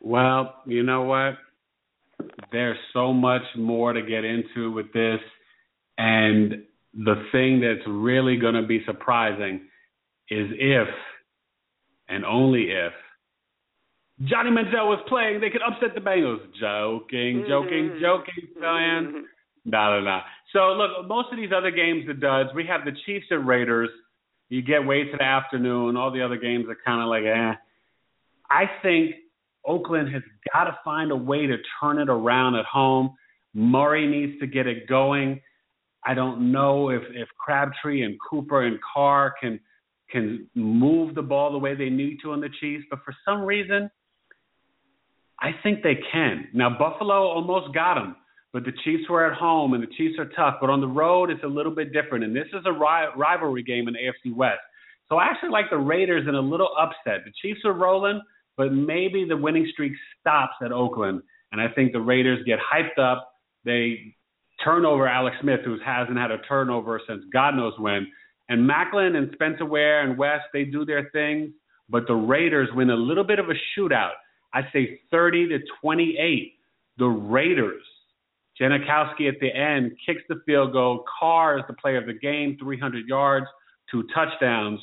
Well, 0.00 0.56
you 0.66 0.82
know 0.82 1.02
what? 1.02 1.34
There's 2.52 2.78
so 2.92 3.12
much 3.12 3.42
more 3.56 3.92
to 3.92 4.02
get 4.02 4.24
into 4.24 4.72
with 4.72 4.92
this. 4.92 5.20
And 5.98 6.64
the 6.94 7.22
thing 7.32 7.60
that's 7.60 7.86
really 7.86 8.36
going 8.36 8.54
to 8.54 8.66
be 8.66 8.82
surprising 8.86 9.68
is 10.30 10.48
if, 10.58 10.88
and 12.08 12.24
only 12.24 12.70
if, 12.70 12.92
Johnny 14.24 14.50
Manziel 14.50 14.86
was 14.86 15.02
playing, 15.08 15.40
they 15.40 15.48
could 15.48 15.62
upset 15.62 15.94
the 15.94 16.00
Bengals. 16.00 16.40
Joking, 16.60 17.46
joking, 17.48 17.90
mm-hmm. 17.90 18.00
joking, 18.00 18.48
Diane. 18.60 19.24
No, 19.64 19.98
no, 19.98 20.00
no. 20.02 20.20
So 20.52 20.58
look, 20.72 21.08
most 21.08 21.28
of 21.32 21.38
these 21.38 21.50
other 21.56 21.70
games 21.70 22.06
are 22.08 22.12
duds. 22.12 22.50
We 22.54 22.66
have 22.66 22.84
the 22.84 22.92
Chiefs 23.06 23.26
and 23.30 23.46
Raiders. 23.46 23.88
You 24.50 24.62
get 24.62 24.84
way 24.84 25.04
to 25.04 25.16
the 25.16 25.22
afternoon. 25.22 25.96
All 25.96 26.10
the 26.10 26.22
other 26.22 26.36
games 26.36 26.66
are 26.68 26.76
kind 26.84 27.00
of 27.00 27.08
like, 27.08 27.24
eh. 27.24 27.54
I 28.50 28.64
think 28.82 29.14
Oakland 29.66 30.12
has 30.12 30.22
got 30.52 30.64
to 30.64 30.78
find 30.84 31.10
a 31.10 31.16
way 31.16 31.46
to 31.46 31.56
turn 31.80 31.98
it 31.98 32.08
around 32.08 32.54
at 32.54 32.64
home. 32.64 33.14
Murray 33.54 34.06
needs 34.06 34.38
to 34.40 34.46
get 34.46 34.66
it 34.66 34.86
going. 34.88 35.40
I 36.04 36.14
don't 36.14 36.52
know 36.52 36.90
if 36.90 37.02
if 37.10 37.28
Crabtree 37.38 38.02
and 38.02 38.16
Cooper 38.28 38.62
and 38.62 38.78
Carr 38.94 39.34
can 39.40 39.60
can 40.10 40.48
move 40.54 41.14
the 41.14 41.22
ball 41.22 41.52
the 41.52 41.58
way 41.58 41.74
they 41.74 41.90
need 41.90 42.18
to 42.22 42.32
on 42.32 42.40
the 42.40 42.48
Chiefs, 42.60 42.84
but 42.90 43.00
for 43.04 43.14
some 43.24 43.42
reason, 43.42 43.90
I 45.40 45.50
think 45.62 45.82
they 45.82 45.98
can. 46.10 46.48
Now 46.52 46.70
Buffalo 46.70 47.28
almost 47.28 47.74
got 47.74 47.94
them, 47.94 48.16
but 48.52 48.64
the 48.64 48.72
Chiefs 48.84 49.08
were 49.08 49.30
at 49.30 49.38
home 49.38 49.74
and 49.74 49.82
the 49.82 49.92
Chiefs 49.96 50.18
are 50.18 50.28
tough. 50.36 50.56
But 50.60 50.70
on 50.70 50.80
the 50.80 50.88
road, 50.88 51.30
it's 51.30 51.44
a 51.44 51.48
little 51.48 51.74
bit 51.74 51.92
different, 51.92 52.24
and 52.24 52.34
this 52.34 52.48
is 52.48 52.64
a 52.66 52.72
ri- 52.72 53.12
rivalry 53.16 53.62
game 53.62 53.88
in 53.88 53.94
the 53.94 54.00
AFC 54.00 54.34
West. 54.34 54.60
So 55.08 55.16
I 55.16 55.24
actually 55.24 55.50
like 55.50 55.66
the 55.70 55.78
Raiders 55.78 56.26
in 56.28 56.34
a 56.34 56.40
little 56.40 56.70
upset. 56.78 57.24
The 57.24 57.32
Chiefs 57.42 57.60
are 57.64 57.72
rolling, 57.72 58.20
but 58.60 58.74
maybe 58.74 59.24
the 59.26 59.38
winning 59.38 59.66
streak 59.72 59.94
stops 60.20 60.52
at 60.62 60.70
Oakland, 60.70 61.22
and 61.50 61.62
I 61.62 61.68
think 61.68 61.92
the 61.92 62.00
Raiders 62.00 62.44
get 62.44 62.58
hyped 62.58 63.02
up. 63.02 63.32
They 63.64 64.14
turn 64.62 64.84
over 64.84 65.08
Alex 65.08 65.34
Smith, 65.40 65.60
who 65.64 65.78
hasn't 65.82 66.18
had 66.18 66.30
a 66.30 66.36
turnover 66.46 67.00
since 67.08 67.24
God 67.32 67.52
knows 67.56 67.72
when. 67.78 68.06
And 68.50 68.68
Maclin 68.68 69.16
and 69.16 69.30
Spencer 69.32 69.64
Ware 69.64 70.02
and 70.02 70.18
West, 70.18 70.44
they 70.52 70.64
do 70.64 70.84
their 70.84 71.08
things, 71.10 71.52
but 71.88 72.06
the 72.06 72.12
Raiders 72.12 72.68
win 72.74 72.90
a 72.90 72.94
little 72.94 73.24
bit 73.24 73.38
of 73.38 73.46
a 73.48 73.54
shootout. 73.74 74.12
I 74.52 74.60
say 74.74 75.00
30 75.10 75.48
to 75.48 75.58
28. 75.80 76.52
The 76.98 77.06
Raiders. 77.06 77.82
Janikowski 78.60 79.26
at 79.26 79.40
the 79.40 79.48
end 79.48 79.92
kicks 80.04 80.20
the 80.28 80.42
field 80.44 80.74
goal. 80.74 81.06
Carr 81.18 81.56
is 81.56 81.64
the 81.66 81.72
player 81.72 81.96
of 81.96 82.04
the 82.04 82.12
game, 82.12 82.58
300 82.60 83.08
yards, 83.08 83.46
two 83.90 84.04
touchdowns. 84.14 84.80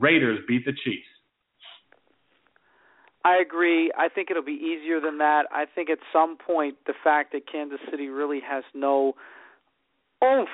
Raiders 0.00 0.38
beat 0.48 0.64
the 0.64 0.72
Chiefs. 0.82 1.04
I 3.24 3.36
agree. 3.36 3.90
I 3.98 4.08
think 4.08 4.30
it'll 4.30 4.42
be 4.42 4.52
easier 4.52 5.00
than 5.00 5.18
that. 5.18 5.46
I 5.52 5.64
think 5.66 5.90
at 5.90 5.98
some 6.12 6.36
point 6.36 6.76
the 6.86 6.94
fact 7.02 7.32
that 7.32 7.50
Kansas 7.50 7.80
City 7.90 8.08
really 8.08 8.40
has 8.40 8.64
no 8.74 9.14
oomph 10.22 10.48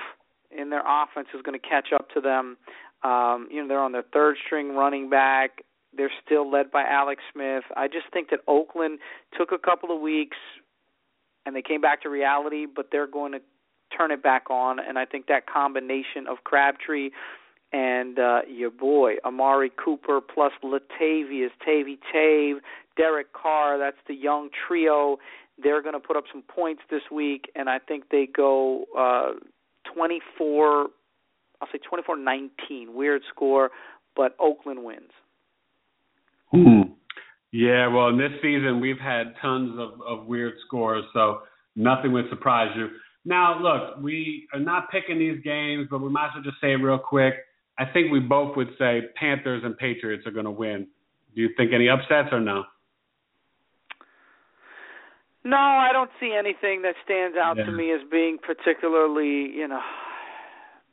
in 0.51 0.71
their 0.71 0.83
offense 0.87 1.29
is 1.35 1.43
going 1.43 1.59
to 1.59 1.69
catch 1.69 1.89
up 1.95 2.09
to 2.11 2.21
them. 2.21 2.57
Um, 3.03 3.49
you 3.51 3.61
know, 3.61 3.69
they're 3.69 3.81
on 3.81 3.93
their 3.93 4.05
third 4.13 4.37
string 4.45 4.75
running 4.75 5.11
back. 5.11 5.63
They're 5.97 6.13
still 6.25 6.51
led 6.51 6.71
by 6.71 6.85
Alex 6.85 7.23
Smith. 7.33 7.65
I 7.77 7.87
just 7.87 8.07
think 8.13 8.31
that 8.31 8.41
Oakland 8.49 8.99
took 9.37 9.53
a 9.53 9.59
couple 9.59 9.95
of 9.95 10.01
weeks 10.01 10.37
and 11.47 11.55
they 11.55 11.63
came 11.63 11.81
back 11.81 12.03
to 12.03 12.09
reality, 12.09 12.67
but 12.67 12.89
they're 12.91 13.07
going 13.07 13.33
to 13.33 13.41
turn 13.97 14.11
it 14.11 14.23
back 14.23 14.51
on. 14.51 14.79
And 14.81 14.99
I 14.99 15.05
think 15.05 15.27
that 15.27 15.47
combination 15.47 16.27
of 16.29 16.39
Crabtree 16.45 17.11
and 17.75 18.21
uh, 18.21 18.41
your 18.49 18.71
boy 18.71 19.15
Amari 19.25 19.71
Cooper 19.85 20.21
plus 20.21 20.53
Latavius 20.63 21.51
Tavy 21.67 21.99
Tave, 22.13 22.59
Derek 22.97 23.33
Carr, 23.33 23.79
that's 23.79 23.97
the 24.07 24.15
young 24.15 24.49
trio. 24.67 25.19
They're 25.61 25.83
going 25.83 25.95
to 25.95 26.01
put 26.01 26.17
up 26.17 26.25
some 26.33 26.43
points 26.43 26.83
this 26.89 27.03
week, 27.11 27.51
and 27.57 27.69
I 27.69 27.81
think 27.81 28.11
they 28.11 28.29
go 28.35 28.85
uh, 28.97 29.33
24. 29.93 30.87
I'll 31.61 31.69
say 31.73 31.81
24-19. 32.09 32.95
Weird 32.95 33.23
score, 33.35 33.71
but 34.15 34.37
Oakland 34.39 34.85
wins. 34.85 35.11
Hmm. 36.53 36.93
Yeah, 37.51 37.89
well, 37.89 38.09
in 38.09 38.19
this 38.19 38.33
season 38.41 38.81
we've 38.81 39.01
had 39.01 39.35
tons 39.43 39.77
of, 39.81 40.01
of 40.07 40.27
weird 40.27 40.55
scores, 40.67 41.05
so 41.13 41.41
nothing 41.75 42.13
would 42.13 42.27
surprise 42.31 42.71
you. 42.77 42.89
Now, 43.25 43.61
look, 43.61 44.01
we 44.01 44.47
are 44.53 44.61
not 44.61 44.91
picking 44.93 45.19
these 45.19 45.43
games, 45.43 45.89
but 45.91 45.99
we 45.99 46.09
might 46.09 46.27
as 46.27 46.33
well 46.37 46.45
just 46.45 46.61
say 46.61 46.73
it 46.73 46.77
real 46.77 46.99
quick. 46.99 47.35
I 47.79 47.85
think 47.93 48.13
we 48.13 48.21
both 48.21 48.57
would 48.57 48.71
say 48.79 49.03
Panthers 49.17 49.63
and 49.65 49.77
Patriots 49.77 50.27
are 50.27 50.31
going 50.31 50.45
to 50.45 50.51
win. 50.51 50.87
Do 51.35 51.41
you 51.41 51.51
think 51.57 51.73
any 51.73 51.89
upsets 51.89 52.29
or 52.31 52.41
no? 52.41 52.65
No, 55.45 55.57
I 55.57 55.91
don't 55.93 56.11
see 56.19 56.35
anything 56.39 56.83
that 56.83 56.95
stands 57.05 57.37
out 57.37 57.57
yeah. 57.59 57.65
to 57.65 57.73
me 57.73 57.93
as 57.93 58.01
being 58.11 58.39
particularly, 58.41 59.53
you 59.55 59.69
know, 59.69 59.81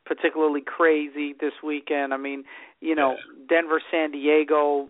particularly 0.06 0.62
crazy 0.62 1.34
this 1.40 1.54
weekend. 1.64 2.14
I 2.14 2.18
mean, 2.18 2.44
you 2.82 2.96
know, 2.96 3.12
yeah. 3.12 3.46
Denver, 3.48 3.82
San 3.90 4.12
Diego, 4.12 4.90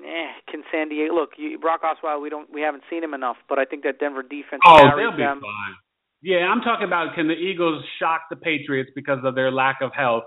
eh, 0.00 0.32
can 0.50 0.62
San 0.72 0.88
Diego 0.88 1.14
look? 1.14 1.30
You, 1.36 1.58
Brock 1.58 1.82
Osweiler, 1.82 2.22
we 2.22 2.30
don't, 2.30 2.50
we 2.50 2.62
haven't 2.62 2.84
seen 2.88 3.04
him 3.04 3.12
enough, 3.12 3.36
but 3.50 3.58
I 3.58 3.66
think 3.66 3.82
that 3.82 3.98
Denver 3.98 4.22
defense 4.22 4.62
oh, 4.66 4.78
they'll 4.96 5.12
be 5.12 5.18
them. 5.18 5.40
fine. 5.42 5.74
Yeah, 6.22 6.46
I'm 6.46 6.60
talking 6.60 6.86
about 6.86 7.14
can 7.14 7.26
the 7.26 7.34
Eagles 7.34 7.84
shock 7.98 8.22
the 8.30 8.36
Patriots 8.36 8.90
because 8.94 9.18
of 9.24 9.34
their 9.34 9.50
lack 9.50 9.78
of 9.82 9.90
health, 9.92 10.22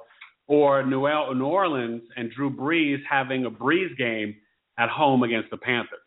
or 0.47 0.83
Noel 0.85 1.33
New 1.33 1.45
Orleans 1.45 2.03
and 2.15 2.31
Drew 2.31 2.55
Brees 2.55 2.97
having 3.09 3.45
a 3.45 3.51
Brees 3.51 3.95
game 3.97 4.35
at 4.77 4.89
home 4.89 5.23
against 5.23 5.49
the 5.49 5.57
Panthers. 5.57 5.99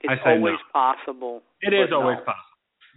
It's 0.00 0.22
always 0.24 0.54
no. 0.54 0.58
possible. 0.72 1.42
It 1.60 1.74
is 1.74 1.88
no. 1.90 2.02
always 2.02 2.18
possible. 2.18 2.42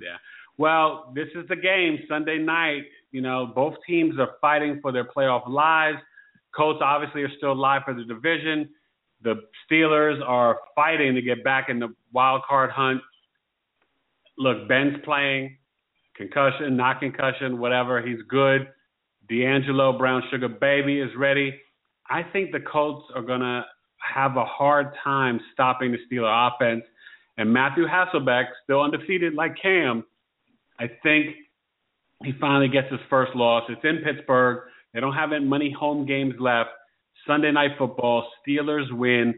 Yeah. 0.02 0.17
Well, 0.58 1.12
this 1.15 1.28
is 1.36 1.48
the 1.50 1.56
game 1.56 2.00
Sunday 2.08 2.38
night. 2.38 2.84
You 3.12 3.22
know, 3.22 3.52
both 3.54 3.76
teams 3.88 4.20
are 4.20 4.32
fighting 4.39 4.80
for 4.82 4.91
their 4.91 5.06
playoff 5.06 5.50
lives. 5.50 5.98
Colts 6.56 6.80
obviously 6.84 7.24
are 7.24 7.32
still 7.38 7.54
alive 7.54 7.82
for 7.86 7.94
the 7.94 8.04
division. 8.04 8.70
The 9.24 9.36
Steelers 9.65 10.20
are 10.26 10.60
fighting 10.76 11.15
to 11.15 11.22
get 11.22 11.44
back 11.44 11.70
in 11.70 11.80
the 11.80 11.94
wild 12.13 12.41
card 12.48 12.72
hunt. 12.72 13.02
Look, 14.38 14.67
Ben's 14.67 14.98
playing, 15.04 15.58
concussion, 16.15 16.76
not 16.76 17.00
concussion, 17.00 17.60
whatever. 17.60 18.02
He's 18.02 18.22
good. 18.28 18.67
D'Angelo 19.32 19.98
Brown 19.98 20.22
Sugar 20.30 20.50
Baby 20.50 21.00
is 21.00 21.10
ready. 21.17 21.58
I 22.10 22.22
think 22.22 22.52
the 22.52 22.60
Colts 22.60 23.06
are 23.15 23.22
going 23.22 23.39
to 23.39 23.63
have 24.13 24.36
a 24.36 24.44
hard 24.44 24.88
time 25.02 25.39
stopping 25.54 25.94
the 25.94 25.98
Steeler 26.06 26.50
offense. 26.50 26.84
And 27.38 27.52
Matthew 27.52 27.86
Hasselbeck, 27.88 28.48
still 28.65 28.82
undefeated 28.82 29.34
like 29.34 29.56
Cam, 29.62 30.04
I 30.80 30.89
think 31.02 31.28
he 32.24 32.34
finally 32.41 32.67
gets 32.67 32.91
his 32.91 33.00
first 33.10 33.34
loss. 33.34 33.63
It's 33.70 33.80
in 33.86 34.00
Pittsburgh. 34.04 34.67
They 34.94 35.00
don't 35.00 35.13
have 35.13 35.30
many 35.41 35.72
home 35.72 36.06
games 36.06 36.34
left. 36.38 36.72
Sunday 37.26 37.53
night 37.53 37.72
football, 37.80 38.28
Steelers 38.45 38.91
win 38.91 39.34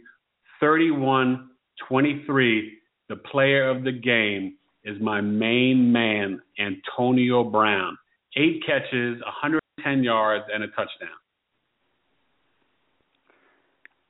31 0.59 1.51
23. 1.88 2.78
The 3.09 3.15
player 3.18 3.70
of 3.70 3.84
the 3.84 3.91
game 3.91 4.55
is 4.84 4.99
my 4.99 5.22
main 5.22 5.91
man, 5.91 6.41
Antonio 6.57 7.43
Brown. 7.43 7.95
Eight 8.36 8.63
catches, 8.65 9.22
110 9.84 10.03
yards, 10.03 10.45
and 10.53 10.63
a 10.63 10.67
touchdown. 10.67 11.19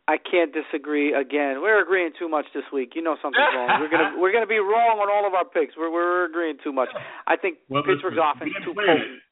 I 0.07 0.17
can't 0.17 0.51
disagree. 0.51 1.13
Again, 1.13 1.61
we're 1.61 1.81
agreeing 1.81 2.11
too 2.19 2.27
much 2.27 2.45
this 2.53 2.63
week. 2.73 2.91
You 2.95 3.01
know 3.01 3.15
something's 3.21 3.47
wrong. 3.55 3.79
We're 3.79 3.89
gonna 3.89 4.11
we're 4.19 4.33
gonna 4.33 4.47
be 4.47 4.59
wrong 4.59 4.99
on 4.99 5.09
all 5.09 5.25
of 5.25 5.33
our 5.33 5.45
picks. 5.45 5.77
We're 5.77 5.91
we're 5.91 6.25
agreeing 6.25 6.57
too 6.63 6.73
much. 6.73 6.89
I 7.25 7.37
think 7.37 7.59
well, 7.69 7.83
Pittsburgh's 7.83 8.17
offense 8.19 8.51
too 8.65 8.73
potent. 8.73 9.23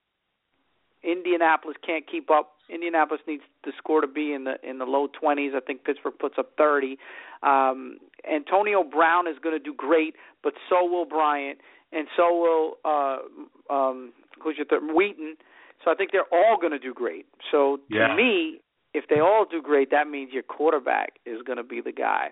Indianapolis 1.03 1.75
can't 1.85 2.05
keep 2.09 2.29
up. 2.29 2.53
Indianapolis 2.69 3.21
needs 3.27 3.43
the 3.65 3.73
score 3.77 3.99
to 4.01 4.07
be 4.07 4.33
in 4.33 4.45
the 4.45 4.55
in 4.63 4.77
the 4.77 4.85
low 4.85 5.07
20s. 5.07 5.55
I 5.55 5.59
think 5.59 5.83
Pittsburgh 5.83 6.17
puts 6.17 6.35
up 6.37 6.51
30. 6.57 6.97
Um, 7.43 7.97
Antonio 8.31 8.83
Brown 8.83 9.27
is 9.27 9.35
going 9.43 9.57
to 9.57 9.63
do 9.63 9.73
great, 9.75 10.15
but 10.43 10.53
so 10.69 10.85
will 10.85 11.05
Bryant, 11.05 11.57
and 11.91 12.07
so 12.15 12.31
will 12.31 12.77
uh, 12.85 13.73
um, 13.73 14.13
who's 14.41 14.55
your 14.57 14.65
third? 14.65 14.83
Wheaton. 14.95 15.35
So 15.83 15.91
I 15.91 15.95
think 15.95 16.11
they're 16.11 16.31
all 16.31 16.57
going 16.59 16.71
to 16.71 16.79
do 16.79 16.93
great. 16.93 17.25
So 17.51 17.77
to 17.91 17.97
yeah. 17.97 18.15
me, 18.15 18.59
if 18.93 19.05
they 19.09 19.19
all 19.19 19.45
do 19.49 19.61
great, 19.61 19.91
that 19.91 20.07
means 20.07 20.31
your 20.33 20.43
quarterback 20.43 21.13
is 21.25 21.41
going 21.43 21.57
to 21.57 21.63
be 21.63 21.81
the 21.81 21.91
guy. 21.91 22.29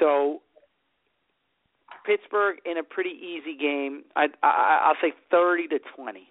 So 0.00 0.42
Pittsburgh 2.04 2.58
in 2.64 2.78
a 2.78 2.82
pretty 2.82 3.10
easy 3.10 3.56
game. 3.58 4.04
I, 4.14 4.26
I 4.42 4.80
I'll 4.84 4.96
say 5.00 5.12
30 5.30 5.68
to 5.68 5.78
20. 5.96 6.28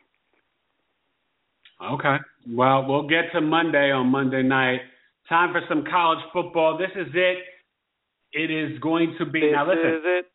Okay. 1.94 2.16
Well, 2.50 2.86
we'll 2.88 3.08
get 3.08 3.32
to 3.34 3.42
Monday 3.42 3.92
on 3.92 4.08
Monday 4.08 4.44
night. 4.44 4.80
Time 5.28 5.52
for 5.52 5.62
some 5.68 5.84
college 5.90 6.24
football. 6.32 6.78
This 6.78 6.92
is 6.96 7.12
it. 7.14 7.38
It 8.32 8.52
is 8.52 8.80
going 8.80 9.16
to 9.20 9.26
be 9.26 9.42
this 9.42 9.52
now. 9.54 9.68
Listen, 9.68 9.88
is 9.88 10.02
it. 10.04 10.26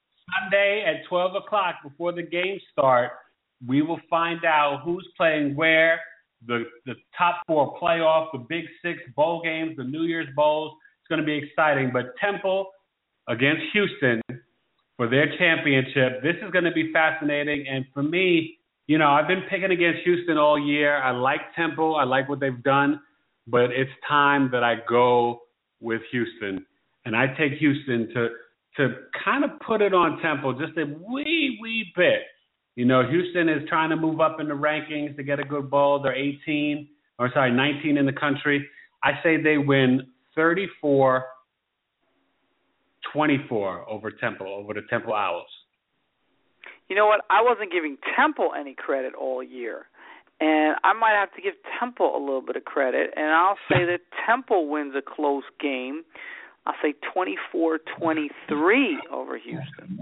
Sunday 0.42 0.84
at 0.86 1.09
12 1.09 1.36
o'clock 1.36 1.76
before 1.82 2.12
the 2.12 2.22
games 2.22 2.62
start. 2.72 3.12
We 3.66 3.82
will 3.82 4.00
find 4.08 4.44
out 4.44 4.82
who's 4.84 5.06
playing 5.16 5.54
where, 5.54 6.00
the 6.46 6.64
the 6.86 6.94
top 7.16 7.42
four 7.46 7.78
playoff, 7.78 8.28
the 8.32 8.38
Big 8.38 8.64
Six 8.82 8.98
bowl 9.14 9.42
games, 9.42 9.76
the 9.76 9.84
New 9.84 10.04
Year's 10.04 10.28
bowls. 10.34 10.72
It's 11.00 11.08
going 11.08 11.20
to 11.20 11.26
be 11.26 11.36
exciting. 11.36 11.90
But 11.92 12.14
Temple 12.18 12.70
against 13.28 13.62
Houston 13.72 14.20
for 14.96 15.08
their 15.08 15.36
championship. 15.38 16.22
This 16.22 16.36
is 16.42 16.50
going 16.50 16.64
to 16.64 16.72
be 16.72 16.92
fascinating. 16.92 17.66
And 17.68 17.84
for 17.94 18.02
me, 18.02 18.58
you 18.86 18.98
know, 18.98 19.08
I've 19.08 19.28
been 19.28 19.42
picking 19.48 19.70
against 19.70 20.00
Houston 20.04 20.36
all 20.36 20.58
year. 20.58 20.96
I 20.96 21.12
like 21.12 21.40
Temple. 21.56 21.96
I 21.96 22.04
like 22.04 22.28
what 22.28 22.40
they've 22.40 22.62
done. 22.62 23.00
But 23.46 23.70
it's 23.70 23.90
time 24.08 24.50
that 24.52 24.62
I 24.62 24.76
go 24.88 25.40
with 25.80 26.02
Houston. 26.12 26.66
And 27.04 27.16
I 27.16 27.28
take 27.38 27.52
Houston 27.54 28.08
to 28.14 28.28
to 28.76 28.94
kind 29.24 29.44
of 29.44 29.50
put 29.66 29.82
it 29.82 29.92
on 29.92 30.20
Temple 30.22 30.52
just 30.52 30.76
a 30.78 30.84
wee, 30.84 31.58
wee 31.61 31.92
bit. 31.96 32.20
You 32.77 32.85
know, 32.85 33.03
Houston 33.09 33.49
is 33.49 33.68
trying 33.68 33.91
to 33.91 33.97
move 33.97 34.21
up 34.21 34.41
in 34.41 34.49
the 34.49 34.55
rankings 34.55 35.16
to 35.16 35.23
get 35.23 35.39
a 35.39 35.45
good 35.45 35.71
bowl. 35.71 36.01
They're 36.03 36.14
18, 36.14 36.89
or 37.18 37.31
sorry, 37.35 37.53
19 37.53 37.99
in 37.99 38.07
the 38.07 38.12
country. 38.12 38.66
I 39.03 39.12
say 39.23 39.43
they 39.43 39.59
win 39.59 40.07
34 40.35 41.25
24 43.12 43.89
over 43.89 44.11
Temple, 44.11 44.47
over 44.47 44.75
the 44.75 44.83
Temple 44.89 45.14
Owls. 45.14 45.49
You 46.89 46.97
know 46.97 47.07
what? 47.07 47.23
I 47.31 47.43
wasn't 47.43 47.73
giving 47.73 47.97
Temple 48.16 48.51
any 48.59 48.75
credit 48.75 49.14
all 49.14 49.43
year. 49.43 49.87
And 50.41 50.77
I 50.85 50.93
might 50.95 51.12
have 51.12 51.33
to 51.35 51.43
give 51.43 51.55
Temple 51.79 52.16
a 52.16 52.18
little 52.18 52.41
bit 52.41 52.57
of 52.57 52.64
credit, 52.64 53.11
and 53.16 53.27
I'll 53.27 53.59
say 53.68 53.85
that 53.85 54.01
Temple 54.27 54.68
wins 54.68 54.95
a 54.97 55.03
close 55.03 55.45
game. 55.61 56.03
I'll 56.66 56.75
say 56.83 56.95
24-23 57.16 58.29
over 59.11 59.39
Houston. 59.39 59.99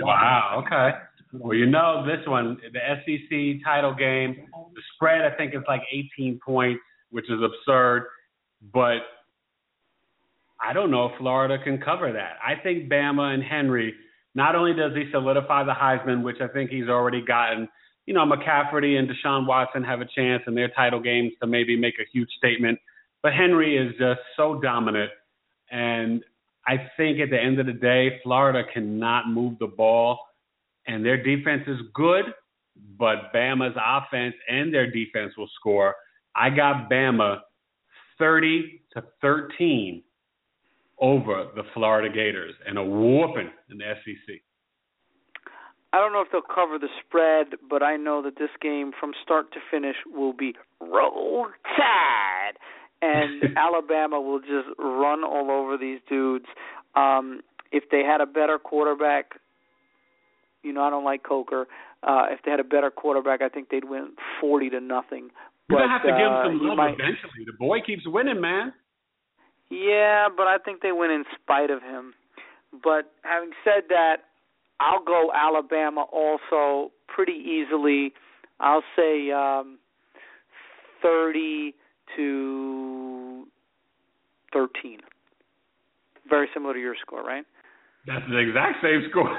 Wow. 0.00 0.64
Okay. 0.66 0.98
Well, 1.32 1.54
you 1.54 1.66
know 1.66 2.06
this 2.06 2.26
one, 2.26 2.58
the 2.72 2.78
SEC 3.04 3.64
title 3.64 3.94
game. 3.94 4.48
The 4.74 4.82
spread 4.94 5.22
I 5.22 5.36
think 5.36 5.54
is 5.54 5.62
like 5.68 5.82
18 5.92 6.40
points, 6.44 6.80
which 7.10 7.26
is 7.30 7.40
absurd. 7.42 8.04
But 8.72 8.98
I 10.60 10.72
don't 10.72 10.90
know 10.90 11.06
if 11.06 11.18
Florida 11.18 11.58
can 11.62 11.78
cover 11.78 12.12
that. 12.12 12.36
I 12.44 12.60
think 12.60 12.90
Bama 12.90 13.34
and 13.34 13.42
Henry. 13.42 13.94
Not 14.34 14.54
only 14.54 14.74
does 14.74 14.92
he 14.94 15.10
solidify 15.10 15.64
the 15.64 15.72
Heisman, 15.72 16.22
which 16.22 16.40
I 16.40 16.48
think 16.48 16.70
he's 16.70 16.88
already 16.88 17.24
gotten. 17.24 17.68
You 18.06 18.14
know, 18.14 18.24
McCaffrey 18.24 18.98
and 18.98 19.08
Deshaun 19.08 19.46
Watson 19.46 19.84
have 19.84 20.00
a 20.00 20.06
chance 20.06 20.42
in 20.46 20.54
their 20.54 20.68
title 20.68 21.00
games 21.00 21.32
to 21.40 21.46
maybe 21.46 21.76
make 21.76 21.94
a 21.98 22.06
huge 22.12 22.30
statement. 22.38 22.78
But 23.22 23.34
Henry 23.34 23.76
is 23.76 23.92
just 23.98 24.20
so 24.36 24.60
dominant 24.60 25.10
and 25.70 26.24
I 26.66 26.90
think 26.96 27.20
at 27.20 27.30
the 27.30 27.40
end 27.40 27.58
of 27.60 27.66
the 27.66 27.72
day, 27.72 28.20
Florida 28.22 28.62
cannot 28.72 29.28
move 29.28 29.58
the 29.58 29.66
ball, 29.66 30.18
and 30.88 31.04
their 31.04 31.22
defense 31.22 31.62
is 31.68 31.78
good, 31.94 32.24
but 32.98 33.32
Bama's 33.32 33.76
offense 33.76 34.34
and 34.48 34.74
their 34.74 34.90
defense 34.90 35.34
will 35.38 35.50
score. 35.54 35.94
I 36.34 36.50
got 36.50 36.90
Bama 36.90 37.38
30 38.18 38.82
to 38.94 39.04
13 39.22 40.02
over 41.00 41.46
the 41.54 41.62
Florida 41.74 42.12
Gators 42.12 42.54
and 42.66 42.76
a 42.76 42.82
whooping 42.82 43.50
in 43.70 43.78
the 43.78 43.84
SEC. 44.04 44.36
I 45.92 45.98
don't 45.98 46.12
know 46.12 46.20
if 46.20 46.28
they'll 46.32 46.42
cover 46.42 46.78
the 46.78 46.88
spread, 47.06 47.58
but 47.70 47.82
I 47.82 47.96
know 47.96 48.20
that 48.22 48.36
this 48.36 48.50
game 48.60 48.90
from 48.98 49.12
start 49.22 49.52
to 49.52 49.58
finish 49.70 49.96
will 50.12 50.34
be 50.34 50.54
roll 50.80 51.46
tide 51.76 52.58
and 53.00 53.56
Alabama 53.56 54.20
will 54.20 54.40
just 54.40 54.68
run 54.78 55.24
all 55.24 55.50
over 55.50 55.76
these 55.78 56.00
dudes. 56.08 56.46
Um, 56.94 57.40
if 57.70 57.84
they 57.90 58.02
had 58.02 58.20
a 58.20 58.26
better 58.26 58.58
quarterback, 58.58 59.32
you 60.62 60.72
know 60.72 60.82
I 60.82 60.90
don't 60.90 61.04
like 61.04 61.22
Coker. 61.22 61.66
Uh, 62.02 62.26
if 62.30 62.40
they 62.44 62.50
had 62.50 62.60
a 62.60 62.64
better 62.64 62.90
quarterback, 62.90 63.42
I 63.42 63.48
think 63.48 63.68
they'd 63.70 63.84
win 63.84 64.10
forty 64.40 64.70
to 64.70 64.80
nothing. 64.80 65.30
You're 65.68 65.80
gonna 65.80 65.92
have 65.92 66.02
to 66.02 66.08
give 66.08 66.18
him 66.18 66.32
uh, 66.32 66.44
some 66.44 66.66
love 66.66 66.76
might, 66.76 66.94
eventually. 66.94 67.44
The 67.46 67.52
boy 67.58 67.78
keeps 67.84 68.02
winning, 68.06 68.40
man. 68.40 68.72
Yeah, 69.70 70.28
but 70.34 70.46
I 70.46 70.56
think 70.64 70.80
they 70.80 70.92
win 70.92 71.10
in 71.10 71.24
spite 71.42 71.70
of 71.70 71.82
him. 71.82 72.14
But 72.72 73.12
having 73.22 73.50
said 73.64 73.84
that, 73.88 74.16
I'll 74.80 75.04
go 75.04 75.30
Alabama 75.34 76.04
also 76.12 76.92
pretty 77.06 77.32
easily. 77.32 78.12
I'll 78.60 78.84
say 78.96 79.30
um, 79.30 79.78
thirty 81.02 81.74
to 82.16 83.46
13. 84.52 85.00
Very 86.28 86.48
similar 86.54 86.74
to 86.74 86.80
your 86.80 86.94
score, 87.00 87.22
right? 87.22 87.44
That's 88.06 88.24
the 88.28 88.38
exact 88.38 88.78
same 88.82 89.02
score. 89.10 89.28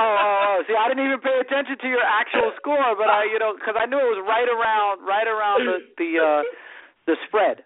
oh, 0.00 0.64
see, 0.66 0.74
I 0.74 0.88
didn't 0.88 1.04
even 1.04 1.20
pay 1.20 1.36
attention 1.40 1.76
to 1.76 1.88
your 1.88 2.02
actual 2.02 2.52
score, 2.56 2.96
but 2.96 3.12
I, 3.12 3.28
you 3.28 3.38
know, 3.38 3.52
because 3.54 3.76
I 3.76 3.86
knew 3.86 4.00
it 4.00 4.10
was 4.16 4.24
right 4.24 4.48
around, 4.48 5.04
right 5.04 5.28
around 5.28 5.68
the 5.68 5.78
the 6.00 6.10
uh, 6.18 6.42
the 7.06 7.14
spread. 7.28 7.62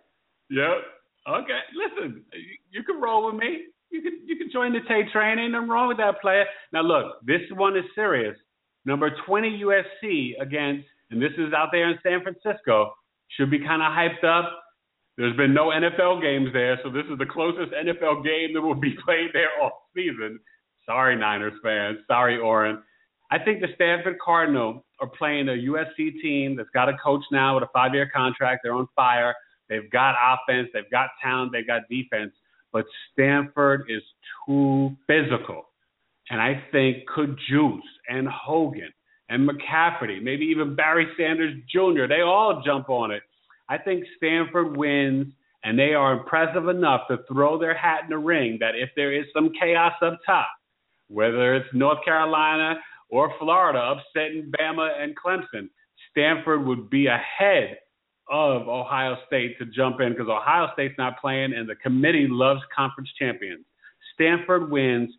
Yep. 0.50 0.94
Okay. 1.26 1.60
Listen, 1.72 2.22
you, 2.70 2.82
can 2.84 3.00
roll 3.00 3.26
with 3.26 3.36
me. 3.36 3.72
You 3.90 4.02
can 4.02 4.20
you 4.26 4.36
can 4.36 4.50
join 4.52 4.72
the 4.72 4.80
Tay 4.88 5.08
train. 5.12 5.38
Ain't 5.38 5.52
nothing 5.52 5.68
wrong 5.68 5.88
with 5.88 5.96
that 5.98 6.20
player. 6.20 6.44
Now 6.72 6.82
look, 6.82 7.24
this 7.24 7.40
one 7.54 7.76
is 7.76 7.84
serious. 7.94 8.36
Number 8.84 9.10
20 9.26 9.64
USC 9.64 10.32
against, 10.40 10.86
and 11.10 11.22
this 11.22 11.32
is 11.38 11.54
out 11.54 11.68
there 11.72 11.88
in 11.88 11.98
San 12.02 12.20
Francisco 12.22 12.92
should 13.36 13.50
be 13.50 13.58
kind 13.58 13.80
of 13.80 13.92
hyped 13.92 14.24
up. 14.24 14.60
There's 15.16 15.36
been 15.36 15.54
no 15.54 15.68
NFL 15.68 16.20
games 16.20 16.50
there, 16.52 16.78
so 16.82 16.90
this 16.90 17.04
is 17.10 17.18
the 17.18 17.26
closest 17.26 17.72
NFL 17.72 18.24
game 18.24 18.52
that 18.52 18.60
will 18.60 18.74
be 18.74 18.94
played 19.04 19.30
there 19.32 19.48
all 19.62 19.88
season. 19.94 20.40
Sorry, 20.86 21.16
Niners 21.16 21.54
fans. 21.62 21.98
Sorry, 22.06 22.38
Oren. 22.38 22.82
I 23.30 23.38
think 23.38 23.60
the 23.60 23.68
Stanford 23.74 24.16
Cardinal 24.24 24.84
are 25.00 25.08
playing 25.08 25.48
a 25.48 25.52
USC 25.52 26.20
team 26.22 26.56
that's 26.56 26.68
got 26.74 26.88
a 26.88 26.96
coach 27.02 27.22
now 27.32 27.54
with 27.54 27.64
a 27.64 27.72
five 27.72 27.94
year 27.94 28.10
contract. 28.14 28.60
They're 28.62 28.74
on 28.74 28.88
fire. 28.94 29.34
They've 29.68 29.90
got 29.90 30.14
offense, 30.14 30.68
they've 30.72 30.90
got 30.90 31.10
talent, 31.22 31.52
they've 31.52 31.66
got 31.66 31.82
defense, 31.88 32.32
but 32.72 32.84
Stanford 33.12 33.86
is 33.88 34.02
too 34.46 34.96
physical. 35.06 35.66
And 36.30 36.40
I 36.40 36.62
think 36.72 37.06
could 37.06 37.38
Juice 37.48 37.82
and 38.08 38.28
Hogan 38.28 38.92
and 39.28 39.48
McCaffrey, 39.48 40.22
maybe 40.22 40.44
even 40.46 40.76
Barry 40.76 41.06
Sanders 41.16 41.54
Jr. 41.70 42.06
They 42.08 42.20
all 42.20 42.62
jump 42.64 42.88
on 42.88 43.10
it. 43.10 43.22
I 43.68 43.78
think 43.78 44.04
Stanford 44.16 44.76
wins, 44.76 45.26
and 45.64 45.78
they 45.78 45.94
are 45.94 46.12
impressive 46.12 46.68
enough 46.68 47.02
to 47.08 47.18
throw 47.26 47.58
their 47.58 47.74
hat 47.74 48.02
in 48.04 48.10
the 48.10 48.18
ring 48.18 48.58
that 48.60 48.74
if 48.74 48.90
there 48.96 49.12
is 49.12 49.24
some 49.34 49.50
chaos 49.58 49.94
up 50.02 50.18
top, 50.26 50.48
whether 51.08 51.54
it's 51.54 51.68
North 51.72 52.04
Carolina 52.04 52.76
or 53.10 53.32
Florida 53.38 53.96
upsetting 53.96 54.50
Bama 54.58 54.90
and 55.00 55.14
Clemson, 55.16 55.68
Stanford 56.10 56.64
would 56.66 56.90
be 56.90 57.06
ahead 57.06 57.78
of 58.30 58.68
Ohio 58.68 59.16
State 59.26 59.58
to 59.58 59.66
jump 59.66 60.00
in 60.00 60.10
because 60.10 60.28
Ohio 60.28 60.68
State's 60.72 60.94
not 60.96 61.20
playing, 61.20 61.52
and 61.52 61.68
the 61.68 61.74
committee 61.76 62.26
loves 62.28 62.60
conference 62.74 63.10
champions. 63.18 63.64
Stanford 64.14 64.70
wins 64.70 65.10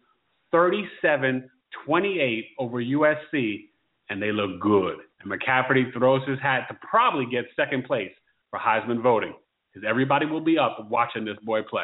37 0.51 1.49
28 1.86 2.45
over 2.57 2.77
USC 2.77 3.65
and 4.09 4.21
they 4.21 4.31
look 4.31 4.59
good. 4.61 4.97
And 5.21 5.31
McCaffrey 5.31 5.91
throws 5.93 6.27
his 6.27 6.39
hat 6.39 6.67
to 6.69 6.77
probably 6.88 7.25
get 7.25 7.45
second 7.55 7.86
place 7.86 8.11
for 8.49 8.59
Heisman 8.59 9.01
voting 9.01 9.33
because 9.73 9.88
everybody 9.88 10.25
will 10.25 10.41
be 10.41 10.57
up 10.57 10.88
watching 10.89 11.25
this 11.25 11.38
boy 11.43 11.61
play. 11.63 11.83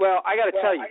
Well, 0.00 0.22
I 0.26 0.36
got 0.36 0.46
to 0.46 0.56
tell 0.60 0.74
you, 0.74 0.84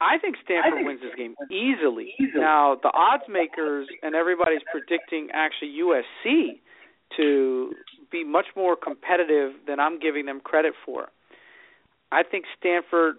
I 0.00 0.18
think 0.18 0.36
Stanford 0.44 0.72
I 0.72 0.76
think 0.76 0.86
wins 0.86 1.00
this 1.00 1.14
game 1.16 1.34
easily. 1.50 2.12
easily. 2.18 2.42
Now, 2.42 2.76
the 2.82 2.90
odds 2.92 3.24
makers 3.28 3.86
and 4.02 4.14
everybody's 4.14 4.66
predicting 4.70 5.28
actually 5.32 5.78
USC 5.80 6.60
to 7.16 7.72
be 8.10 8.24
much 8.24 8.46
more 8.56 8.76
competitive 8.76 9.52
than 9.66 9.78
I'm 9.78 10.00
giving 10.00 10.26
them 10.26 10.40
credit 10.40 10.74
for. 10.84 11.08
I 12.10 12.22
think 12.22 12.44
Stanford 12.58 13.16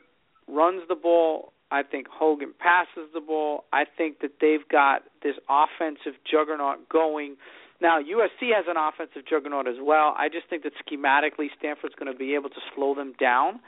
runs 0.47 0.83
the 0.87 0.95
ball 0.95 1.53
I 1.71 1.83
think 1.83 2.07
Hogan 2.07 2.53
passes 2.57 3.09
the 3.13 3.19
ball. 3.19 3.65
I 3.73 3.83
think 3.85 4.19
that 4.19 4.39
they've 4.39 4.67
got 4.69 5.03
this 5.23 5.35
offensive 5.49 6.13
juggernaut 6.29 6.87
going. 6.89 7.37
Now, 7.81 7.99
USC 7.99 8.53
has 8.55 8.65
an 8.67 8.77
offensive 8.77 9.27
juggernaut 9.27 9.67
as 9.67 9.75
well. 9.81 10.13
I 10.17 10.29
just 10.29 10.47
think 10.49 10.63
that 10.63 10.73
schematically, 10.79 11.47
Stanford's 11.57 11.95
going 11.95 12.11
to 12.11 12.17
be 12.17 12.35
able 12.35 12.49
to 12.49 12.61
slow 12.75 12.93
them 12.95 13.13
down. 13.19 13.59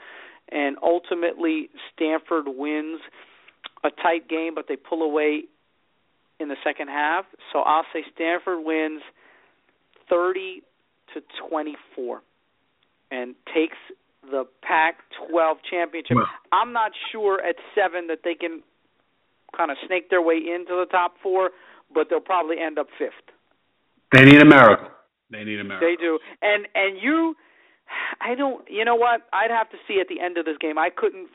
And 0.50 0.76
ultimately, 0.82 1.68
Stanford 1.94 2.46
wins 2.48 3.00
a 3.84 3.90
tight 3.90 4.28
game, 4.28 4.54
but 4.54 4.66
they 4.68 4.76
pull 4.76 5.02
away 5.02 5.44
in 6.40 6.48
the 6.48 6.56
second 6.64 6.88
half. 6.88 7.24
So 7.52 7.60
I'll 7.60 7.86
say 7.92 8.04
Stanford 8.14 8.64
wins 8.64 9.02
30 10.08 10.62
to 11.14 11.20
24 11.48 12.22
and 13.10 13.34
takes 13.54 13.76
the 14.22 14.44
Pac-12 14.62 15.54
championship. 15.70 16.16
Well, 16.16 16.26
I'm 16.52 16.72
not 16.72 16.92
sure 17.12 17.40
at 17.40 17.56
seven 17.74 18.08
that 18.08 18.20
they 18.24 18.34
can 18.34 18.62
kind 19.56 19.70
of 19.70 19.76
snake 19.86 20.10
their 20.10 20.22
way 20.22 20.36
into 20.36 20.74
the 20.76 20.86
top 20.90 21.14
four, 21.22 21.50
but 21.92 22.08
they'll 22.10 22.20
probably 22.20 22.56
end 22.60 22.78
up 22.78 22.88
fifth. 22.98 23.12
They 24.12 24.24
need 24.24 24.40
a 24.40 24.44
miracle. 24.44 24.88
They 25.30 25.44
need 25.44 25.60
a 25.60 25.64
miracle. 25.64 25.88
They 25.88 25.96
do, 25.96 26.18
and 26.40 26.66
and 26.74 26.98
you, 27.00 27.34
I 28.20 28.34
don't. 28.34 28.64
You 28.68 28.84
know 28.84 28.96
what? 28.96 29.22
I'd 29.32 29.50
have 29.50 29.70
to 29.70 29.76
see 29.86 30.00
at 30.00 30.08
the 30.08 30.20
end 30.20 30.38
of 30.38 30.44
this 30.44 30.56
game. 30.60 30.78
I 30.78 30.90
couldn't 30.94 31.28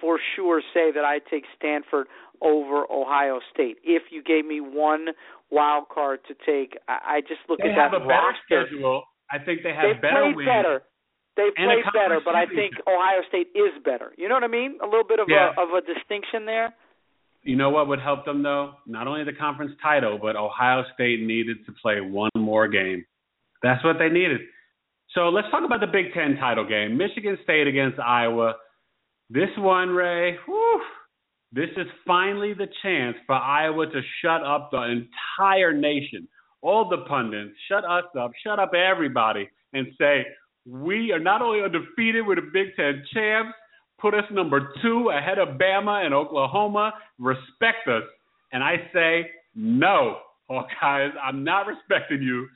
for 0.00 0.18
sure 0.36 0.62
say 0.72 0.90
that 0.92 1.04
I'd 1.04 1.26
take 1.30 1.44
Stanford 1.56 2.06
over 2.42 2.90
Ohio 2.90 3.40
State. 3.52 3.78
If 3.84 4.04
you 4.10 4.22
gave 4.22 4.46
me 4.46 4.60
one 4.60 5.08
wild 5.50 5.88
card 5.92 6.20
to 6.28 6.34
take, 6.34 6.78
I, 6.88 7.16
I 7.16 7.20
just 7.20 7.40
look 7.48 7.60
they 7.60 7.68
at 7.68 7.76
that 7.76 7.92
have 7.92 8.02
a 8.02 8.06
better 8.06 8.34
schedule. 8.44 9.04
I 9.30 9.38
think 9.38 9.62
they 9.62 9.74
have 9.74 9.94
They've 9.94 10.02
better 10.02 10.32
played 10.32 10.36
wins. 10.36 10.48
better. 10.48 10.82
They've 11.36 11.54
played 11.54 11.84
better, 11.94 12.20
but 12.24 12.34
I 12.34 12.46
think 12.46 12.74
Ohio 12.88 13.22
State 13.28 13.48
is 13.54 13.72
better. 13.84 14.12
You 14.18 14.28
know 14.28 14.34
what 14.34 14.44
I 14.44 14.48
mean? 14.48 14.78
A 14.82 14.86
little 14.86 15.06
bit 15.06 15.20
of 15.20 15.28
yeah. 15.28 15.54
a 15.56 15.62
of 15.62 15.70
a 15.70 15.80
distinction 15.80 16.44
there. 16.44 16.74
You 17.42 17.56
know 17.56 17.70
what 17.70 17.88
would 17.88 18.00
help 18.00 18.24
them 18.24 18.42
though? 18.42 18.72
Not 18.86 19.06
only 19.06 19.24
the 19.24 19.32
conference 19.32 19.72
title, 19.82 20.18
but 20.20 20.36
Ohio 20.36 20.84
State 20.94 21.22
needed 21.22 21.64
to 21.66 21.72
play 21.80 22.00
one 22.00 22.30
more 22.36 22.68
game. 22.68 23.04
That's 23.62 23.82
what 23.84 23.96
they 23.98 24.08
needed. 24.08 24.40
So 25.14 25.28
let's 25.28 25.48
talk 25.50 25.64
about 25.64 25.80
the 25.80 25.88
Big 25.88 26.12
Ten 26.14 26.36
title 26.36 26.66
game. 26.66 26.96
Michigan 26.96 27.36
State 27.42 27.66
against 27.66 27.98
Iowa. 27.98 28.54
This 29.28 29.48
one, 29.58 29.88
Rae, 29.88 30.36
whew, 30.46 30.80
this 31.52 31.70
is 31.76 31.86
finally 32.06 32.54
the 32.54 32.68
chance 32.82 33.16
for 33.26 33.34
Iowa 33.34 33.86
to 33.86 34.00
shut 34.22 34.44
up 34.44 34.70
the 34.70 35.04
entire 35.38 35.72
nation. 35.72 36.28
All 36.62 36.88
the 36.88 36.98
pundits, 37.08 37.54
shut 37.68 37.84
us 37.84 38.04
up, 38.18 38.30
shut 38.44 38.60
up 38.60 38.72
everybody, 38.74 39.48
and 39.72 39.88
say, 39.98 40.26
we 40.64 41.10
are 41.10 41.18
not 41.18 41.42
only 41.42 41.64
undefeated, 41.64 42.24
we're 42.24 42.36
the 42.36 42.50
Big 42.52 42.76
Ten 42.76 43.02
champs, 43.12 43.52
put 44.00 44.14
us 44.14 44.24
number 44.30 44.72
two 44.82 45.10
ahead 45.10 45.38
of 45.38 45.58
Bama 45.58 46.04
and 46.04 46.14
Oklahoma, 46.14 46.92
respect 47.18 47.88
us. 47.88 48.04
And 48.52 48.62
I 48.62 48.76
say, 48.92 49.28
no, 49.54 50.18
Hawkeyes, 50.50 51.12
I'm 51.22 51.42
not 51.42 51.66
respecting 51.66 52.22
you. 52.22 52.46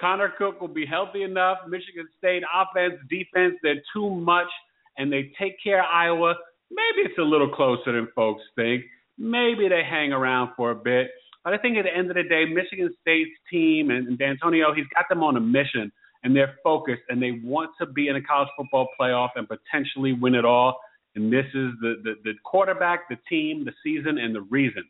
Connor 0.00 0.32
Cook 0.38 0.60
will 0.60 0.68
be 0.68 0.86
healthy 0.86 1.22
enough. 1.22 1.58
Michigan 1.68 2.08
State 2.18 2.42
offense, 2.54 2.94
defense, 3.10 3.54
they're 3.62 3.82
too 3.92 4.10
much, 4.10 4.48
and 4.96 5.12
they 5.12 5.32
take 5.38 5.56
care 5.62 5.80
of 5.80 5.86
Iowa. 5.92 6.34
Maybe 6.70 7.08
it's 7.08 7.18
a 7.18 7.22
little 7.22 7.48
closer 7.48 7.92
than 7.92 8.08
folks 8.14 8.42
think. 8.54 8.84
Maybe 9.18 9.68
they 9.68 9.82
hang 9.88 10.12
around 10.12 10.50
for 10.56 10.70
a 10.70 10.74
bit. 10.74 11.10
But 11.44 11.54
I 11.54 11.58
think 11.58 11.78
at 11.78 11.84
the 11.84 11.96
end 11.96 12.10
of 12.10 12.16
the 12.16 12.24
day, 12.24 12.44
Michigan 12.44 12.94
State's 13.00 13.30
team 13.50 13.90
and 13.90 14.18
D'Antonio, 14.18 14.74
he's 14.74 14.86
got 14.94 15.06
them 15.08 15.22
on 15.22 15.36
a 15.36 15.40
mission 15.40 15.90
and 16.22 16.34
they're 16.34 16.56
focused 16.62 17.02
and 17.08 17.22
they 17.22 17.40
want 17.42 17.70
to 17.80 17.86
be 17.86 18.08
in 18.08 18.16
a 18.16 18.22
college 18.22 18.48
football 18.56 18.88
playoff 19.00 19.30
and 19.36 19.48
potentially 19.48 20.12
win 20.12 20.34
it 20.34 20.44
all. 20.44 20.78
And 21.14 21.32
this 21.32 21.46
is 21.46 21.72
the, 21.80 21.94
the, 22.04 22.14
the 22.24 22.32
quarterback, 22.44 23.08
the 23.08 23.16
team, 23.28 23.64
the 23.64 23.72
season, 23.82 24.18
and 24.18 24.34
the 24.34 24.42
reason. 24.42 24.84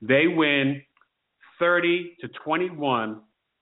They 0.00 0.26
win 0.28 0.82
30 1.58 2.16
to 2.20 2.28
21 2.44 3.20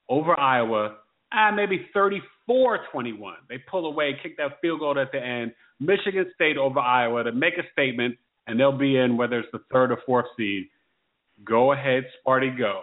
over 0.09 0.39
Iowa, 0.39 0.97
ah, 1.33 1.51
maybe 1.51 1.89
34 1.93 2.81
21. 2.93 3.35
They 3.49 3.59
pull 3.59 3.87
away, 3.87 4.19
kick 4.23 4.37
that 4.39 4.61
field 4.61 4.81
goal 4.81 4.99
at 4.99 5.13
the 5.13 5.23
end. 5.23 5.53
Michigan 5.81 6.31
State 6.35 6.57
over 6.57 6.81
Iowa 6.81 7.25
to 7.25 7.33
make 7.33 7.55
a 7.59 7.71
statement, 7.73 8.17
and 8.47 8.59
they'll 8.59 8.77
be 8.77 8.97
in 8.97 9.17
whether 9.17 9.39
it's 9.39 9.49
the 9.53 9.61
third 9.73 9.91
or 9.91 9.99
fourth 10.07 10.27
seed. 10.37 10.69
Go 11.45 11.73
ahead, 11.73 12.05
Sparty, 12.27 12.57
go. 12.57 12.83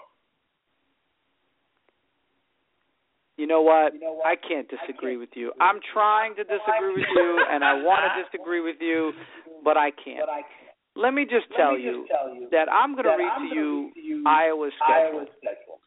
You 3.37 3.47
know 3.47 3.61
what? 3.61 3.93
I 4.25 4.35
can't 4.35 4.69
disagree 4.69 5.17
with 5.17 5.29
you. 5.33 5.51
I'm 5.59 5.79
trying 5.91 6.35
to 6.35 6.43
disagree 6.43 6.93
with 6.93 7.09
you, 7.15 7.45
and 7.49 7.63
I 7.63 7.73
want 7.73 8.01
to 8.05 8.23
disagree 8.23 8.61
with 8.61 8.75
you, 8.79 9.11
but 9.63 9.75
I 9.75 9.89
can't. 9.89 10.29
Let 10.95 11.15
me 11.15 11.23
just 11.23 11.47
tell 11.57 11.77
you 11.77 12.05
that 12.51 12.71
I'm 12.71 12.93
going 12.93 13.05
to 13.05 13.17
read 13.17 13.49
to 13.49 13.55
you 13.55 14.23
Iowa's 14.27 14.71
schedule. 14.77 15.25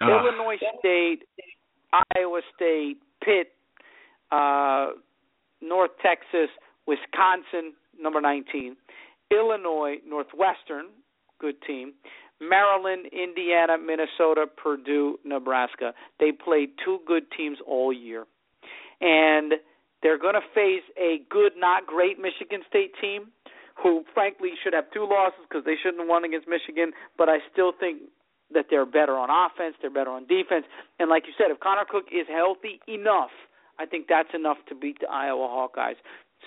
Illinois 0.00 0.56
State, 0.78 1.22
Iowa 1.92 2.40
State, 2.54 2.98
Pitt, 3.22 3.52
uh, 4.30 4.88
North 5.62 5.92
Texas, 6.02 6.50
Wisconsin, 6.86 7.74
number 7.98 8.20
19, 8.20 8.76
Illinois, 9.30 9.96
Northwestern, 10.06 10.86
good 11.40 11.56
team, 11.66 11.94
Maryland, 12.40 13.06
Indiana, 13.12 13.76
Minnesota, 13.78 14.46
Purdue, 14.46 15.18
Nebraska. 15.24 15.94
They 16.20 16.32
played 16.32 16.70
two 16.84 16.98
good 17.06 17.24
teams 17.36 17.58
all 17.66 17.92
year. 17.92 18.24
And 19.00 19.54
they're 20.02 20.18
going 20.18 20.34
to 20.34 20.46
face 20.54 20.84
a 21.00 21.22
good, 21.30 21.52
not 21.56 21.86
great 21.86 22.18
Michigan 22.18 22.60
State 22.68 22.92
team 23.00 23.28
who, 23.82 24.04
frankly, 24.14 24.50
should 24.62 24.72
have 24.72 24.90
two 24.92 25.06
losses 25.08 25.40
because 25.48 25.64
they 25.64 25.76
shouldn't 25.82 26.00
have 26.00 26.08
won 26.08 26.24
against 26.24 26.48
Michigan. 26.48 26.92
But 27.18 27.28
I 27.28 27.38
still 27.52 27.72
think 27.78 28.02
that 28.52 28.66
they're 28.70 28.86
better 28.86 29.16
on 29.16 29.28
offense, 29.30 29.74
they're 29.80 29.90
better 29.90 30.10
on 30.10 30.26
defense. 30.26 30.64
And 30.98 31.10
like 31.10 31.24
you 31.26 31.32
said, 31.36 31.50
if 31.50 31.60
Connor 31.60 31.84
Cook 31.88 32.06
is 32.12 32.26
healthy 32.28 32.80
enough, 32.86 33.34
I 33.78 33.86
think 33.86 34.06
that's 34.08 34.30
enough 34.34 34.58
to 34.68 34.74
beat 34.74 34.98
the 35.00 35.08
Iowa 35.10 35.48
Hawkeyes. 35.48 35.96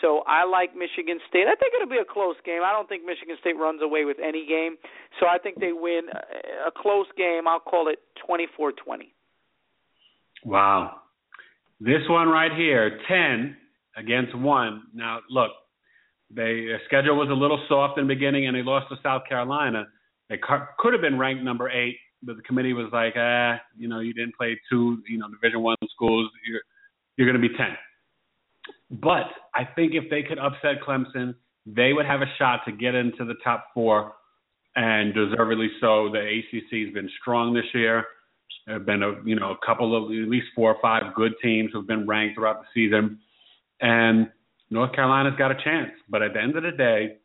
So 0.02 0.24
I 0.28 0.46
like 0.46 0.76
Michigan 0.76 1.20
State. 1.28 1.48
I 1.48 1.56
think 1.56 1.74
it'll 1.76 1.90
be 1.90 2.00
a 2.02 2.06
close 2.06 2.36
game. 2.46 2.62
I 2.64 2.72
don't 2.72 2.88
think 2.88 3.06
Michigan 3.06 3.36
State 3.42 3.58
runs 3.58 3.82
away 3.82 4.06
with 4.06 4.18
any 4.24 4.46
game. 4.48 4.78
So 5.20 5.28
I 5.28 5.38
think 5.38 5.60
they 5.60 5.74
win 5.74 6.04
a 6.66 6.72
close 6.72 7.08
game. 7.18 7.48
I'll 7.48 7.60
call 7.60 7.90
it 7.90 8.00
24-20. 8.30 9.12
Wow. 10.46 11.02
This 11.82 12.02
one 12.10 12.30
right 12.30 12.52
here, 12.56 13.00
10 13.08 13.58
against 13.98 14.38
1. 14.38 14.84
Now, 14.94 15.20
look, 15.30 15.52
they, 16.30 16.66
their 16.68 16.82
schedule 16.86 17.18
was 17.18 17.30
a 17.30 17.34
little 17.34 17.62
soft 17.68 17.98
in 18.00 18.08
the 18.08 18.14
beginning 18.14 18.48
and 18.48 18.56
they 18.56 18.64
lost 18.64 18.88
to 18.90 18.96
South 19.04 19.24
Carolina. 19.28 19.88
They 20.30 20.38
could 20.38 20.94
have 20.94 21.02
been 21.02 21.18
ranked 21.18 21.44
number 21.44 21.70
8, 21.70 21.98
but 22.24 22.36
the 22.36 22.44
committee 22.44 22.74
was 22.74 22.92
like, 22.94 23.14
"Ah, 23.18 23.60
you 23.78 23.88
know, 23.88 24.00
you 24.00 24.14
didn't 24.14 24.36
play 24.36 24.60
two, 24.70 25.02
you 25.08 25.18
know, 25.18 25.28
Division 25.30 25.62
1 25.62 25.76
schools. 25.94 26.30
You're 26.48 26.62
you're 27.18 27.28
going 27.28 27.42
to 27.42 27.48
be 27.48 27.56
10." 27.56 27.78
But 28.92 29.28
I 29.54 29.66
think 29.66 29.94
if 29.94 30.10
they 30.10 30.24
could 30.24 30.40
upset 30.40 30.82
Clemson, 30.88 31.36
they 31.66 31.94
would 31.94 32.06
have 32.06 32.22
a 32.22 32.32
shot 32.38 32.62
to 32.66 32.72
get 32.72 32.96
into 32.96 33.26
the 33.26 33.36
top 33.44 33.68
four, 33.74 34.14
and 34.76 35.14
deservedly 35.14 35.70
so. 35.82 36.10
The 36.12 36.20
ACC 36.20 36.86
has 36.86 36.94
been 36.94 37.10
strong 37.20 37.54
this 37.54 37.66
year. 37.74 38.06
There 38.66 38.76
have 38.76 38.86
been 38.86 39.04
a 39.04 39.16
you 39.26 39.36
know 39.36 39.52
a 39.52 39.66
couple 39.66 39.96
of 39.96 40.12
at 40.12 40.30
least 40.30 40.48
four 40.56 40.72
or 40.74 40.82
five 40.82 41.16
good 41.16 41.34
teams 41.42 41.72
who've 41.74 41.88
been 41.88 42.08
ranked 42.08 42.36
throughout 42.36 42.62
the 42.62 42.68
season, 42.74 43.20
and 43.82 44.30
North 44.70 44.94
Carolina's 44.94 45.38
got 45.38 45.52
a 45.52 45.64
chance. 45.64 45.92
But 46.08 46.22
at 46.22 46.34
the 46.34 46.42
end 46.42 46.56
of 46.56 46.64
the 46.64 46.72
day, 46.72 47.18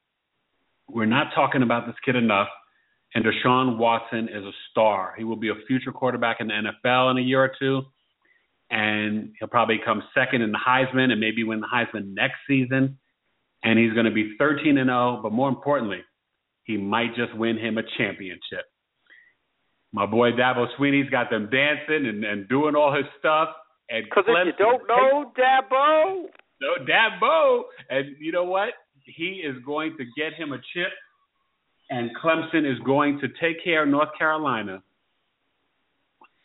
we're 0.88 1.06
not 1.06 1.34
talking 1.34 1.62
about 1.62 1.86
this 1.86 1.96
kid 2.04 2.16
enough. 2.16 2.48
And 3.14 3.24
Deshaun 3.24 3.78
Watson 3.78 4.28
is 4.28 4.44
a 4.44 4.50
star. 4.70 5.14
He 5.16 5.24
will 5.24 5.36
be 5.36 5.48
a 5.48 5.54
future 5.68 5.92
quarterback 5.92 6.38
in 6.40 6.48
the 6.48 6.54
NFL 6.84 7.12
in 7.12 7.18
a 7.18 7.22
year 7.22 7.42
or 7.42 7.52
two 7.58 7.82
and 8.70 9.32
he'll 9.38 9.48
probably 9.48 9.80
come 9.84 10.02
second 10.14 10.42
in 10.42 10.52
the 10.52 10.58
Heisman 10.58 11.10
and 11.10 11.20
maybe 11.20 11.44
win 11.44 11.60
the 11.60 11.68
Heisman 11.72 12.14
next 12.14 12.38
season. 12.48 12.98
And 13.62 13.78
he's 13.78 13.92
going 13.92 14.06
to 14.06 14.10
be 14.10 14.34
13 14.38 14.78
and 14.78 14.88
0, 14.88 15.20
but 15.22 15.32
more 15.32 15.48
importantly, 15.48 16.00
he 16.64 16.76
might 16.76 17.14
just 17.14 17.34
win 17.36 17.56
him 17.56 17.78
a 17.78 17.82
championship. 17.96 18.64
My 19.92 20.06
boy 20.06 20.32
Dabo 20.32 20.66
Swinney's 20.76 21.08
got 21.08 21.30
them 21.30 21.48
dancing 21.50 22.06
and, 22.06 22.24
and 22.24 22.48
doing 22.48 22.74
all 22.74 22.94
his 22.94 23.04
stuff. 23.18 23.48
Because 23.88 24.24
if 24.26 24.46
you 24.46 24.52
don't 24.58 24.82
know 24.88 25.32
Dabo, 25.38 26.24
no 26.60 26.84
Dabo, 26.84 27.62
and 27.90 28.16
you 28.18 28.32
know 28.32 28.44
what? 28.44 28.70
He 29.04 29.42
is 29.44 29.56
going 29.64 29.96
to 29.98 30.04
get 30.16 30.34
him 30.34 30.52
a 30.52 30.58
chip, 30.72 30.90
and 31.90 32.10
Clemson 32.16 32.70
is 32.70 32.78
going 32.84 33.20
to 33.20 33.28
take 33.40 33.62
care 33.62 33.82
of 33.82 33.88
North 33.88 34.10
Carolina, 34.18 34.82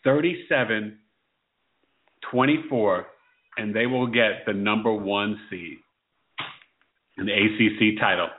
37 0.03 0.97
24, 2.31 3.05
and 3.57 3.75
they 3.75 3.85
will 3.85 4.07
get 4.07 4.45
the 4.45 4.53
number 4.53 4.93
one 4.93 5.39
seed 5.49 5.77
the 7.25 7.33
ACC 7.33 7.99
title. 7.99 8.29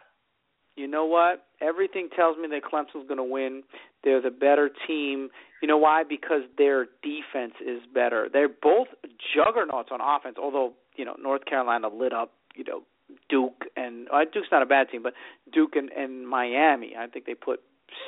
You 0.77 0.89
know 0.89 1.05
what? 1.05 1.47
Everything 1.61 2.09
tells 2.17 2.39
me 2.39 2.49
that 2.49 2.63
Clemson's 2.63 3.07
going 3.07 3.19
to 3.19 3.25
win. 3.25 3.63
They're 4.03 4.23
the 4.23 4.31
better 4.31 4.71
team. 4.87 5.29
You 5.61 5.69
know 5.69 5.77
why? 5.77 6.05
Because 6.09 6.43
their 6.57 6.87
defense 7.03 7.55
is 7.61 7.83
better. 7.93 8.29
They're 8.33 8.49
both 8.49 8.89
juggernauts 9.35 9.91
on 9.93 10.01
offense. 10.01 10.37
Although 10.41 10.73
you 10.97 11.05
know 11.05 11.17
North 11.23 11.45
Carolina 11.45 11.89
lit 11.89 12.15
up, 12.15 12.33
you 12.55 12.65
know 12.65 12.83
Duke 13.29 13.65
and 13.77 14.09
uh, 14.13 14.25
Duke's 14.33 14.49
not 14.51 14.63
a 14.63 14.67
bad 14.67 14.89
team, 14.91 15.03
but 15.03 15.15
Duke 15.53 15.77
and, 15.77 15.91
and 15.91 16.29
Miami. 16.29 16.95
I 16.99 17.07
think 17.07 17.27
they 17.27 17.35
put 17.35 17.61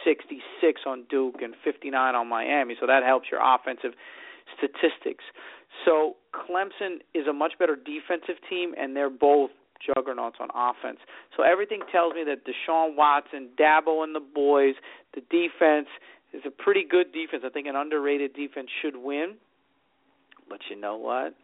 66 0.04 0.82
on 0.86 1.04
Duke 1.10 1.42
and 1.42 1.54
59 1.64 2.14
on 2.14 2.28
Miami. 2.28 2.76
So 2.80 2.86
that 2.86 3.02
helps 3.02 3.28
your 3.30 3.40
offensive 3.42 3.92
statistics. 4.56 5.24
So 5.84 6.16
Clemson 6.34 6.98
is 7.14 7.26
a 7.26 7.32
much 7.32 7.54
better 7.58 7.76
defensive 7.76 8.36
team, 8.48 8.74
and 8.78 8.94
they're 8.94 9.10
both 9.10 9.50
juggernauts 9.84 10.36
on 10.40 10.48
offense. 10.54 10.98
So 11.36 11.42
everything 11.42 11.80
tells 11.90 12.14
me 12.14 12.24
that 12.24 12.46
Deshaun 12.46 12.96
Watson, 12.96 13.48
Dabo, 13.58 14.04
and 14.04 14.14
the 14.14 14.20
boys, 14.20 14.74
the 15.14 15.22
defense 15.22 15.88
is 16.32 16.42
a 16.46 16.50
pretty 16.50 16.84
good 16.88 17.12
defense. 17.12 17.42
I 17.44 17.50
think 17.50 17.66
an 17.66 17.76
underrated 17.76 18.34
defense 18.34 18.68
should 18.80 18.96
win. 18.96 19.36
But 20.48 20.60
you 20.70 20.80
know 20.80 20.96
what? 20.96 21.34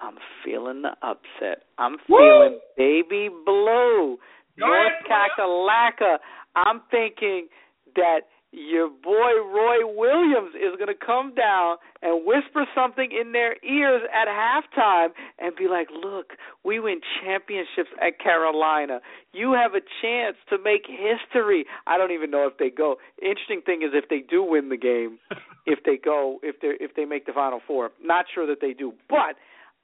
I'm 0.00 0.16
feeling 0.44 0.82
the 0.82 0.96
upset. 1.02 1.64
I'm 1.78 1.96
feeling 2.06 2.58
Woo! 2.58 2.76
baby 2.76 3.28
blue. 3.44 4.18
North 4.56 4.92
Kakalaka. 5.08 6.18
I'm 6.54 6.82
thinking 6.90 7.48
that 7.96 8.20
your 8.52 8.88
boy 8.88 9.38
Roy 9.46 9.86
Williams 9.86 10.54
is 10.56 10.74
going 10.76 10.88
to 10.88 11.06
come 11.06 11.34
down 11.34 11.76
and 12.02 12.26
whisper 12.26 12.66
something 12.74 13.08
in 13.12 13.30
their 13.30 13.54
ears 13.64 14.02
at 14.12 14.26
halftime 14.26 15.10
and 15.38 15.54
be 15.54 15.68
like, 15.68 15.86
"Look, 15.90 16.32
we 16.64 16.80
win 16.80 17.00
championships 17.22 17.90
at 18.02 18.18
Carolina. 18.18 19.00
You 19.32 19.52
have 19.52 19.74
a 19.74 19.80
chance 20.02 20.36
to 20.48 20.58
make 20.58 20.82
history." 20.86 21.64
I 21.86 21.96
don't 21.96 22.10
even 22.10 22.30
know 22.30 22.48
if 22.48 22.58
they 22.58 22.70
go. 22.70 22.96
Interesting 23.22 23.62
thing 23.64 23.82
is 23.82 23.90
if 23.94 24.08
they 24.08 24.18
do 24.28 24.42
win 24.42 24.68
the 24.68 24.76
game, 24.76 25.20
if 25.66 25.84
they 25.84 25.96
go, 25.96 26.40
if 26.42 26.60
they 26.60 26.74
if 26.84 26.96
they 26.96 27.04
make 27.04 27.26
the 27.26 27.32
final 27.32 27.60
four. 27.64 27.90
Not 28.02 28.26
sure 28.34 28.46
that 28.48 28.60
they 28.60 28.72
do, 28.72 28.94
but 29.08 29.36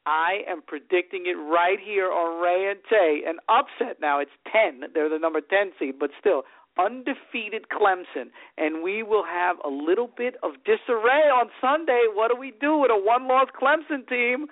I 0.07 0.43
am 0.49 0.63
predicting 0.63 1.25
it 1.27 1.35
right 1.35 1.79
here 1.85 2.11
on 2.13 2.41
Rae 2.41 2.71
and 2.71 2.81
Tay. 2.89 3.23
An 3.27 3.39
upset 3.49 4.01
now. 4.01 4.21
It's 4.21 4.31
10. 4.53 4.91
They're 4.95 5.11
the 5.11 5.19
number 5.19 5.41
10 5.41 5.73
seed, 5.79 5.99
but 5.99 6.11
still 6.21 6.43
undefeated 6.79 7.67
Clemson, 7.73 8.31
and 8.59 8.83
we 8.83 9.03
will 9.03 9.25
have 9.25 9.57
a 9.65 9.69
little 9.69 10.11
bit 10.17 10.37
of 10.43 10.53
disarray 10.65 11.29
on 11.33 11.49
Sunday. 11.61 12.05
What 12.13 12.31
do 12.31 12.37
we 12.39 12.53
do 12.61 12.77
with 12.77 12.91
a 12.91 12.99
one-loss 12.99 13.49
Clemson 13.61 14.07
team? 14.09 14.47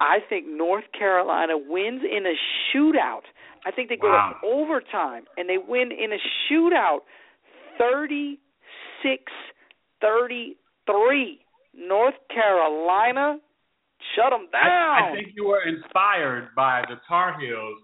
I 0.00 0.18
think 0.28 0.46
North 0.48 0.84
Carolina 0.98 1.54
wins 1.56 2.02
in 2.04 2.26
a 2.26 2.34
shootout. 2.74 3.24
I 3.66 3.70
think 3.70 3.88
they 3.88 3.96
go 3.96 4.08
wow. 4.08 4.36
to 4.40 4.46
overtime 4.46 5.24
and 5.36 5.48
they 5.48 5.56
win 5.56 5.90
in 5.92 6.12
a 6.12 6.18
shootout 6.50 7.00
36 7.78 9.32
33. 10.00 11.40
North 11.76 12.14
Carolina, 12.32 13.38
shut 14.14 14.30
them 14.30 14.48
down. 14.52 14.70
I, 14.70 15.10
I 15.10 15.14
think 15.14 15.28
you 15.34 15.46
were 15.46 15.62
inspired 15.62 16.48
by 16.54 16.82
the 16.88 16.96
Tar 17.08 17.38
Heels 17.40 17.78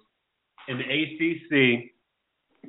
in 0.68 0.78
the 0.78 0.84
ACC 0.84 1.90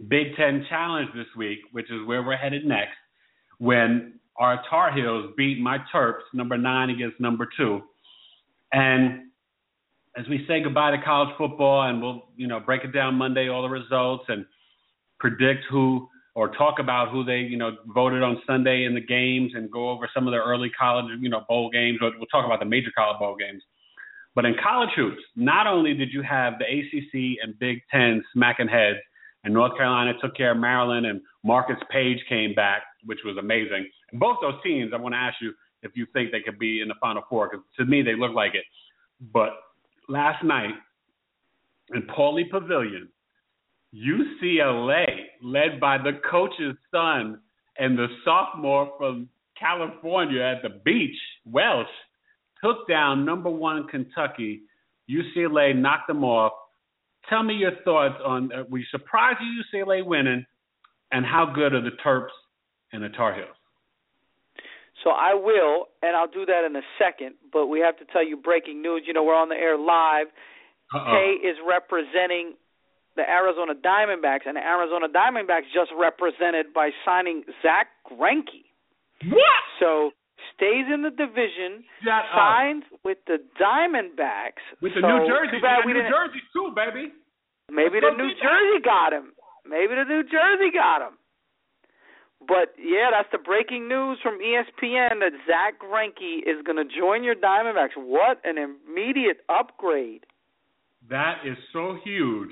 Big 0.07 0.35
Ten 0.35 0.65
Challenge 0.69 1.09
this 1.15 1.27
week, 1.37 1.59
which 1.71 1.91
is 1.91 2.05
where 2.05 2.23
we're 2.23 2.37
headed 2.37 2.65
next, 2.65 2.97
when 3.57 4.19
our 4.37 4.61
Tar 4.69 4.93
Heels 4.93 5.33
beat 5.37 5.59
my 5.59 5.77
Terps, 5.93 6.21
number 6.33 6.57
nine 6.57 6.89
against 6.89 7.19
number 7.19 7.47
two. 7.57 7.81
And 8.73 9.23
as 10.17 10.27
we 10.29 10.45
say 10.47 10.61
goodbye 10.61 10.91
to 10.91 11.01
college 11.03 11.35
football, 11.37 11.89
and 11.89 12.01
we'll 12.01 12.29
you 12.35 12.47
know 12.47 12.59
break 12.59 12.83
it 12.83 12.93
down 12.93 13.15
Monday, 13.15 13.49
all 13.49 13.61
the 13.61 13.69
results, 13.69 14.25
and 14.27 14.45
predict 15.19 15.65
who 15.69 16.07
or 16.33 16.49
talk 16.55 16.79
about 16.79 17.11
who 17.11 17.23
they 17.23 17.39
you 17.39 17.57
know 17.57 17.71
voted 17.87 18.23
on 18.23 18.41
Sunday 18.47 18.85
in 18.85 18.93
the 18.93 19.01
games, 19.01 19.51
and 19.55 19.71
go 19.71 19.89
over 19.89 20.09
some 20.13 20.27
of 20.27 20.31
the 20.31 20.39
early 20.39 20.69
college 20.69 21.05
you 21.19 21.29
know 21.29 21.43
bowl 21.47 21.69
games. 21.69 21.99
We'll 22.01 22.25
talk 22.27 22.45
about 22.45 22.59
the 22.59 22.65
major 22.65 22.91
college 22.95 23.19
bowl 23.19 23.35
games. 23.35 23.63
But 24.33 24.45
in 24.45 24.55
college 24.63 24.91
hoops, 24.95 25.21
not 25.35 25.67
only 25.67 25.93
did 25.93 26.13
you 26.13 26.21
have 26.21 26.53
the 26.57 26.65
ACC 26.65 27.37
and 27.43 27.59
Big 27.59 27.81
Ten 27.91 28.23
smacking 28.33 28.69
heads 28.69 28.99
and 29.43 29.53
North 29.53 29.75
Carolina 29.75 30.13
took 30.21 30.35
care 30.35 30.51
of 30.51 30.57
Maryland, 30.57 31.05
and 31.05 31.21
Marcus 31.43 31.77
Paige 31.89 32.19
came 32.29 32.53
back, 32.53 32.83
which 33.05 33.19
was 33.25 33.37
amazing. 33.37 33.87
And 34.11 34.19
both 34.19 34.37
those 34.41 34.61
teams, 34.63 34.91
I 34.93 34.97
want 34.97 35.13
to 35.13 35.17
ask 35.17 35.35
you 35.41 35.53
if 35.81 35.91
you 35.95 36.05
think 36.13 36.31
they 36.31 36.41
could 36.41 36.59
be 36.59 36.81
in 36.81 36.87
the 36.87 36.93
Final 37.01 37.23
Four, 37.27 37.49
because 37.49 37.65
to 37.77 37.85
me 37.85 38.03
they 38.03 38.15
look 38.15 38.33
like 38.33 38.53
it. 38.53 38.63
But 39.33 39.53
last 40.07 40.43
night 40.43 40.73
in 41.93 42.03
Pauley 42.03 42.49
Pavilion, 42.49 43.09
UCLA, 43.93 45.05
led 45.41 45.79
by 45.79 45.97
the 45.97 46.19
coach's 46.29 46.75
son 46.91 47.39
and 47.77 47.97
the 47.97 48.07
sophomore 48.23 48.91
from 48.97 49.29
California 49.59 50.41
at 50.41 50.61
the 50.61 50.81
beach, 50.83 51.17
Welsh, 51.45 51.87
took 52.63 52.87
down 52.87 53.25
number 53.25 53.49
one 53.49 53.87
Kentucky. 53.87 54.61
UCLA 55.09 55.75
knocked 55.75 56.07
them 56.07 56.23
off 56.23 56.53
Tell 57.29 57.43
me 57.43 57.53
your 57.53 57.71
thoughts 57.85 58.15
on 58.25 58.51
uh, 58.51 58.63
we 58.69 58.85
surprised 58.91 59.39
you 59.41 59.63
UCLA 59.79 60.05
winning, 60.05 60.45
and 61.11 61.25
how 61.25 61.51
good 61.53 61.73
are 61.73 61.81
the 61.81 61.95
Terps 62.03 62.33
and 62.91 63.03
the 63.03 63.09
Tar 63.09 63.33
Heels? 63.35 63.55
So 65.03 65.11
I 65.11 65.33
will, 65.33 65.87
and 66.01 66.15
I'll 66.15 66.27
do 66.27 66.45
that 66.45 66.63
in 66.65 66.75
a 66.75 66.81
second. 66.99 67.35
But 67.51 67.67
we 67.67 67.79
have 67.79 67.97
to 67.97 68.05
tell 68.05 68.25
you 68.25 68.37
breaking 68.37 68.81
news. 68.81 69.03
You 69.05 69.13
know, 69.13 69.23
we're 69.23 69.35
on 69.35 69.49
the 69.49 69.55
air 69.55 69.77
live. 69.77 70.27
Tay 70.91 71.47
is 71.47 71.55
representing 71.65 72.55
the 73.21 73.29
Arizona 73.29 73.77
Diamondbacks, 73.77 74.49
and 74.49 74.57
the 74.57 74.65
Arizona 74.65 75.05
Diamondbacks 75.05 75.69
just 75.69 75.93
represented 75.93 76.73
by 76.73 76.89
signing 77.05 77.45
Zack 77.61 77.93
Greinke. 78.09 78.65
What? 79.29 79.61
So 79.79 80.17
stays 80.57 80.89
in 80.89 81.05
the 81.05 81.13
division, 81.13 81.85
Shut 82.01 82.25
signs 82.33 82.83
up. 82.89 82.99
with 83.05 83.21
the 83.29 83.37
Diamondbacks. 83.61 84.65
With 84.81 84.97
the 84.97 85.05
so, 85.05 85.21
New 85.21 85.29
Jersey, 85.29 85.61
too 85.61 85.61
bad 85.61 85.85
we 85.85 85.93
New 85.93 86.09
Jersey 86.09 86.41
too, 86.49 86.73
baby. 86.73 87.13
Maybe 87.69 88.01
the 88.01 88.17
New 88.17 88.33
Jersey 88.41 88.81
got 88.81 89.13
him. 89.13 89.37
Maybe 89.69 89.93
the 89.93 90.09
New 90.09 90.25
Jersey 90.25 90.73
got 90.73 91.05
him. 91.05 91.21
But 92.41 92.73
yeah, 92.81 93.13
that's 93.13 93.29
the 93.31 93.37
breaking 93.37 93.87
news 93.87 94.17
from 94.25 94.41
ESPN 94.41 95.21
that 95.21 95.37
Zack 95.45 95.77
Greinke 95.77 96.41
is 96.41 96.65
going 96.65 96.81
to 96.81 96.89
join 96.89 97.23
your 97.23 97.35
Diamondbacks. 97.35 97.93
What 97.95 98.41
an 98.43 98.57
immediate 98.57 99.45
upgrade! 99.47 100.25
That 101.09 101.45
is 101.45 101.57
so 101.71 101.97
huge. 102.03 102.49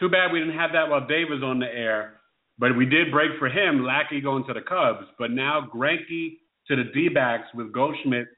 Too 0.00 0.08
bad 0.08 0.32
we 0.32 0.40
didn't 0.40 0.58
have 0.58 0.72
that 0.72 0.88
while 0.88 1.06
Dave 1.06 1.26
was 1.28 1.42
on 1.42 1.58
the 1.58 1.66
air. 1.66 2.20
But 2.58 2.76
we 2.76 2.86
did 2.86 3.12
break 3.12 3.32
for 3.38 3.48
him, 3.48 3.84
Lackey 3.84 4.20
going 4.20 4.44
to 4.46 4.54
the 4.54 4.62
Cubs. 4.62 5.06
But 5.18 5.30
now 5.30 5.68
Greinke 5.72 6.38
to 6.68 6.76
the 6.76 6.84
D-backs 6.94 7.48
with 7.54 7.72
Goldschmidt, 7.72 8.28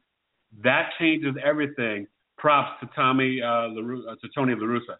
that 0.63 0.91
changes 0.99 1.35
everything. 1.43 2.07
Props 2.37 2.81
to 2.81 2.89
Tommy 2.97 3.41
uh, 3.41 3.47
uh, 3.47 3.71
to 3.71 4.29
Tony 4.35 4.55
La 4.55 4.67
Russa. 4.67 4.97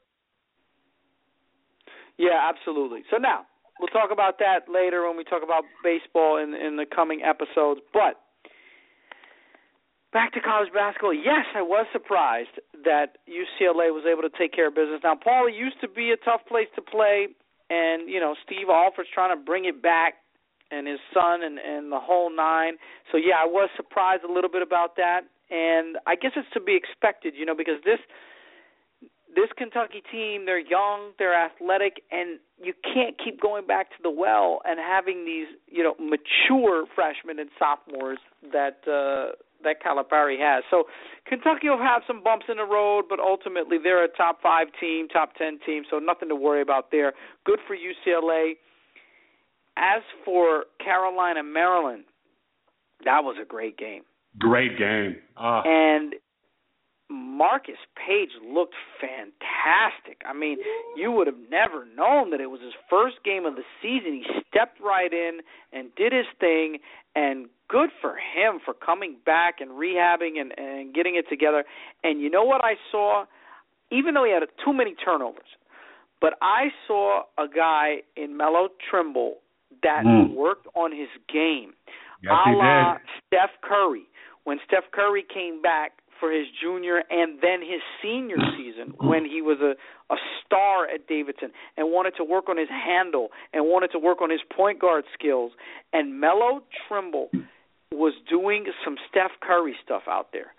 Yeah, 2.19 2.49
absolutely. 2.49 3.03
So 3.11 3.17
now 3.17 3.47
we'll 3.81 3.89
talk 3.89 4.11
about 4.13 4.39
that 4.39 4.71
later 4.73 5.09
when 5.09 5.17
we 5.17 5.25
talk 5.25 5.43
about 5.43 5.65
baseball 5.83 6.37
in 6.37 6.55
in 6.55 6.77
the 6.77 6.87
coming 6.87 7.23
episodes. 7.23 7.81
But 7.93 8.21
back 10.13 10.33
to 10.35 10.41
college 10.41 10.73
basketball. 10.73 11.15
Yes, 11.15 11.47
I 11.55 11.63
was 11.63 11.87
surprised 11.93 12.61
that 12.85 13.19
UCLA 13.29 13.91
was 13.91 14.05
able 14.05 14.23
to 14.23 14.35
take 14.37 14.53
care 14.53 14.69
of 14.69 14.75
business. 14.75 15.01
Now, 15.03 15.15
Pauley 15.15 15.57
used 15.57 15.81
to 15.81 15.89
be 15.89 16.13
a 16.13 16.17
tough 16.17 16.41
place 16.47 16.69
to 16.77 16.83
play, 16.83 17.29
and 17.71 18.09
you 18.09 18.21
know 18.21 18.35
Steve 18.45 18.69
Alford's 18.69 19.09
trying 19.13 19.37
to 19.37 19.43
bring 19.43 19.65
it 19.65 19.83
back 19.83 20.15
and 20.71 20.87
his 20.87 21.01
son 21.13 21.43
and 21.43 21.59
and 21.59 21.91
the 21.91 22.01
whole 22.01 22.35
nine. 22.35 22.75
So 23.11 23.19
yeah, 23.19 23.41
I 23.43 23.47
was 23.47 23.71
surprised 23.77 24.25
a 24.25 24.33
little 24.33 24.51
bit 24.51 24.63
about 24.63 24.97
that, 24.97 25.23
and 25.51 25.97
I 26.07 26.17
guess 26.17 26.33
it's 26.37 26.49
to 26.55 26.61
be 26.61 26.77
expected, 26.77 27.35
you 27.37 27.47
know, 27.47 27.57
because 27.57 27.81
this 27.85 28.01
this 29.35 29.49
Kentucky 29.57 30.03
team, 30.13 30.45
they're 30.45 30.61
young, 30.61 31.13
they're 31.19 31.35
athletic, 31.35 32.03
and 32.11 32.39
you 32.63 32.75
can't 32.85 33.17
keep 33.23 33.41
going 33.41 33.67
back 33.67 33.89
to 33.91 33.97
the 34.03 34.11
well 34.11 34.61
and 34.67 34.79
having 34.79 35.25
these, 35.25 35.47
you 35.69 35.83
know, 35.83 35.95
mature 35.99 36.85
freshmen 36.95 37.39
and 37.39 37.49
sophomores 37.59 38.19
that 38.53 38.81
uh 38.89 39.33
that 39.65 39.83
Calipari 39.83 40.39
has. 40.39 40.65
So 40.71 40.85
Kentucky 41.27 41.69
will 41.69 41.79
have 41.79 42.03
some 42.07 42.23
bumps 42.23 42.47
in 42.49 42.57
the 42.57 42.65
road, 42.65 43.05
but 43.09 43.19
ultimately 43.21 43.79
they're 43.83 44.05
a 44.05 44.09
top 44.09 44.41
five 44.43 44.69
team, 44.81 45.09
top 45.09 45.35
ten 45.37 45.59
team, 45.65 45.85
so 45.91 45.99
nothing 45.99 46.29
to 46.29 46.37
worry 46.37 46.63
about 46.63 46.91
there. 46.91 47.13
Good 47.45 47.61
for 47.67 47.77
UCLA. 47.77 48.53
As 49.77 50.03
for 50.25 50.65
Carolina, 50.85 51.43
Maryland, 51.43 52.05
that 53.05 53.25
was 53.25 53.37
a 53.41 53.45
great 53.45 53.79
game. 53.79 54.03
Great 54.39 54.79
game. 54.79 55.17
Uh. 55.37 55.63
And 55.65 56.15
Marcus 57.13 57.79
Paige 57.97 58.31
looked 58.43 58.75
fantastic. 59.01 60.23
I 60.27 60.33
mean, 60.33 60.59
you 60.97 61.13
would 61.13 61.27
have 61.27 61.39
never 61.51 61.85
known 61.85 62.31
that 62.31 62.41
it 62.41 62.51
was 62.51 62.61
his 62.61 62.73
first 62.89 63.17
game 63.25 63.45
of 63.45 63.55
the 63.57 63.63
season. 63.81 64.15
He 64.15 64.25
stepped 64.49 64.81
right 64.81 65.13
in 65.13 65.41
and 65.73 65.95
did 65.95 66.13
his 66.13 66.27
thing, 66.41 66.79
and 67.15 67.49
good 67.69 67.91
for 68.01 68.17
him 68.17 68.61
for 68.65 68.75
coming 68.75 69.17
back 69.25 69.57
and 69.61 69.71
rehabbing 69.71 70.41
and, 70.41 70.53
and 70.59 70.95
getting 70.95 71.17
it 71.17 71.27
together. 71.29 71.65
And 72.03 72.21
you 72.21 72.31
know 72.31 72.45
what 72.45 72.65
I 72.65 72.75
saw? 72.91 73.25
Even 73.91 74.15
though 74.15 74.25
he 74.25 74.33
had 74.33 74.43
too 74.65 74.73
many 74.73 74.95
turnovers, 74.95 75.49
but 76.21 76.35
I 76.41 76.69
saw 76.87 77.23
a 77.39 77.47
guy 77.49 78.03
in 78.17 78.37
Melo 78.37 78.69
Trimble 78.91 79.37
that 79.83 80.05
mm. 80.05 80.35
worked 80.35 80.67
on 80.75 80.93
his 80.93 81.09
game. 81.33 81.75
Yes, 82.23 82.33
a 82.47 82.51
la 82.51 82.97
Steph 83.27 83.51
Curry. 83.63 84.05
When 84.45 84.59
Steph 84.67 84.85
Curry 84.93 85.25
came 85.33 85.61
back 85.61 86.02
for 86.23 86.31
his 86.31 86.47
junior 86.63 87.03
and 87.11 87.43
then 87.43 87.61
his 87.61 87.83
senior 88.01 88.37
season 88.57 88.95
when 89.01 89.25
he 89.25 89.43
was 89.43 89.59
a, 89.59 89.75
a 90.15 90.17
star 90.47 90.87
at 90.87 91.09
Davidson 91.09 91.51
and 91.77 91.91
wanted 91.91 92.15
to 92.17 92.23
work 92.23 92.49
on 92.49 92.57
his 92.57 92.69
handle 92.69 93.31
and 93.53 93.65
wanted 93.65 93.91
to 93.91 93.99
work 93.99 94.23
on 94.23 94.31
his 94.31 94.39
point 94.57 94.81
guard 94.81 95.03
skills. 95.19 95.51
And 95.93 96.21
Melo 96.21 96.63
Trimble 96.87 97.29
was 97.91 98.15
doing 98.31 98.67
some 98.85 98.95
Steph 99.11 99.33
Curry 99.43 99.75
stuff 99.85 100.03
out 100.07 100.29
there. 100.33 100.55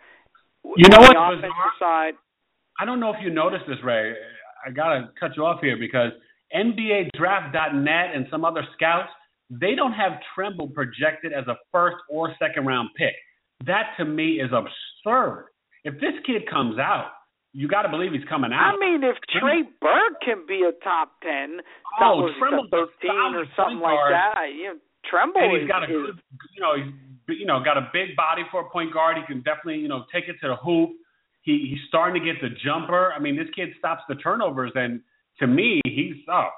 You 0.65 0.89
know 0.89 0.99
what? 0.99 1.13
The 1.13 1.37
offensive 1.37 1.49
side. 1.79 2.13
I 2.77 2.83
don't 2.83 2.99
know 2.99 3.11
if 3.11 3.17
you 3.23 3.29
noticed 3.29 3.63
this, 3.65 3.77
Rae. 3.85 4.13
I 4.67 4.69
gotta 4.69 5.11
cut 5.17 5.31
you 5.37 5.45
off 5.45 5.61
here 5.61 5.77
because 5.77 6.11
NBADraft.net 6.53 8.15
and 8.15 8.27
some 8.29 8.43
other 8.43 8.67
scouts, 8.75 9.09
they 9.49 9.75
don't 9.75 9.93
have 9.93 10.13
Trimble 10.35 10.67
projected 10.67 11.31
as 11.31 11.47
a 11.47 11.55
first 11.71 11.95
or 12.09 12.35
second 12.37 12.65
round 12.65 12.89
pick. 12.97 13.15
That 13.65 13.93
to 13.97 14.03
me 14.03 14.41
is 14.41 14.51
absurd. 14.51 15.52
If 15.83 15.95
this 15.95 16.15
kid 16.25 16.49
comes 16.49 16.79
out, 16.79 17.11
you 17.53 17.67
got 17.67 17.83
to 17.83 17.89
believe 17.89 18.11
he's 18.11 18.27
coming 18.27 18.51
out. 18.51 18.73
I 18.73 18.79
mean, 18.79 19.03
if 19.03 19.15
Trey 19.29 19.61
Burke 19.79 20.19
can 20.25 20.45
be 20.47 20.65
a 20.67 20.73
top 20.83 21.21
ten, 21.21 21.59
oh, 22.01 22.29
Trimble 22.39 22.67
thirteen 22.71 23.35
or 23.35 23.45
something 23.55 23.79
like 23.79 23.99
that, 24.09 24.49
you 24.55 24.73
know, 24.73 24.79
Trimble 25.09 25.41
and 25.41 25.53
he's 25.53 25.63
is, 25.63 25.69
got 25.69 25.83
a 25.83 25.87
good, 25.87 26.17
you 26.55 26.61
know, 26.61 26.73
he's 26.75 27.39
you 27.39 27.45
know 27.45 27.63
got 27.63 27.77
a 27.77 27.89
big 27.93 28.15
body 28.15 28.41
for 28.51 28.61
a 28.61 28.69
point 28.69 28.93
guard. 28.93 29.17
He 29.17 29.23
can 29.25 29.43
definitely 29.43 29.77
you 29.77 29.87
know 29.87 30.05
take 30.11 30.25
it 30.27 30.35
to 30.41 30.47
the 30.47 30.55
hoop. 30.55 30.91
He 31.41 31.69
he's 31.69 31.83
starting 31.87 32.19
to 32.19 32.25
get 32.25 32.41
the 32.41 32.49
jumper. 32.65 33.13
I 33.13 33.19
mean, 33.19 33.37
this 33.37 33.47
kid 33.55 33.69
stops 33.77 34.01
the 34.09 34.15
turnovers, 34.15 34.71
and 34.75 35.01
to 35.39 35.47
me, 35.47 35.81
he's 35.85 36.15
oh, 36.29 36.49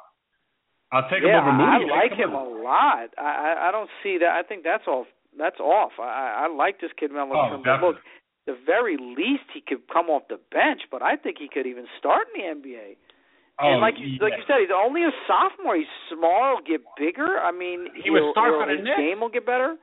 I'll 0.94 1.10
take 1.10 1.24
yeah, 1.26 1.42
him 1.42 1.48
over 1.48 1.52
Moody. 1.52 1.92
I 1.92 2.08
like 2.08 2.14
him 2.14 2.34
a 2.34 2.44
lot. 2.44 3.10
I 3.18 3.68
I 3.68 3.70
don't 3.72 3.90
see 4.02 4.18
that. 4.20 4.32
I 4.32 4.44
think 4.48 4.64
that's 4.64 4.84
all. 4.88 5.06
That's 5.38 5.60
off. 5.60 5.92
I 6.00 6.46
I 6.46 6.56
like 6.56 6.80
this 6.80 6.92
kid 6.98 7.12
Melo 7.12 7.36
oh, 7.36 7.50
Trimble. 7.50 7.88
Look, 7.90 7.98
the 8.46 8.56
very 8.66 8.98
least 8.98 9.50
he 9.54 9.62
could 9.62 9.88
come 9.92 10.08
off 10.08 10.24
the 10.30 10.40
bench, 10.52 10.82
but 10.92 11.02
I 11.02 11.16
think 11.16 11.38
he 11.40 11.50
could 11.52 11.66
even 11.66 11.86
start 11.98 12.28
in 12.36 12.42
the 12.42 12.48
NBA. 12.62 12.96
Oh, 13.60 13.72
and 13.72 13.82
like 13.82 13.96
you, 13.98 14.08
yeah. 14.08 14.24
like 14.24 14.34
you 14.38 14.44
said, 14.48 14.58
he's 14.60 14.76
only 14.76 15.04
a 15.04 15.12
sophomore. 15.28 15.78
He's 15.78 15.86
small, 16.14 16.60
get 16.66 16.82
bigger. 16.98 17.40
I 17.40 17.52
mean, 17.52 17.88
He 18.04 18.10
would 18.10 18.32
start 18.32 18.54
for 18.54 18.68
the 18.68 18.78
his 18.78 18.84
Knicks. 18.84 18.98
game 18.98 19.22
will 19.22 19.30
get 19.30 19.46
better. 19.46 19.78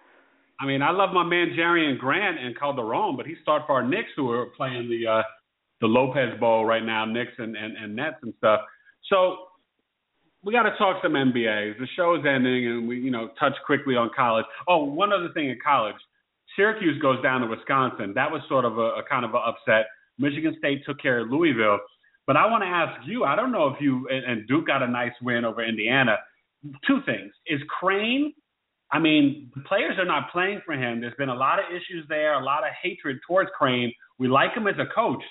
I 0.61 0.67
mean, 0.67 0.83
I 0.83 0.91
love 0.91 1.13
my 1.13 1.25
man 1.25 1.57
Jerian 1.59 1.99
Grant 1.99 2.39
and 2.39 2.57
Calderon, 2.59 3.17
but 3.17 3.27
he 3.27 3.35
started 3.43 3.65
for 3.67 3.73
our 3.73 3.87
Knicks 3.87 4.11
who 4.15 4.31
are 4.31 4.47
playing 4.57 4.89
the 4.89 5.07
uh 5.11 5.23
the 5.81 5.89
Lopez 5.89 6.39
Bowl 6.39 6.65
right 6.65 6.85
now, 6.85 7.05
Knicks 7.05 7.33
and, 7.39 7.57
and, 7.57 7.77
and 7.77 7.97
Nets 7.97 8.17
and 8.23 8.33
stuff. 8.39 8.61
So 9.11 9.49
we 10.45 10.53
got 10.53 10.63
to 10.63 10.77
talk 10.79 11.03
some 11.03 11.13
NBA. 11.13 11.79
The 11.79 11.89
show 11.97 12.15
is 12.15 12.23
ending, 12.25 12.67
and 12.69 12.89
we, 12.89 13.01
you 13.01 13.11
know, 13.11 13.31
touch 13.39 13.55
quickly 13.67 13.97
on 13.97 14.11
college. 14.15 14.47
Oh, 14.69 14.85
one 14.85 15.13
other 15.13 15.31
thing 15.35 15.51
in 15.51 15.59
college, 15.65 15.97
Syracuse 16.57 17.01
goes 17.01 17.23
down 17.23 17.41
to 17.41 17.47
Wisconsin. 17.47 18.13
That 18.15 18.31
was 18.31 18.43
sort 18.49 18.65
of 18.65 18.79
a, 18.79 19.01
a 19.01 19.03
kind 19.09 19.25
of 19.25 19.33
an 19.35 19.41
upset. 19.45 19.87
Michigan 20.19 20.55
State 20.59 20.83
took 20.87 21.01
care 21.01 21.21
of 21.21 21.31
Louisville. 21.31 21.79
But 22.27 22.37
I 22.37 22.47
want 22.47 22.63
to 22.63 22.69
ask 22.69 23.07
you. 23.07 23.25
I 23.25 23.35
don't 23.35 23.51
know 23.51 23.69
if 23.69 23.81
you 23.81 24.09
and, 24.09 24.25
and 24.25 24.49
Duke 24.49 24.67
got 24.67 24.83
a 24.83 24.87
nice 24.87 25.13
win 25.23 25.45
over 25.45 25.65
Indiana. 25.65 26.17
Two 26.87 27.01
things: 27.05 27.33
is 27.47 27.61
Crean 27.81 28.33
I 28.93 28.99
mean, 28.99 29.51
the 29.55 29.63
players 29.63 29.99
are 29.99 30.05
not 30.05 30.31
playing 30.31 30.61
for 30.67 30.75
him. 30.75 31.01
There's 31.01 31.15
been 31.17 31.31
a 31.31 31.35
lot 31.35 31.59
of 31.59 31.65
issues 31.71 32.05
there, 32.09 32.35
a 32.35 32.45
lot 32.45 32.63
of 32.63 32.75
hatred 32.81 33.19
towards 33.27 33.51
Crean. 33.59 33.91
We 34.19 34.29
like 34.29 34.53
him 34.55 34.67
as 34.67 34.75
a 34.79 34.95
coach, 34.95 35.23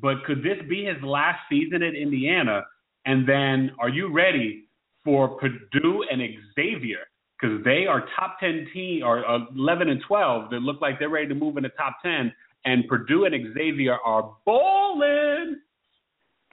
but 0.00 0.24
could 0.24 0.38
this 0.38 0.58
be 0.68 0.84
his 0.84 1.00
last 1.02 1.38
season 1.48 1.82
at 1.84 1.94
Indiana? 1.94 2.62
And 3.06 3.28
then, 3.28 3.70
are 3.78 3.88
you 3.88 4.12
ready 4.12 4.64
for 5.04 5.38
Purdue 5.38 6.04
and 6.10 6.20
Xavier? 6.56 7.06
Because 7.44 7.62
they 7.62 7.84
are 7.86 8.06
top 8.18 8.40
10 8.40 8.68
team, 8.72 9.02
or 9.04 9.28
uh, 9.28 9.40
11 9.54 9.90
and 9.90 10.00
12. 10.06 10.50
that 10.50 10.60
look 10.60 10.80
like 10.80 10.98
they're 10.98 11.10
ready 11.10 11.28
to 11.28 11.34
move 11.34 11.58
in 11.58 11.62
the 11.64 11.68
top 11.70 11.98
10. 12.02 12.32
And 12.64 12.88
Purdue 12.88 13.26
and 13.26 13.34
Xavier 13.54 13.98
are 14.02 14.34
bowling. 14.46 15.60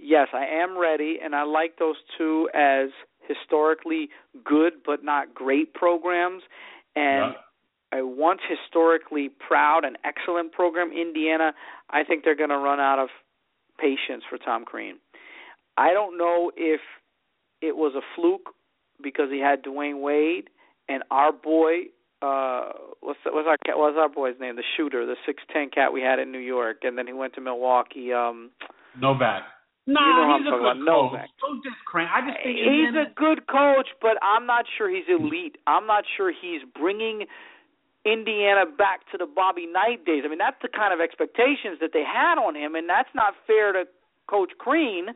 Yes, 0.01 0.27
I 0.33 0.45
am 0.45 0.77
ready, 0.77 1.19
and 1.23 1.33
I 1.33 1.43
like 1.43 1.77
those 1.79 1.95
two 2.17 2.49
as 2.53 2.89
historically 3.25 4.09
good 4.43 4.73
but 4.85 5.03
not 5.03 5.33
great 5.33 5.73
programs. 5.73 6.43
And 6.97 7.35
Yeah. 7.93 7.99
a 7.99 8.05
once 8.05 8.41
historically 8.49 9.29
proud 9.29 9.85
and 9.85 9.97
excellent 10.03 10.51
program, 10.51 10.91
Indiana, 10.91 11.53
I 11.89 12.03
think 12.03 12.25
they're 12.25 12.35
going 12.35 12.49
to 12.49 12.57
run 12.57 12.81
out 12.81 12.99
of 12.99 13.09
patience 13.77 14.25
for 14.29 14.37
Tom 14.37 14.65
Crean. 14.65 14.99
I 15.77 15.93
don't 15.93 16.17
know 16.17 16.51
if 16.57 16.81
it 17.61 17.77
was 17.77 17.95
a 17.95 18.01
fluke 18.15 18.53
because 19.01 19.29
he 19.31 19.39
had 19.39 19.63
Dwyane 19.63 20.01
Wade 20.01 20.49
and 20.89 21.03
our 21.11 21.31
boy. 21.31 21.89
Uh, 22.21 22.69
what's 22.99 23.19
what's 23.25 23.47
our 23.47 23.57
cat? 23.65 23.77
What's 23.77 23.97
our 23.97 24.07
boy's 24.09 24.35
name? 24.39 24.55
The 24.55 24.63
shooter, 24.77 25.05
the 25.07 25.15
six 25.25 25.41
ten 25.51 25.69
cat 25.73 25.91
we 25.91 26.01
had 26.01 26.19
in 26.19 26.31
New 26.31 26.39
York, 26.39 26.77
and 26.83 26.95
then 26.97 27.07
he 27.07 27.13
went 27.13 27.33
to 27.33 27.41
Milwaukee. 27.41 28.13
Um, 28.13 28.51
Novak. 28.99 29.43
Nah, 29.87 29.99
You 30.05 30.13
know 30.13 30.37
he's 30.37 30.45
I'm 30.45 30.53
a 30.53 30.57
good 30.57 30.77
coach. 30.77 30.85
Novak. 30.85 31.27
Don't 31.41 31.63
just 31.63 31.81
Crean. 31.89 32.07
I 32.13 32.21
just 32.21 32.37
think 32.43 32.57
He's 32.59 32.93
a 32.93 33.09
good 33.17 33.47
coach, 33.47 33.89
but 33.99 34.21
I'm 34.21 34.45
not 34.45 34.65
sure 34.77 34.87
he's 34.93 35.09
elite. 35.09 35.57
I'm 35.65 35.87
not 35.87 36.03
sure 36.15 36.29
he's 36.31 36.61
bringing 36.77 37.25
Indiana 38.05 38.65
back 38.69 39.09
to 39.11 39.17
the 39.17 39.25
Bobby 39.25 39.65
Knight 39.65 40.05
days. 40.05 40.21
I 40.25 40.29
mean, 40.29 40.37
that's 40.37 40.61
the 40.61 40.69
kind 40.69 40.93
of 40.93 41.01
expectations 41.01 41.81
that 41.81 41.89
they 41.93 42.03
had 42.05 42.37
on 42.37 42.55
him, 42.55 42.75
and 42.75 42.87
that's 42.87 43.09
not 43.15 43.33
fair 43.47 43.73
to 43.73 43.85
Coach 44.29 44.51
Crean. 44.59 45.07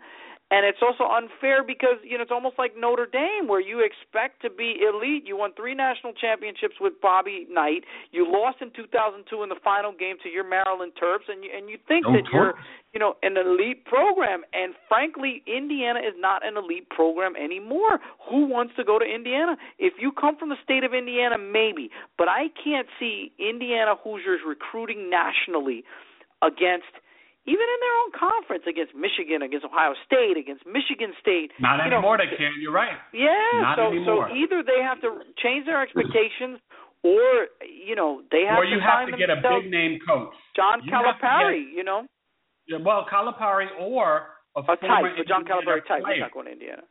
And 0.52 0.66
it's 0.66 0.78
also 0.82 1.10
unfair 1.10 1.64
because 1.66 1.98
you 2.04 2.18
know 2.18 2.22
it's 2.22 2.32
almost 2.32 2.56
like 2.60 2.74
Notre 2.78 3.08
Dame, 3.08 3.48
where 3.48 3.60
you 3.60 3.82
expect 3.82 4.42
to 4.44 4.50
be 4.50 4.78
elite. 4.78 5.26
You 5.26 5.38
won 5.38 5.54
three 5.58 5.74
national 5.74 6.14
championships 6.14 6.76
with 6.80 6.94
Bobby 7.02 7.48
Knight. 7.50 7.84
You 8.12 8.30
lost 8.30 8.62
in 8.62 8.70
2002 8.70 9.26
in 9.42 9.50
the 9.50 9.58
final 9.64 9.92
game 9.92 10.18
to 10.22 10.30
your 10.30 10.48
Maryland 10.48 10.94
Terps, 11.02 11.26
and 11.28 11.44
you 11.44 11.50
and 11.50 11.70
you 11.70 11.78
think 11.88 12.06
Oh, 12.08 12.14
that 12.14 12.24
you're 12.32 12.54
you 12.96 13.00
know, 13.00 13.16
an 13.24 13.36
elite 13.36 13.84
program. 13.86 14.44
And 14.54 14.74
frankly, 14.88 15.44
Indiana 15.46 16.00
is 16.00 16.16
not 16.18 16.48
an 16.48 16.56
elite 16.56 16.90
program 16.90 17.36
anymore. 17.36 18.00
Who 18.30 18.46
wants 18.48 18.74
to 18.78 18.86
go 18.86 18.98
to 18.98 19.06
Indiana? 19.06 19.58
If 19.78 19.96
you 20.00 20.14
come 20.14 20.38
from 20.38 20.48
the 20.50 20.56
state 20.64 20.86
of 20.86 20.94
Indiana, 20.94 21.38
maybe. 21.38 21.92
But 22.18 22.30
I 22.30 22.48
can't 22.64 22.88
see 22.98 23.34
Indiana 23.38 23.96
Hoosiers 24.02 24.40
recruiting 24.48 25.10
nationally 25.10 25.84
against 26.42 26.88
even 27.46 27.62
in 27.62 27.80
their 27.82 27.96
own 28.02 28.12
conference 28.18 28.66
against 28.66 28.98
Michigan, 28.98 29.46
against 29.46 29.66
Ohio 29.66 29.94
State, 30.06 30.34
against 30.38 30.66
Michigan 30.66 31.14
State. 31.22 31.54
Not 31.62 31.78
you 31.86 31.94
know, 31.94 32.02
anymore. 32.02 32.18
they 32.18 32.30
can't. 32.34 32.58
You're 32.58 32.74
right. 32.74 32.98
Yeah, 33.14 33.62
Not 33.62 33.78
so 33.78 33.94
anymore. 33.94 34.30
so 34.30 34.36
either 34.36 34.66
they 34.66 34.82
have 34.82 34.98
to 35.06 35.22
change 35.38 35.70
their 35.70 35.82
expectations 35.82 36.58
or 37.06 37.54
you 37.62 37.94
know, 37.94 38.26
they 38.34 38.50
have 38.50 38.58
or 38.58 38.66
to 38.66 38.72
you 38.74 38.82
have 38.82 39.06
find 39.06 39.14
to 39.14 39.18
get 39.18 39.30
a 39.30 39.38
big 39.38 39.70
name 39.70 40.02
coach. 40.02 40.34
John 40.58 40.82
you 40.82 40.90
have 40.90 41.06
to 41.06 41.22
Calipari, 41.22 41.70
you 41.70 41.86
know. 41.86 42.10
Yeah, 42.68 42.82
well, 42.82 43.06
Calipari 43.06 43.70
or 43.80 44.34
a, 44.58 44.62
A 44.62 44.76
type, 44.82 45.06
but 45.18 45.28
John 45.30 45.46
Calipari 45.46 45.86
type. 45.86 46.02
He's 46.10 46.22
not 46.22 46.34
going 46.34 46.48
to 46.48 46.54
Indiana. 46.54 46.82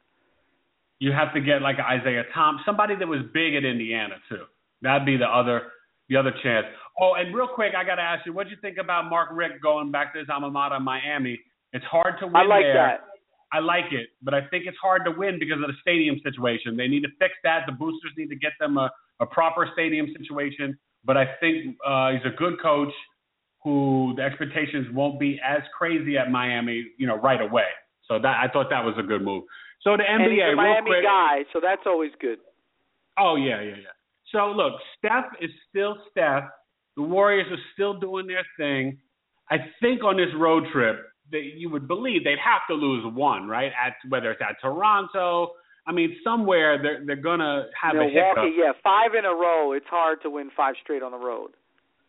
You 1.01 1.11
have 1.11 1.35
to 1.35 1.41
get 1.41 1.63
like 1.63 1.77
Isiah 1.83 2.23
Thomas, 2.33 2.63
somebody 2.65 2.95
that 2.95 3.09
was 3.09 3.27
big 3.35 3.57
at 3.59 3.65
Indiana 3.65 4.23
too. 4.29 4.47
That'd 4.83 5.05
be 5.05 5.17
the 5.17 5.27
other 5.27 5.63
the 6.09 6.17
other 6.17 6.33
chance. 6.43 6.67
Oh, 7.01 7.15
and 7.15 7.35
real 7.35 7.49
quick, 7.49 7.73
I 7.77 7.85
got 7.85 7.97
to 7.97 8.03
ask 8.03 8.25
you, 8.27 8.33
what 8.33 8.45
do 8.45 8.51
you 8.51 8.57
think 8.61 8.79
about 8.79 9.11
Mark 9.11 9.31
Richt 9.33 9.61
going 9.63 9.91
back 9.91 10.13
to 10.13 10.19
his 10.19 10.29
alma 10.31 10.51
mater, 10.51 10.79
Miami? 10.81 11.41
It's 11.73 11.85
hard 11.87 12.15
to 12.21 12.27
win 12.27 12.37
I 12.37 12.45
like 12.45 12.63
there. 12.63 12.75
that. 12.75 13.01
I 13.53 13.61
like 13.61 13.93
it, 13.93 14.09
but 14.21 14.35
I 14.35 14.41
think 14.49 14.65
it's 14.67 14.77
hard 14.83 15.05
to 15.05 15.13
win 15.13 15.39
because 15.39 15.63
of 15.63 15.69
the 15.69 15.79
stadium 15.81 16.19
situation. 16.25 16.77
They 16.77 16.89
need 16.89 17.03
to 17.03 17.09
fix 17.21 17.35
that. 17.45 17.63
The 17.67 17.73
boosters 17.73 18.11
need 18.17 18.29
to 18.31 18.37
get 18.37 18.53
them 18.59 18.79
a, 18.79 18.91
a 19.21 19.27
proper 19.27 19.69
stadium 19.73 20.09
situation. 20.19 20.77
But 21.05 21.17
I 21.17 21.27
think 21.39 21.77
uh, 21.87 22.11
he's 22.11 22.25
a 22.25 22.35
good 22.37 22.61
coach 22.61 22.93
who 23.63 24.13
the 24.17 24.23
expectations 24.23 24.89
won't 24.93 25.21
be 25.21 25.41
as 25.45 25.63
crazy 25.77 26.19
at 26.19 26.31
Miami, 26.31 26.85
you 26.99 27.07
know, 27.07 27.17
right 27.17 27.41
away. 27.41 27.69
So 28.09 28.19
that 28.19 28.37
I 28.43 28.49
thought 28.53 28.71
that 28.71 28.85
was 28.85 28.95
a 28.99 29.03
good 29.03 29.23
move. 29.23 29.45
So 29.83 29.97
the 29.97 30.03
NBA, 30.03 30.25
and 30.25 30.33
he's 30.33 30.43
a 30.53 30.57
Miami 30.57 30.91
quick. 30.91 31.05
guy, 31.05 31.45
so 31.53 31.61
that's 31.63 31.83
always 31.87 32.11
good. 32.21 32.39
Oh 33.19 33.37
yeah, 33.37 33.61
yeah, 33.61 33.77
yeah. 33.77 33.95
So 34.33 34.51
look, 34.51 34.75
Steph 34.99 35.27
is 35.41 35.51
still 35.69 35.97
Steph. 36.11 36.45
The 36.97 37.03
Warriors 37.03 37.47
are 37.51 37.63
still 37.73 37.99
doing 37.99 38.27
their 38.27 38.45
thing. 38.57 38.99
I 39.51 39.57
think 39.81 40.03
on 40.05 40.17
this 40.17 40.33
road 40.39 40.65
trip 40.73 41.05
that 41.33 41.43
you 41.57 41.71
would 41.71 41.89
believe 41.89 42.25
they'd 42.25 42.39
have 42.39 42.63
to 42.69 42.75
lose 42.75 43.05
one, 43.15 43.49
right? 43.49 43.73
At 43.85 43.95
whether 44.09 44.31
it's 44.31 44.41
at 44.41 44.57
Toronto, 44.61 45.53
I 45.87 45.93
mean 45.93 46.17
somewhere 46.25 46.81
they're 46.81 47.05
they're 47.05 47.17
gonna 47.17 47.67
have 47.81 47.97
a 47.97 48.05
hiccup. 48.05 48.45
Yeah, 48.57 48.73
five 48.83 49.15
in 49.19 49.25
a 49.25 49.35
row. 49.35 49.73
It's 49.73 49.87
hard 49.89 50.23
to 50.23 50.31
win 50.31 50.51
five 50.57 50.75
straight 50.83 51.03
on 51.03 51.13
the 51.13 51.19
road. 51.19 51.51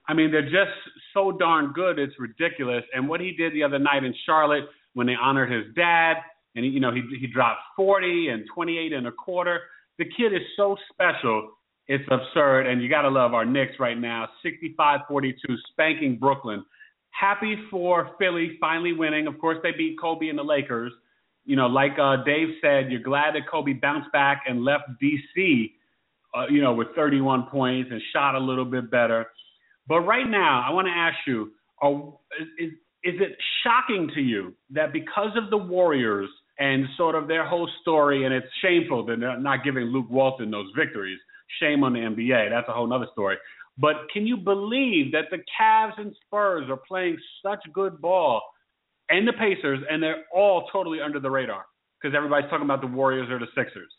I 0.07 0.13
mean, 0.13 0.31
they're 0.31 0.43
just 0.43 0.75
so 1.13 1.31
darn 1.31 1.73
good. 1.73 1.97
It's 1.97 2.13
ridiculous. 2.19 2.83
And 2.93 3.09
what 3.09 3.21
he 3.21 3.31
did 3.31 3.53
the 3.53 3.63
other 3.63 3.79
night 3.79 4.03
in 4.03 4.13
Charlotte 4.25 4.65
when 4.93 5.07
they 5.07 5.15
honored 5.15 5.51
his 5.51 5.73
dad, 5.75 6.17
and 6.55 6.63
he, 6.63 6.71
you 6.71 6.79
know 6.79 6.93
he 6.93 7.01
he 7.19 7.27
dropped 7.27 7.61
40 7.75 8.29
and 8.29 8.45
28 8.53 8.93
and 8.93 9.07
a 9.07 9.11
quarter. 9.11 9.61
The 9.97 10.05
kid 10.05 10.33
is 10.33 10.41
so 10.55 10.77
special. 10.91 11.51
It's 11.87 12.03
absurd, 12.09 12.65
and 12.67 12.81
you 12.81 12.89
got 12.89 13.03
to 13.03 13.09
love 13.09 13.33
our 13.33 13.45
Knicks 13.45 13.73
right 13.79 13.97
now. 13.97 14.27
65-42, 14.43 15.33
spanking 15.71 16.17
Brooklyn. 16.17 16.65
Happy 17.11 17.55
for 17.69 18.09
Philly 18.19 18.57
finally 18.59 18.91
winning. 18.93 19.27
Of 19.27 19.39
course, 19.39 19.57
they 19.61 19.71
beat 19.71 19.97
Kobe 20.01 20.27
and 20.27 20.37
the 20.37 20.43
Lakers. 20.43 20.91
You 21.45 21.55
know, 21.55 21.67
like 21.67 21.93
uh, 22.01 22.23
Dave 22.25 22.49
said, 22.59 22.91
you're 22.91 23.01
glad 23.01 23.35
that 23.35 23.49
Kobe 23.49 23.73
bounced 23.73 24.11
back 24.11 24.43
and 24.47 24.63
left 24.63 24.85
DC, 25.01 25.71
uh, 26.35 26.47
you 26.49 26.61
know, 26.61 26.73
with 26.73 26.87
31 26.95 27.47
points 27.51 27.89
and 27.91 28.01
shot 28.11 28.33
a 28.33 28.39
little 28.39 28.65
bit 28.65 28.89
better. 28.89 29.27
But 29.87 30.01
right 30.01 30.27
now, 30.27 30.65
I 30.67 30.73
want 30.73 30.87
to 30.87 30.91
ask 30.91 31.15
you: 31.27 31.51
are, 31.81 32.13
is 32.57 32.71
is 33.03 33.21
it 33.21 33.37
shocking 33.63 34.09
to 34.15 34.21
you 34.21 34.55
that 34.71 34.91
because 34.91 35.37
of 35.37 35.51
the 35.51 35.57
Warriors 35.57 36.27
and 36.57 36.85
sort 36.97 37.13
of 37.13 37.27
their 37.27 37.47
whole 37.47 37.69
story, 37.81 38.25
and 38.25 38.33
it's 38.33 38.47
shameful 38.63 39.05
that 39.05 39.19
they're 39.19 39.39
not 39.39 39.63
giving 39.63 39.85
Luke 39.85 40.09
Walton 40.09 40.49
those 40.49 40.71
victories? 40.75 41.19
Shame 41.59 41.83
on 41.83 41.93
the 41.93 41.99
NBA. 41.99 42.49
That's 42.49 42.67
a 42.67 42.71
whole 42.71 42.91
other 42.91 43.07
story. 43.11 43.37
But 43.77 43.95
can 44.11 44.25
you 44.25 44.37
believe 44.37 45.11
that 45.11 45.25
the 45.31 45.37
Cavs 45.59 45.99
and 45.99 46.15
Spurs 46.25 46.69
are 46.69 46.77
playing 46.77 47.17
such 47.43 47.59
good 47.73 47.99
ball, 48.01 48.41
and 49.09 49.27
the 49.27 49.33
Pacers, 49.33 49.79
and 49.89 50.01
they're 50.01 50.23
all 50.33 50.67
totally 50.71 50.99
under 51.01 51.19
the 51.19 51.29
radar 51.29 51.65
because 52.01 52.15
everybody's 52.15 52.49
talking 52.49 52.65
about 52.65 52.81
the 52.81 52.87
Warriors 52.87 53.29
or 53.29 53.39
the 53.39 53.47
Sixers? 53.55 53.91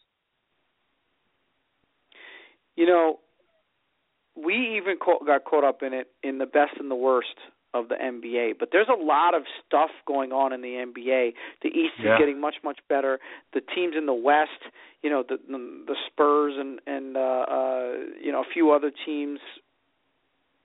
You 2.77 2.87
know, 2.87 3.21
we 4.37 4.77
even 4.77 4.97
caught, 4.99 5.27
got 5.27 5.45
caught 5.45 5.65
up 5.65 5.83
in 5.83 5.93
it 5.93 6.09
in 6.23 6.39
the 6.39 6.47
best 6.47 6.73
and 6.79 6.91
the 6.91 6.97
worst 6.97 7.29
of 7.81 7.89
the 7.89 7.95
NBA. 7.95 8.55
But 8.59 8.71
there's 8.73 8.89
a 8.89 9.03
lot 9.03 9.35
of 9.35 9.43
stuff 9.67 9.91
going 10.07 10.33
on 10.33 10.53
in 10.53 10.63
the 10.63 10.69
NBA. 10.69 11.33
The 11.63 11.69
East 11.69 11.95
yeah. 11.99 12.15
is 12.15 12.19
getting 12.19 12.41
much 12.41 12.57
much 12.65 12.79
better. 12.89 13.19
The 13.55 13.61
teams 13.75 13.95
in 13.97 14.07
the 14.07 14.15
West, 14.15 14.51
you 15.03 15.11
know, 15.11 15.25
the 15.27 15.39
the, 15.49 15.59
the 15.87 15.97
Spurs 16.07 16.55
and 16.59 16.81
and 16.87 17.17
uh, 17.17 17.21
uh, 17.21 17.93
you 18.23 18.33
know 18.33 18.41
a 18.41 18.53
few 18.53 18.73
other 18.73 18.93
teams 19.05 19.41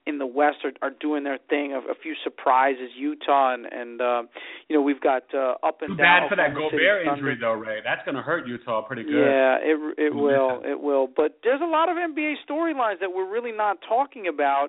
in 0.06 0.18
the 0.18 0.26
West 0.26 0.58
are, 0.64 0.72
are 0.82 0.94
doing 1.00 1.24
their 1.24 1.38
thing. 1.48 1.72
A, 1.72 1.78
a 1.78 1.94
few 2.02 2.14
surprises, 2.24 2.90
Utah 2.98 3.54
and 3.54 3.66
and 3.66 4.00
uh, 4.00 4.22
you 4.68 4.76
know 4.76 4.82
we've 4.82 5.00
got 5.00 5.22
uh, 5.34 5.54
up 5.62 5.82
and 5.82 5.96
Too 5.96 6.02
down. 6.02 6.22
bad 6.22 6.28
for 6.28 6.36
that 6.36 6.54
Gobert 6.54 7.06
injury 7.06 7.36
though, 7.40 7.52
Rae. 7.52 7.80
That's 7.84 8.04
going 8.04 8.16
to 8.16 8.22
hurt 8.22 8.46
Utah 8.46 8.82
pretty 8.82 9.04
good. 9.04 9.14
Yeah, 9.14 9.58
it 9.62 9.78
it 9.98 10.14
will, 10.14 10.62
it 10.64 10.80
will. 10.80 11.06
But 11.06 11.38
there's 11.44 11.60
a 11.60 11.70
lot 11.70 11.88
of 11.88 11.96
NBA 11.96 12.34
storylines 12.48 13.00
that 13.00 13.12
we're 13.14 13.30
really 13.30 13.52
not 13.52 13.78
talking 13.88 14.26
about, 14.26 14.68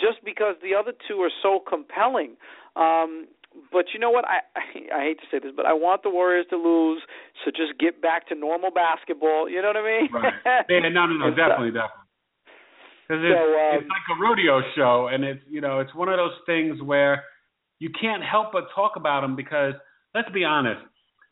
just 0.00 0.24
because 0.24 0.56
the 0.62 0.74
other 0.74 0.92
two 1.08 1.20
are 1.20 1.32
so 1.42 1.60
compelling. 1.60 2.36
Um, 2.74 3.26
but 3.70 3.86
you 3.92 4.00
know 4.00 4.10
what? 4.10 4.24
I, 4.24 4.40
I 4.56 4.62
I 4.98 5.02
hate 5.04 5.20
to 5.20 5.26
say 5.30 5.38
this, 5.38 5.52
but 5.54 5.66
I 5.66 5.72
want 5.72 6.02
the 6.02 6.10
Warriors 6.10 6.46
to 6.50 6.56
lose, 6.56 7.02
so 7.44 7.50
just 7.50 7.78
get 7.78 8.02
back 8.02 8.28
to 8.28 8.34
normal 8.34 8.70
basketball. 8.70 9.48
You 9.48 9.62
know 9.62 9.68
what 9.68 9.76
I 9.76 9.86
mean? 9.86 10.08
Right. 10.12 10.66
Yeah, 10.68 10.78
no, 10.90 11.06
no, 11.06 11.14
no, 11.14 11.30
definitely, 11.30 11.70
definitely. 11.70 12.01
Because 13.12 13.26
it's, 13.26 13.36
So, 13.36 13.44
um, 13.44 13.76
it's 13.76 13.88
like 13.90 14.16
a 14.16 14.20
rodeo 14.20 14.62
show, 14.74 15.08
and 15.12 15.22
it's 15.22 15.42
you 15.50 15.60
know 15.60 15.80
it's 15.80 15.94
one 15.94 16.08
of 16.08 16.16
those 16.16 16.32
things 16.46 16.80
where 16.80 17.24
you 17.78 17.90
can't 18.00 18.22
help 18.22 18.52
but 18.52 18.64
talk 18.74 18.92
about 18.96 19.20
them 19.20 19.36
because 19.36 19.74
let's 20.14 20.30
be 20.30 20.44
honest, 20.44 20.80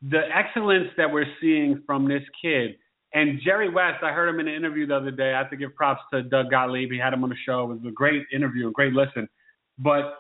the 0.02 0.20
excellence 0.34 0.88
that 0.98 1.10
we're 1.10 1.26
seeing 1.40 1.82
from 1.86 2.06
this 2.06 2.22
kid 2.42 2.76
and 3.14 3.40
Jerry 3.42 3.70
West. 3.70 4.02
I 4.02 4.12
heard 4.12 4.28
him 4.28 4.40
in 4.40 4.48
an 4.48 4.54
interview 4.54 4.86
the 4.86 4.96
other 4.96 5.10
day. 5.10 5.32
I 5.32 5.38
have 5.38 5.48
to 5.50 5.56
give 5.56 5.74
props 5.74 6.02
to 6.12 6.22
Doug 6.22 6.50
Gottlieb. 6.50 6.90
He 6.92 6.98
had 6.98 7.14
him 7.14 7.24
on 7.24 7.30
the 7.30 7.36
show. 7.46 7.62
It 7.62 7.80
was 7.80 7.80
a 7.88 7.92
great 7.92 8.26
interview, 8.30 8.68
a 8.68 8.72
great 8.72 8.92
listen. 8.92 9.26
But 9.78 10.18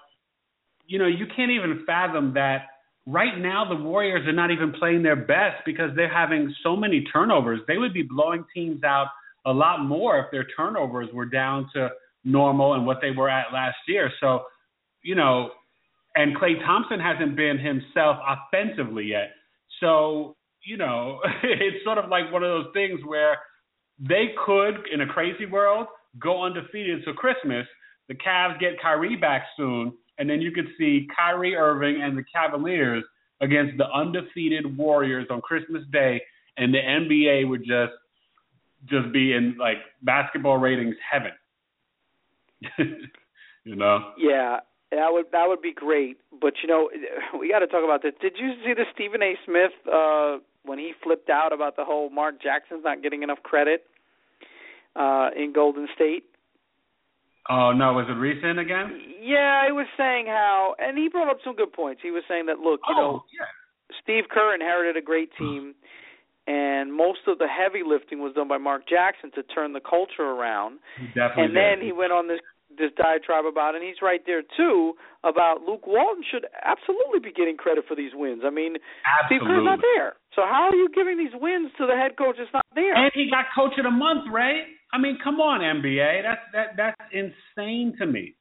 you 0.86 0.98
know 0.98 1.08
you 1.08 1.26
can't 1.36 1.50
even 1.50 1.84
fathom 1.84 2.32
that 2.34 2.68
right 3.04 3.38
now 3.38 3.66
the 3.68 3.76
Warriors 3.76 4.26
are 4.26 4.32
not 4.32 4.50
even 4.50 4.72
playing 4.72 5.02
their 5.02 5.16
best 5.16 5.62
because 5.66 5.90
they're 5.94 6.12
having 6.12 6.54
so 6.62 6.74
many 6.74 7.04
turnovers. 7.12 7.60
They 7.68 7.76
would 7.76 7.92
be 7.92 8.02
blowing 8.02 8.46
teams 8.54 8.82
out 8.82 9.08
a 9.46 9.52
lot 9.52 9.84
more 9.84 10.18
if 10.18 10.26
their 10.30 10.46
turnovers 10.56 11.08
were 11.12 11.26
down 11.26 11.68
to 11.74 11.88
normal 12.24 12.74
and 12.74 12.86
what 12.86 12.98
they 13.00 13.10
were 13.10 13.28
at 13.28 13.52
last 13.52 13.76
year. 13.88 14.10
So, 14.20 14.42
you 15.02 15.14
know, 15.14 15.50
and 16.16 16.36
Klay 16.36 16.58
Thompson 16.64 17.00
hasn't 17.00 17.36
been 17.36 17.58
himself 17.58 18.18
offensively 18.26 19.04
yet. 19.04 19.30
So, 19.80 20.36
you 20.64 20.76
know, 20.76 21.20
it's 21.42 21.84
sort 21.84 21.98
of 21.98 22.10
like 22.10 22.30
one 22.32 22.42
of 22.42 22.50
those 22.50 22.72
things 22.74 23.00
where 23.06 23.36
they 23.98 24.32
could, 24.44 24.86
in 24.92 25.02
a 25.02 25.06
crazy 25.06 25.46
world, 25.46 25.86
go 26.20 26.44
undefeated 26.44 27.04
to 27.04 27.12
Christmas. 27.14 27.66
The 28.08 28.14
Cavs 28.14 28.58
get 28.58 28.80
Kyrie 28.82 29.16
back 29.16 29.44
soon, 29.56 29.92
and 30.18 30.28
then 30.28 30.40
you 30.40 30.50
could 30.50 30.66
see 30.78 31.06
Kyrie 31.16 31.54
Irving 31.54 32.02
and 32.02 32.18
the 32.18 32.24
Cavaliers 32.34 33.04
against 33.40 33.78
the 33.78 33.86
undefeated 33.90 34.76
Warriors 34.76 35.26
on 35.30 35.40
Christmas 35.40 35.82
Day, 35.92 36.20
and 36.56 36.74
the 36.74 36.78
NBA 36.78 37.48
would 37.48 37.60
just 37.60 37.92
just 38.88 39.12
be 39.12 39.32
in 39.32 39.56
like 39.58 39.78
basketball 40.02 40.58
ratings 40.58 40.96
heaven. 41.10 41.32
you 43.64 43.76
know? 43.76 44.12
Yeah, 44.18 44.58
that 44.90 45.08
would 45.10 45.26
that 45.32 45.44
would 45.46 45.62
be 45.62 45.72
great. 45.72 46.18
But 46.40 46.54
you 46.62 46.68
know, 46.68 46.90
we 47.38 47.48
got 47.48 47.60
to 47.60 47.66
talk 47.66 47.84
about 47.84 48.02
this. 48.02 48.12
Did 48.20 48.34
you 48.38 48.52
see 48.64 48.74
the 48.74 48.84
Stephen 48.94 49.22
A. 49.22 49.34
Smith 49.44 49.72
uh 49.92 50.38
when 50.64 50.78
he 50.78 50.92
flipped 51.02 51.30
out 51.30 51.52
about 51.52 51.76
the 51.76 51.84
whole 51.84 52.10
Mark 52.10 52.42
Jackson's 52.42 52.84
not 52.84 53.02
getting 53.02 53.22
enough 53.22 53.42
credit 53.42 53.84
uh 54.96 55.30
in 55.36 55.52
Golden 55.54 55.88
State? 55.94 56.24
Oh 57.48 57.72
no, 57.72 57.94
was 57.94 58.06
it 58.08 58.12
recent 58.12 58.58
again? 58.58 59.00
Yeah, 59.22 59.66
he 59.66 59.72
was 59.72 59.86
saying 59.96 60.26
how, 60.26 60.74
and 60.78 60.96
he 60.96 61.08
brought 61.08 61.30
up 61.30 61.38
some 61.44 61.56
good 61.56 61.72
points. 61.72 62.00
He 62.02 62.10
was 62.10 62.22
saying 62.28 62.46
that 62.46 62.58
look, 62.58 62.80
you 62.88 62.94
know, 62.94 63.22
oh, 63.22 63.24
yeah. 63.32 63.46
Steve 64.02 64.24
Kerr 64.30 64.54
inherited 64.54 64.96
a 64.96 65.04
great 65.04 65.30
team, 65.38 65.74
and 66.50 66.90
most 66.90 67.30
of 67.30 67.38
the 67.38 67.46
heavy 67.46 67.86
lifting 67.86 68.18
was 68.18 68.34
done 68.34 68.48
by 68.50 68.58
Mark 68.58 68.82
Jackson 68.90 69.30
to 69.38 69.42
turn 69.46 69.72
the 69.72 69.80
culture 69.80 70.26
around. 70.26 70.82
And 71.14 71.54
then 71.54 71.78
did. 71.78 71.86
he 71.86 71.92
went 71.94 72.10
on 72.10 72.26
this 72.26 72.42
this 72.70 72.94
diatribe 72.94 73.50
about, 73.50 73.74
and 73.74 73.82
he's 73.82 73.98
right 74.00 74.22
there 74.26 74.42
too 74.56 74.94
about 75.26 75.66
Luke 75.66 75.90
Walton 75.90 76.22
should 76.22 76.46
absolutely 76.62 77.18
be 77.18 77.34
getting 77.34 77.58
credit 77.58 77.82
for 77.86 77.98
these 77.98 78.14
wins. 78.14 78.42
I 78.46 78.50
mean, 78.50 78.78
Steve 79.26 79.42
Kerr's 79.42 79.66
not 79.66 79.82
there, 79.82 80.14
so 80.34 80.42
how 80.46 80.70
are 80.70 80.78
you 80.78 80.88
giving 80.94 81.18
these 81.18 81.34
wins 81.34 81.70
to 81.78 81.86
the 81.86 81.98
head 81.98 82.14
coach 82.18 82.38
that's 82.38 82.50
not 82.54 82.66
there? 82.74 82.94
And 82.94 83.10
he 83.14 83.26
got 83.30 83.50
coach 83.54 83.74
of 83.78 83.84
the 83.84 83.94
month, 83.94 84.30
right? 84.30 84.66
I 84.94 84.98
mean, 84.98 85.18
come 85.22 85.42
on, 85.42 85.62
NBA. 85.62 86.22
That's 86.22 86.46
that 86.54 86.68
that's 86.78 87.02
insane 87.10 87.94
to 87.98 88.06
me. 88.06 88.34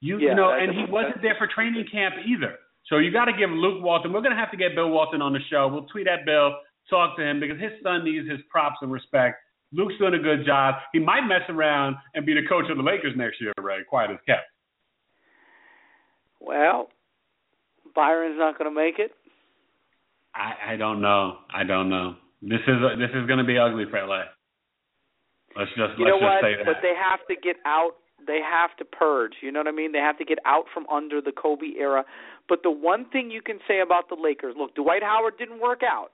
You 0.00 0.16
Yeah, 0.20 0.32
you 0.32 0.34
know, 0.36 0.52
and 0.52 0.72
he 0.72 0.84
wasn't 0.88 1.20
there 1.20 1.36
for 1.36 1.48
training 1.48 1.84
camp 1.92 2.16
either. 2.24 2.56
So 2.88 2.98
you 3.00 3.12
got 3.12 3.26
to 3.26 3.36
give 3.36 3.48
Luke 3.48 3.80
Walton. 3.80 4.12
We're 4.12 4.20
going 4.20 4.36
to 4.36 4.40
have 4.40 4.52
to 4.52 4.60
get 4.60 4.76
Bill 4.76 4.90
Walton 4.90 5.22
on 5.22 5.32
the 5.32 5.40
show. 5.48 5.68
We'll 5.72 5.88
tweet 5.88 6.08
at 6.08 6.26
Bill, 6.28 6.52
talk 6.90 7.16
to 7.16 7.22
him 7.24 7.40
because 7.40 7.58
his 7.60 7.72
son 7.82 8.04
needs 8.04 8.28
his 8.28 8.40
props 8.50 8.76
and 8.82 8.90
respect. 8.92 9.36
Luke's 9.72 9.94
doing 9.98 10.14
a 10.14 10.18
good 10.18 10.46
job. 10.46 10.76
He 10.92 10.98
might 11.00 11.22
mess 11.26 11.42
around 11.48 11.96
and 12.14 12.24
be 12.24 12.34
the 12.34 12.46
coach 12.48 12.70
of 12.70 12.76
the 12.76 12.82
Lakers 12.82 13.14
next 13.16 13.40
year, 13.40 13.52
Rae. 13.60 13.82
Quiet 13.88 14.10
as 14.12 14.18
kept. 14.26 14.46
well, 16.40 16.88
Byron's 17.94 18.38
not 18.38 18.58
going 18.58 18.70
to 18.70 18.74
make 18.74 18.98
it. 18.98 19.12
I 20.34 20.74
I 20.74 20.76
don't 20.76 21.00
know. 21.00 21.38
I 21.52 21.64
don't 21.64 21.88
know. 21.88 22.16
This 22.42 22.60
is 22.66 22.76
this 22.98 23.10
is 23.14 23.26
going 23.26 23.38
to 23.38 23.44
be 23.44 23.58
ugly 23.58 23.84
for 23.90 24.04
LA. 24.04 24.24
Let's 25.56 25.70
just 25.70 25.98
You 25.98 26.04
let's 26.06 26.10
know 26.10 26.18
just 26.18 26.22
what? 26.22 26.42
say 26.42 26.56
that. 26.58 26.66
But 26.66 26.76
they 26.82 26.92
have 26.94 27.20
to 27.28 27.34
get 27.40 27.56
out. 27.64 27.92
They 28.26 28.40
have 28.42 28.76
to 28.78 28.84
purge. 28.84 29.34
You 29.42 29.52
know 29.52 29.60
what 29.60 29.68
I 29.68 29.72
mean? 29.72 29.92
They 29.92 29.98
have 29.98 30.18
to 30.18 30.24
get 30.24 30.38
out 30.44 30.64
from 30.72 30.86
under 30.88 31.20
the 31.20 31.30
Kobe 31.32 31.74
era. 31.78 32.04
But 32.48 32.62
the 32.62 32.70
one 32.70 33.06
thing 33.10 33.30
you 33.30 33.40
can 33.42 33.58
say 33.68 33.80
about 33.80 34.08
the 34.08 34.16
Lakers, 34.20 34.54
look, 34.58 34.74
Dwight 34.74 35.02
Howard 35.02 35.34
didn't 35.38 35.60
work 35.60 35.82
out, 35.82 36.10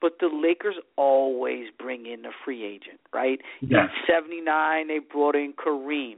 but 0.00 0.18
the 0.20 0.28
Lakers 0.28 0.76
always 0.96 1.68
bring 1.78 2.06
in 2.06 2.24
a 2.26 2.30
free 2.44 2.64
agent, 2.64 3.00
right? 3.14 3.40
Yeah. 3.60 3.84
In 3.84 3.88
'79, 4.06 4.88
they 4.88 4.98
brought 4.98 5.36
in 5.36 5.52
Kareem. 5.54 6.16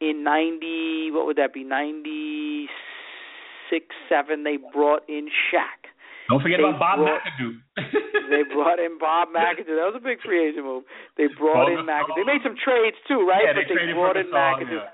In 0.00 0.22
'90, 0.24 1.10
what 1.12 1.26
would 1.26 1.36
that 1.36 1.52
be? 1.54 1.62
'96, 1.64 3.86
'7, 4.08 4.42
they 4.44 4.56
brought 4.72 5.08
in 5.08 5.28
Shaq. 5.50 5.88
Don't 6.28 6.40
forget 6.40 6.58
they 6.58 6.64
about 6.68 6.78
Bob 6.80 6.98
brought- 6.98 7.20
McAdoo. 7.22 7.60
They 8.30 8.42
brought 8.42 8.78
in 8.80 8.96
Bob 8.98 9.28
McAdoo. 9.36 9.76
That 9.76 9.84
was 9.92 9.96
a 9.96 10.00
big 10.00 10.18
free 10.22 10.48
agent 10.48 10.64
move. 10.64 10.84
They 11.18 11.26
brought 11.28 11.68
Paul 11.68 11.78
in 11.78 11.84
McAdoo. 11.84 12.16
They 12.16 12.24
made 12.24 12.40
some 12.42 12.56
trades 12.56 12.96
too, 13.06 13.20
right? 13.28 13.44
Yeah, 13.44 13.52
but 13.52 13.68
they 13.68 13.68
they 13.68 13.74
traded 13.92 13.96
brought 13.96 14.16
in 14.16 14.26
Gasol, 14.32 14.64
McAdoo. 14.64 14.80
yeah. 14.80 14.88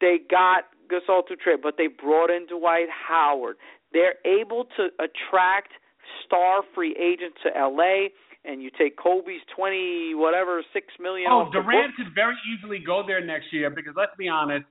They 0.00 0.18
got 0.30 0.64
Gasol 0.88 1.26
to 1.26 1.34
trade, 1.36 1.58
but 1.60 1.76
they 1.76 1.88
brought 1.88 2.30
in 2.30 2.46
Dwight 2.46 2.88
Howard. 2.88 3.56
They're 3.92 4.14
able 4.24 4.66
to 4.78 4.90
attract 5.02 5.72
star 6.26 6.62
free 6.74 6.94
agent 6.96 7.34
to 7.42 7.50
LA 7.58 8.08
and 8.44 8.62
you 8.62 8.70
take 8.78 8.96
Kobe's 8.96 9.42
twenty 9.54 10.14
whatever, 10.14 10.62
six 10.72 10.86
million. 11.00 11.28
Oh, 11.30 11.50
the 11.52 11.60
Durant 11.60 11.94
could 11.96 12.14
very 12.14 12.36
easily 12.52 12.78
go 12.84 13.02
there 13.06 13.24
next 13.24 13.52
year 13.52 13.70
because 13.70 13.94
let's 13.96 14.12
be 14.18 14.28
honest, 14.28 14.64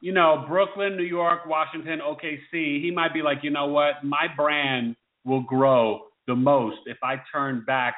you 0.00 0.12
know, 0.12 0.44
Brooklyn, 0.48 0.96
New 0.96 1.04
York, 1.04 1.46
Washington, 1.46 2.00
OKC, 2.00 2.82
he 2.82 2.90
might 2.94 3.14
be 3.14 3.22
like, 3.22 3.38
you 3.42 3.50
know 3.50 3.66
what, 3.66 4.04
my 4.04 4.26
brand 4.36 4.96
will 5.24 5.42
grow 5.42 6.02
the 6.26 6.34
most 6.34 6.78
if 6.86 6.98
I 7.02 7.16
turn 7.32 7.64
back 7.66 7.94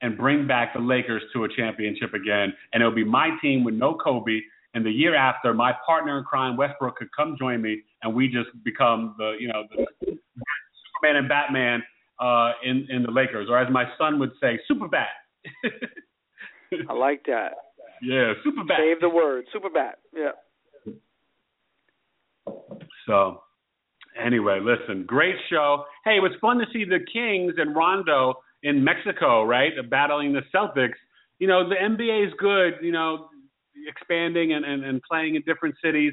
and 0.00 0.16
bring 0.16 0.46
back 0.46 0.74
the 0.74 0.80
Lakers 0.80 1.22
to 1.32 1.44
a 1.44 1.48
championship 1.54 2.14
again. 2.14 2.52
And 2.72 2.82
it'll 2.82 2.94
be 2.94 3.04
my 3.04 3.30
team 3.40 3.64
with 3.64 3.74
no 3.74 3.94
Kobe. 3.94 4.40
And 4.74 4.84
the 4.84 4.90
year 4.90 5.14
after, 5.14 5.52
my 5.52 5.72
partner 5.86 6.18
in 6.18 6.24
crime, 6.24 6.56
Westbrook, 6.56 6.96
could 6.96 7.08
come 7.14 7.36
join 7.38 7.60
me, 7.60 7.82
and 8.02 8.14
we 8.14 8.26
just 8.26 8.48
become 8.64 9.14
the, 9.18 9.36
you 9.38 9.48
know, 9.48 9.64
the 9.70 9.86
Superman 10.00 11.16
and 11.16 11.28
Batman 11.28 11.82
uh, 12.22 12.52
in 12.62 12.86
in 12.88 13.02
the 13.02 13.10
Lakers, 13.10 13.48
or 13.50 13.58
as 13.58 13.70
my 13.72 13.84
son 13.98 14.18
would 14.20 14.32
say, 14.40 14.58
Super 14.68 14.88
Bat. 14.88 15.08
I 16.88 16.92
like 16.92 17.24
that. 17.26 17.52
Yeah, 18.02 18.32
super 18.42 18.64
bad. 18.64 18.78
Save 18.80 19.00
the 19.00 19.08
word. 19.08 19.44
Super 19.52 19.70
bat. 19.70 19.98
Yeah. 20.14 20.32
So, 23.06 23.42
anyway, 24.20 24.60
listen, 24.60 25.04
great 25.06 25.36
show. 25.48 25.84
Hey, 26.04 26.16
it 26.16 26.20
was 26.20 26.32
fun 26.40 26.58
to 26.58 26.66
see 26.72 26.84
the 26.84 26.98
Kings 27.12 27.54
and 27.58 27.76
Rondo 27.76 28.34
in 28.62 28.82
Mexico, 28.82 29.44
right? 29.44 29.72
Battling 29.88 30.32
the 30.32 30.42
Celtics. 30.54 30.98
You 31.38 31.46
know, 31.46 31.68
the 31.68 31.76
NBA 31.76 32.26
is 32.26 32.32
good, 32.38 32.74
you 32.82 32.92
know, 32.92 33.28
expanding 33.88 34.52
and, 34.52 34.64
and, 34.64 34.84
and 34.84 35.00
playing 35.08 35.36
in 35.36 35.42
different 35.42 35.76
cities. 35.84 36.12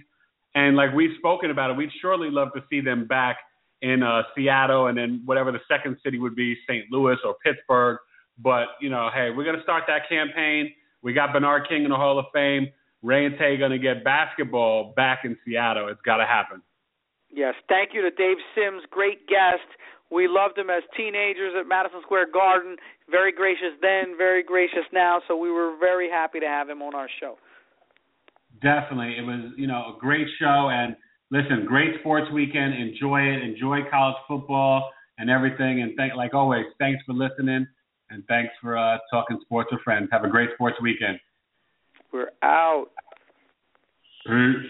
And 0.55 0.75
like 0.75 0.93
we've 0.93 1.15
spoken 1.17 1.51
about 1.51 1.71
it, 1.71 1.77
we'd 1.77 1.91
surely 2.01 2.29
love 2.29 2.49
to 2.55 2.61
see 2.69 2.81
them 2.81 3.07
back 3.07 3.37
in 3.81 4.03
uh, 4.03 4.23
Seattle 4.35 4.87
and 4.87 4.97
then 4.97 5.21
whatever 5.25 5.51
the 5.51 5.59
second 5.67 5.97
city 6.03 6.19
would 6.19 6.35
be, 6.35 6.55
St. 6.67 6.85
Louis 6.91 7.17
or 7.23 7.35
Pittsburgh. 7.43 7.97
But, 8.37 8.67
you 8.81 8.89
know, 8.89 9.09
hey, 9.13 9.29
we're 9.35 9.43
going 9.43 9.57
to 9.57 9.63
start 9.63 9.83
that 9.87 10.07
campaign. 10.09 10.71
We 11.01 11.13
got 11.13 11.33
Bernard 11.33 11.67
King 11.69 11.83
in 11.83 11.89
the 11.89 11.95
Hall 11.95 12.19
of 12.19 12.25
Fame. 12.33 12.67
Rae 13.01 13.25
and 13.25 13.37
Tay 13.37 13.57
going 13.57 13.71
to 13.71 13.79
get 13.79 14.03
basketball 14.03 14.93
back 14.95 15.19
in 15.23 15.37
Seattle. 15.45 15.87
It's 15.87 16.01
got 16.01 16.17
to 16.17 16.25
happen. 16.25 16.61
Yes. 17.31 17.53
Thank 17.67 17.91
you 17.93 18.01
to 18.01 18.11
Dave 18.11 18.37
Sims, 18.55 18.83
great 18.89 19.27
guest. 19.27 19.67
We 20.11 20.27
loved 20.27 20.57
him 20.57 20.69
as 20.69 20.81
teenagers 20.97 21.53
at 21.59 21.67
Madison 21.67 22.01
Square 22.01 22.31
Garden. 22.33 22.77
Very 23.09 23.31
gracious 23.31 23.77
then, 23.81 24.17
very 24.17 24.43
gracious 24.43 24.85
now. 24.91 25.21
So 25.27 25.37
we 25.37 25.51
were 25.51 25.75
very 25.79 26.09
happy 26.09 26.39
to 26.39 26.47
have 26.47 26.67
him 26.67 26.81
on 26.81 26.95
our 26.95 27.07
show. 27.19 27.37
Definitely, 28.61 29.15
it 29.17 29.21
was 29.21 29.51
you 29.55 29.67
know 29.67 29.95
a 29.95 29.99
great 29.99 30.27
show, 30.39 30.69
and 30.69 30.95
listen, 31.31 31.65
great 31.65 31.99
sports 31.99 32.31
weekend. 32.31 32.73
Enjoy 32.73 33.21
it. 33.21 33.43
Enjoy 33.43 33.79
college 33.89 34.17
football 34.27 34.91
and 35.17 35.29
everything. 35.29 35.81
And 35.81 35.95
thank, 35.95 36.15
like 36.15 36.33
always, 36.33 36.65
thanks 36.79 37.03
for 37.05 37.13
listening 37.13 37.67
and 38.09 38.23
thanks 38.27 38.53
for 38.61 38.77
uh, 38.77 38.97
talking 39.11 39.39
sports 39.41 39.69
with 39.71 39.81
friends. 39.81 40.09
Have 40.11 40.23
a 40.23 40.29
great 40.29 40.49
sports 40.55 40.77
weekend. 40.81 41.19
We're 42.11 42.31
out. 42.41 42.87
Peace. 44.25 44.65